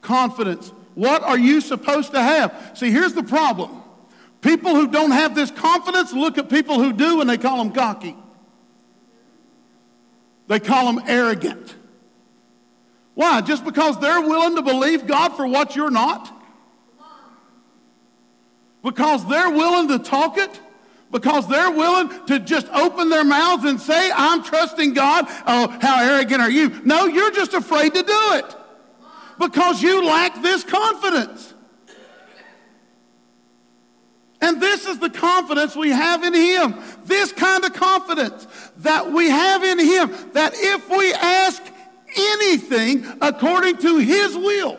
Confidence. 0.00 0.72
What 0.94 1.22
are 1.22 1.38
you 1.38 1.60
supposed 1.60 2.12
to 2.12 2.22
have? 2.22 2.72
See, 2.72 2.90
here's 2.90 3.12
the 3.12 3.22
problem. 3.22 3.83
People 4.44 4.74
who 4.74 4.88
don't 4.88 5.12
have 5.12 5.34
this 5.34 5.50
confidence 5.50 6.12
look 6.12 6.36
at 6.36 6.50
people 6.50 6.78
who 6.78 6.92
do 6.92 7.22
and 7.22 7.30
they 7.30 7.38
call 7.38 7.56
them 7.56 7.72
cocky. 7.72 8.14
They 10.48 10.60
call 10.60 10.92
them 10.92 11.02
arrogant. 11.08 11.74
Why? 13.14 13.40
Just 13.40 13.64
because 13.64 13.98
they're 14.00 14.20
willing 14.20 14.56
to 14.56 14.62
believe 14.62 15.06
God 15.06 15.30
for 15.30 15.46
what 15.46 15.74
you're 15.74 15.90
not? 15.90 16.30
Because 18.82 19.26
they're 19.28 19.48
willing 19.48 19.88
to 19.88 19.98
talk 19.98 20.36
it? 20.36 20.60
Because 21.10 21.48
they're 21.48 21.70
willing 21.70 22.10
to 22.26 22.38
just 22.38 22.68
open 22.68 23.08
their 23.08 23.24
mouths 23.24 23.64
and 23.64 23.80
say, 23.80 24.10
I'm 24.14 24.42
trusting 24.44 24.92
God. 24.92 25.24
Oh, 25.46 25.74
how 25.80 26.02
arrogant 26.02 26.42
are 26.42 26.50
you? 26.50 26.82
No, 26.84 27.06
you're 27.06 27.30
just 27.30 27.54
afraid 27.54 27.94
to 27.94 28.02
do 28.02 28.20
it 28.34 28.56
because 29.38 29.80
you 29.80 30.04
lack 30.04 30.42
this 30.42 30.64
confidence. 30.64 31.53
And 34.44 34.60
this 34.60 34.86
is 34.86 34.98
the 34.98 35.08
confidence 35.08 35.74
we 35.74 35.88
have 35.88 36.22
in 36.22 36.34
Him. 36.34 36.74
This 37.06 37.32
kind 37.32 37.64
of 37.64 37.72
confidence 37.72 38.46
that 38.78 39.10
we 39.10 39.30
have 39.30 39.64
in 39.64 39.78
Him 39.78 40.10
that 40.34 40.52
if 40.54 40.90
we 40.90 41.14
ask 41.14 41.62
anything 42.14 43.06
according 43.22 43.78
to 43.78 43.96
His 43.96 44.36
will, 44.36 44.78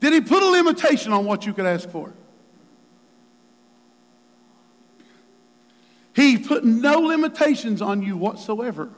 did 0.00 0.12
He 0.12 0.20
put 0.22 0.42
a 0.42 0.46
limitation 0.46 1.12
on 1.12 1.24
what 1.24 1.46
you 1.46 1.52
could 1.52 1.66
ask 1.66 1.88
for? 1.88 2.12
He 6.12 6.36
put 6.36 6.64
no 6.64 6.98
limitations 6.98 7.80
on 7.80 8.02
you 8.02 8.16
whatsoever. 8.16 8.90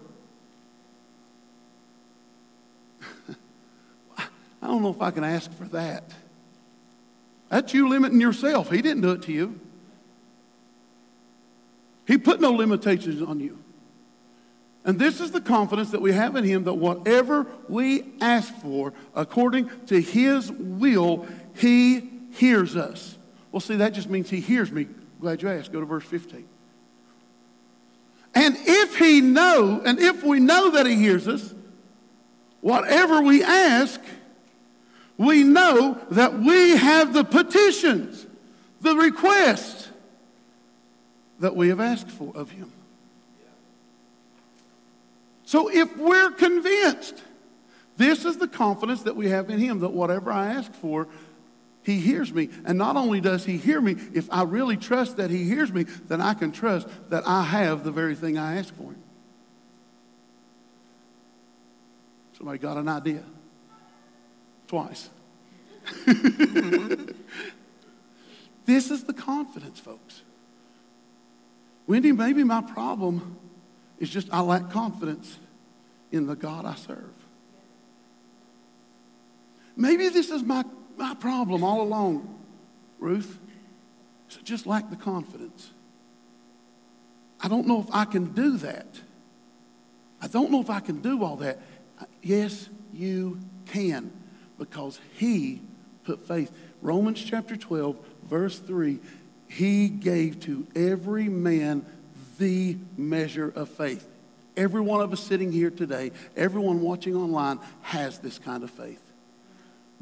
I 4.17 4.25
don't 4.63 4.83
know 4.83 4.89
if 4.89 5.03
I 5.03 5.11
can 5.11 5.23
ask 5.23 5.53
for 5.53 5.65
that. 5.65 6.05
That's 7.53 7.75
you 7.75 7.87
limiting 7.87 8.19
yourself. 8.19 8.71
He 8.71 8.81
didn't 8.81 9.03
do 9.03 9.11
it 9.11 9.21
to 9.25 9.33
you. 9.33 9.61
He 12.07 12.17
put 12.17 12.41
no 12.41 12.51
limitations 12.51 13.21
on 13.21 13.41
you. 13.41 13.59
And 14.87 14.99
this 14.99 15.21
is 15.21 15.33
the 15.33 15.41
confidence 15.43 15.91
that 15.91 16.01
we 16.01 16.13
have 16.13 16.35
in 16.35 16.45
Him 16.45 16.65
that 16.65 16.73
whatever 16.73 17.47
we 17.69 18.05
ask 18.23 18.55
for, 18.55 18.95
according 19.15 19.71
to 19.89 20.01
His 20.01 20.51
will, 20.51 21.27
He 21.55 22.09
hears 22.33 22.75
us. 22.75 23.19
Well, 23.53 23.61
see, 23.61 23.77
that 23.77 23.93
just 23.93 24.09
means 24.09 24.31
He 24.31 24.41
hears 24.41 24.73
me. 24.73 24.89
Glad 25.21 25.43
you 25.43 25.51
asked. 25.51 25.73
Go 25.73 25.81
to 25.81 25.87
verse 25.87 26.05
15. 26.05 26.49
And 28.35 28.57
if 28.59 28.97
He 28.97 29.21
know, 29.21 29.83
and 29.85 29.99
if 29.99 30.25
we 30.25 30.41
know 30.41 30.71
that 30.71 30.87
He 30.87 30.95
hears 30.95 31.29
us, 31.29 31.53
whatever 32.63 33.21
we 33.21 33.45
ask, 33.45 34.01
we 35.23 35.45
know 35.45 35.99
that 36.11 36.39
we 36.39 36.77
have 36.77 37.13
the 37.13 37.23
petitions, 37.25 38.27
the 38.81 38.95
requests 38.97 39.89
that 41.39 41.55
we 41.55 41.69
have 41.69 41.81
asked 41.81 42.11
for 42.11 42.37
of 42.37 42.51
Him. 42.51 42.73
So 45.45 45.69
if 45.69 45.97
we're 45.97 46.31
convinced, 46.31 47.23
this 47.97 48.25
is 48.25 48.39
the 48.39 48.49
confidence 48.49 49.03
that 49.03 49.15
we 49.15 49.29
have 49.29 49.49
in 49.49 49.59
Him 49.59 49.81
that 49.81 49.91
whatever 49.91 50.33
I 50.33 50.55
ask 50.55 50.73
for, 50.73 51.07
He 51.85 52.01
hears 52.01 52.33
me. 52.33 52.49
And 52.65 52.77
not 52.77 52.97
only 52.97 53.21
does 53.21 53.45
He 53.45 53.59
hear 53.59 53.81
me, 53.81 53.97
if 54.15 54.33
I 54.33 54.43
really 54.43 54.77
trust 54.77 55.19
that 55.19 55.31
He 55.31 55.45
hears 55.45 55.73
me, 55.73 55.85
then 56.09 56.21
I 56.21 56.35
can 56.35 56.51
trust 56.51 56.89
that 57.11 57.23
I 57.27 57.43
have 57.43 57.85
the 57.85 57.93
very 57.93 58.17
thing 58.17 58.39
I 58.39 58.57
ask 58.59 58.75
for 58.75 58.85
Him. 58.85 59.03
Somebody 62.37 62.59
got 62.59 62.77
an 62.77 62.89
idea? 62.89 63.23
Twice. 64.73 65.11
this 68.65 68.91
is 68.91 69.05
the 69.05 69.13
confidence, 69.13 69.79
folks. 69.79 70.23
Wendy, 71.87 72.11
maybe 72.11 72.43
my 72.43 72.63
problem 72.63 73.37
is 73.99 74.09
just 74.09 74.33
I 74.33 74.41
lack 74.41 74.71
confidence 74.71 75.39
in 76.11 76.27
the 76.27 76.35
God 76.35 76.65
I 76.65 76.75
serve. 76.77 77.13
Maybe 79.77 80.09
this 80.09 80.31
is 80.31 80.43
my, 80.43 80.65
my 80.97 81.13
problem 81.17 81.63
all 81.63 81.83
along, 81.83 82.43
Ruth. 82.99 83.39
So 84.29 84.41
just 84.43 84.67
lack 84.67 84.89
the 84.89 84.97
confidence. 84.97 85.71
I 87.43 87.49
don't 87.49 87.67
know 87.67 87.83
if 87.83 87.89
I 87.93 88.07
can 88.07 88.33
do 88.33 88.57
that. 88.57 88.87
I 90.23 90.29
don't 90.29 90.51
know 90.51 90.63
if 90.63 90.71
I 90.71 90.81
can 90.81 91.03
do 91.03 91.23
all 91.23 91.37
that. 91.37 91.59
Yes, 92.23 92.71
you 92.95 93.39
can 93.67 94.22
because 94.59 95.01
he 95.15 95.61
put 96.05 96.27
faith. 96.27 96.53
Romans 96.81 97.23
chapter 97.23 97.57
12, 97.57 97.97
verse 98.25 98.59
3 98.59 98.99
He 99.49 99.89
gave 99.89 100.41
to 100.41 100.67
every 100.75 101.29
man 101.29 101.85
the 102.39 102.77
measure 102.97 103.53
of 103.55 103.69
faith. 103.69 104.09
Every 104.57 104.81
one 104.81 105.01
of 105.01 105.13
us 105.13 105.21
sitting 105.21 105.51
here 105.51 105.71
today, 105.71 106.13
everyone 106.37 106.81
watching 106.81 107.17
online 107.17 107.59
has 107.83 108.19
this 108.19 108.39
kind 108.39 108.63
of 108.63 108.71
faith. 108.71 109.03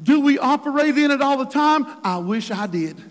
Do 0.01 0.19
we 0.19 0.39
operate 0.39 0.97
in 0.97 1.11
it 1.11 1.21
all 1.21 1.37
the 1.37 1.45
time? 1.45 1.85
I 2.03 2.17
wish 2.17 2.51
I 2.51 2.67
did. 2.67 3.01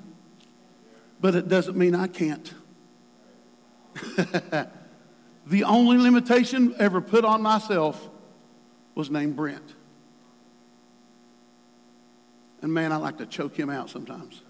But 1.20 1.34
it 1.34 1.48
doesn't 1.48 1.76
mean 1.76 1.94
I 1.94 2.08
can't. 2.08 2.52
the 5.46 5.64
only 5.64 5.98
limitation 5.98 6.74
ever 6.78 7.00
put 7.00 7.24
on 7.24 7.42
myself 7.42 8.08
was 8.94 9.10
named 9.10 9.36
Brent. 9.36 9.74
And 12.62 12.72
man, 12.72 12.92
I 12.92 12.96
like 12.96 13.18
to 13.18 13.26
choke 13.26 13.56
him 13.56 13.70
out 13.70 13.90
sometimes. 13.90 14.42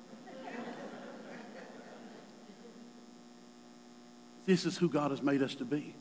this 4.46 4.64
is 4.64 4.76
who 4.76 4.88
God 4.88 5.10
has 5.10 5.22
made 5.22 5.42
us 5.42 5.54
to 5.56 5.64
be. 5.64 5.94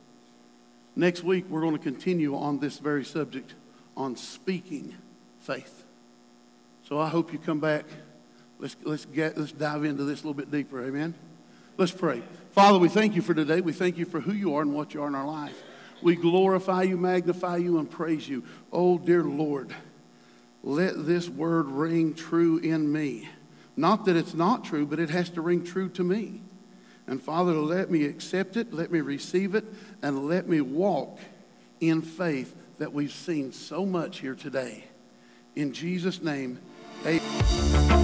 Next 0.96 1.22
week, 1.22 1.44
we're 1.48 1.60
going 1.60 1.76
to 1.76 1.82
continue 1.82 2.36
on 2.36 2.58
this 2.58 2.78
very 2.78 3.04
subject 3.04 3.54
on 3.96 4.16
speaking 4.16 4.96
faith. 5.40 5.84
So 6.82 6.98
I 6.98 7.08
hope 7.08 7.32
you 7.32 7.38
come 7.38 7.60
back 7.60 7.84
Let's, 8.60 8.76
let's, 8.84 9.06
get, 9.06 9.38
let's 9.38 9.52
dive 9.52 9.84
into 9.84 10.04
this 10.04 10.22
a 10.22 10.26
little 10.26 10.34
bit 10.34 10.50
deeper. 10.50 10.84
Amen. 10.84 11.14
Let's 11.78 11.92
pray. 11.92 12.22
Father, 12.52 12.78
we 12.78 12.90
thank 12.90 13.16
you 13.16 13.22
for 13.22 13.32
today. 13.32 13.62
We 13.62 13.72
thank 13.72 13.96
you 13.96 14.04
for 14.04 14.20
who 14.20 14.32
you 14.32 14.54
are 14.54 14.62
and 14.62 14.74
what 14.74 14.92
you 14.92 15.02
are 15.02 15.08
in 15.08 15.14
our 15.14 15.26
life. 15.26 15.62
We 16.02 16.14
glorify 16.14 16.82
you, 16.82 16.98
magnify 16.98 17.56
you, 17.56 17.78
and 17.78 17.90
praise 17.90 18.28
you. 18.28 18.44
Oh, 18.70 18.98
dear 18.98 19.22
Lord, 19.22 19.74
let 20.62 21.06
this 21.06 21.28
word 21.28 21.66
ring 21.66 22.14
true 22.14 22.58
in 22.58 22.90
me. 22.92 23.28
Not 23.76 24.04
that 24.04 24.16
it's 24.16 24.34
not 24.34 24.64
true, 24.64 24.86
but 24.86 25.00
it 25.00 25.10
has 25.10 25.30
to 25.30 25.40
ring 25.40 25.64
true 25.64 25.88
to 25.90 26.04
me. 26.04 26.42
And 27.06 27.20
Father, 27.20 27.54
let 27.54 27.90
me 27.90 28.04
accept 28.04 28.56
it, 28.56 28.72
let 28.72 28.92
me 28.92 29.00
receive 29.00 29.54
it, 29.54 29.64
and 30.02 30.28
let 30.28 30.48
me 30.48 30.60
walk 30.60 31.18
in 31.80 32.02
faith 32.02 32.54
that 32.78 32.92
we've 32.92 33.12
seen 33.12 33.52
so 33.52 33.84
much 33.84 34.18
here 34.18 34.34
today. 34.34 34.84
In 35.56 35.72
Jesus' 35.72 36.22
name, 36.22 36.58
amen. 37.04 37.99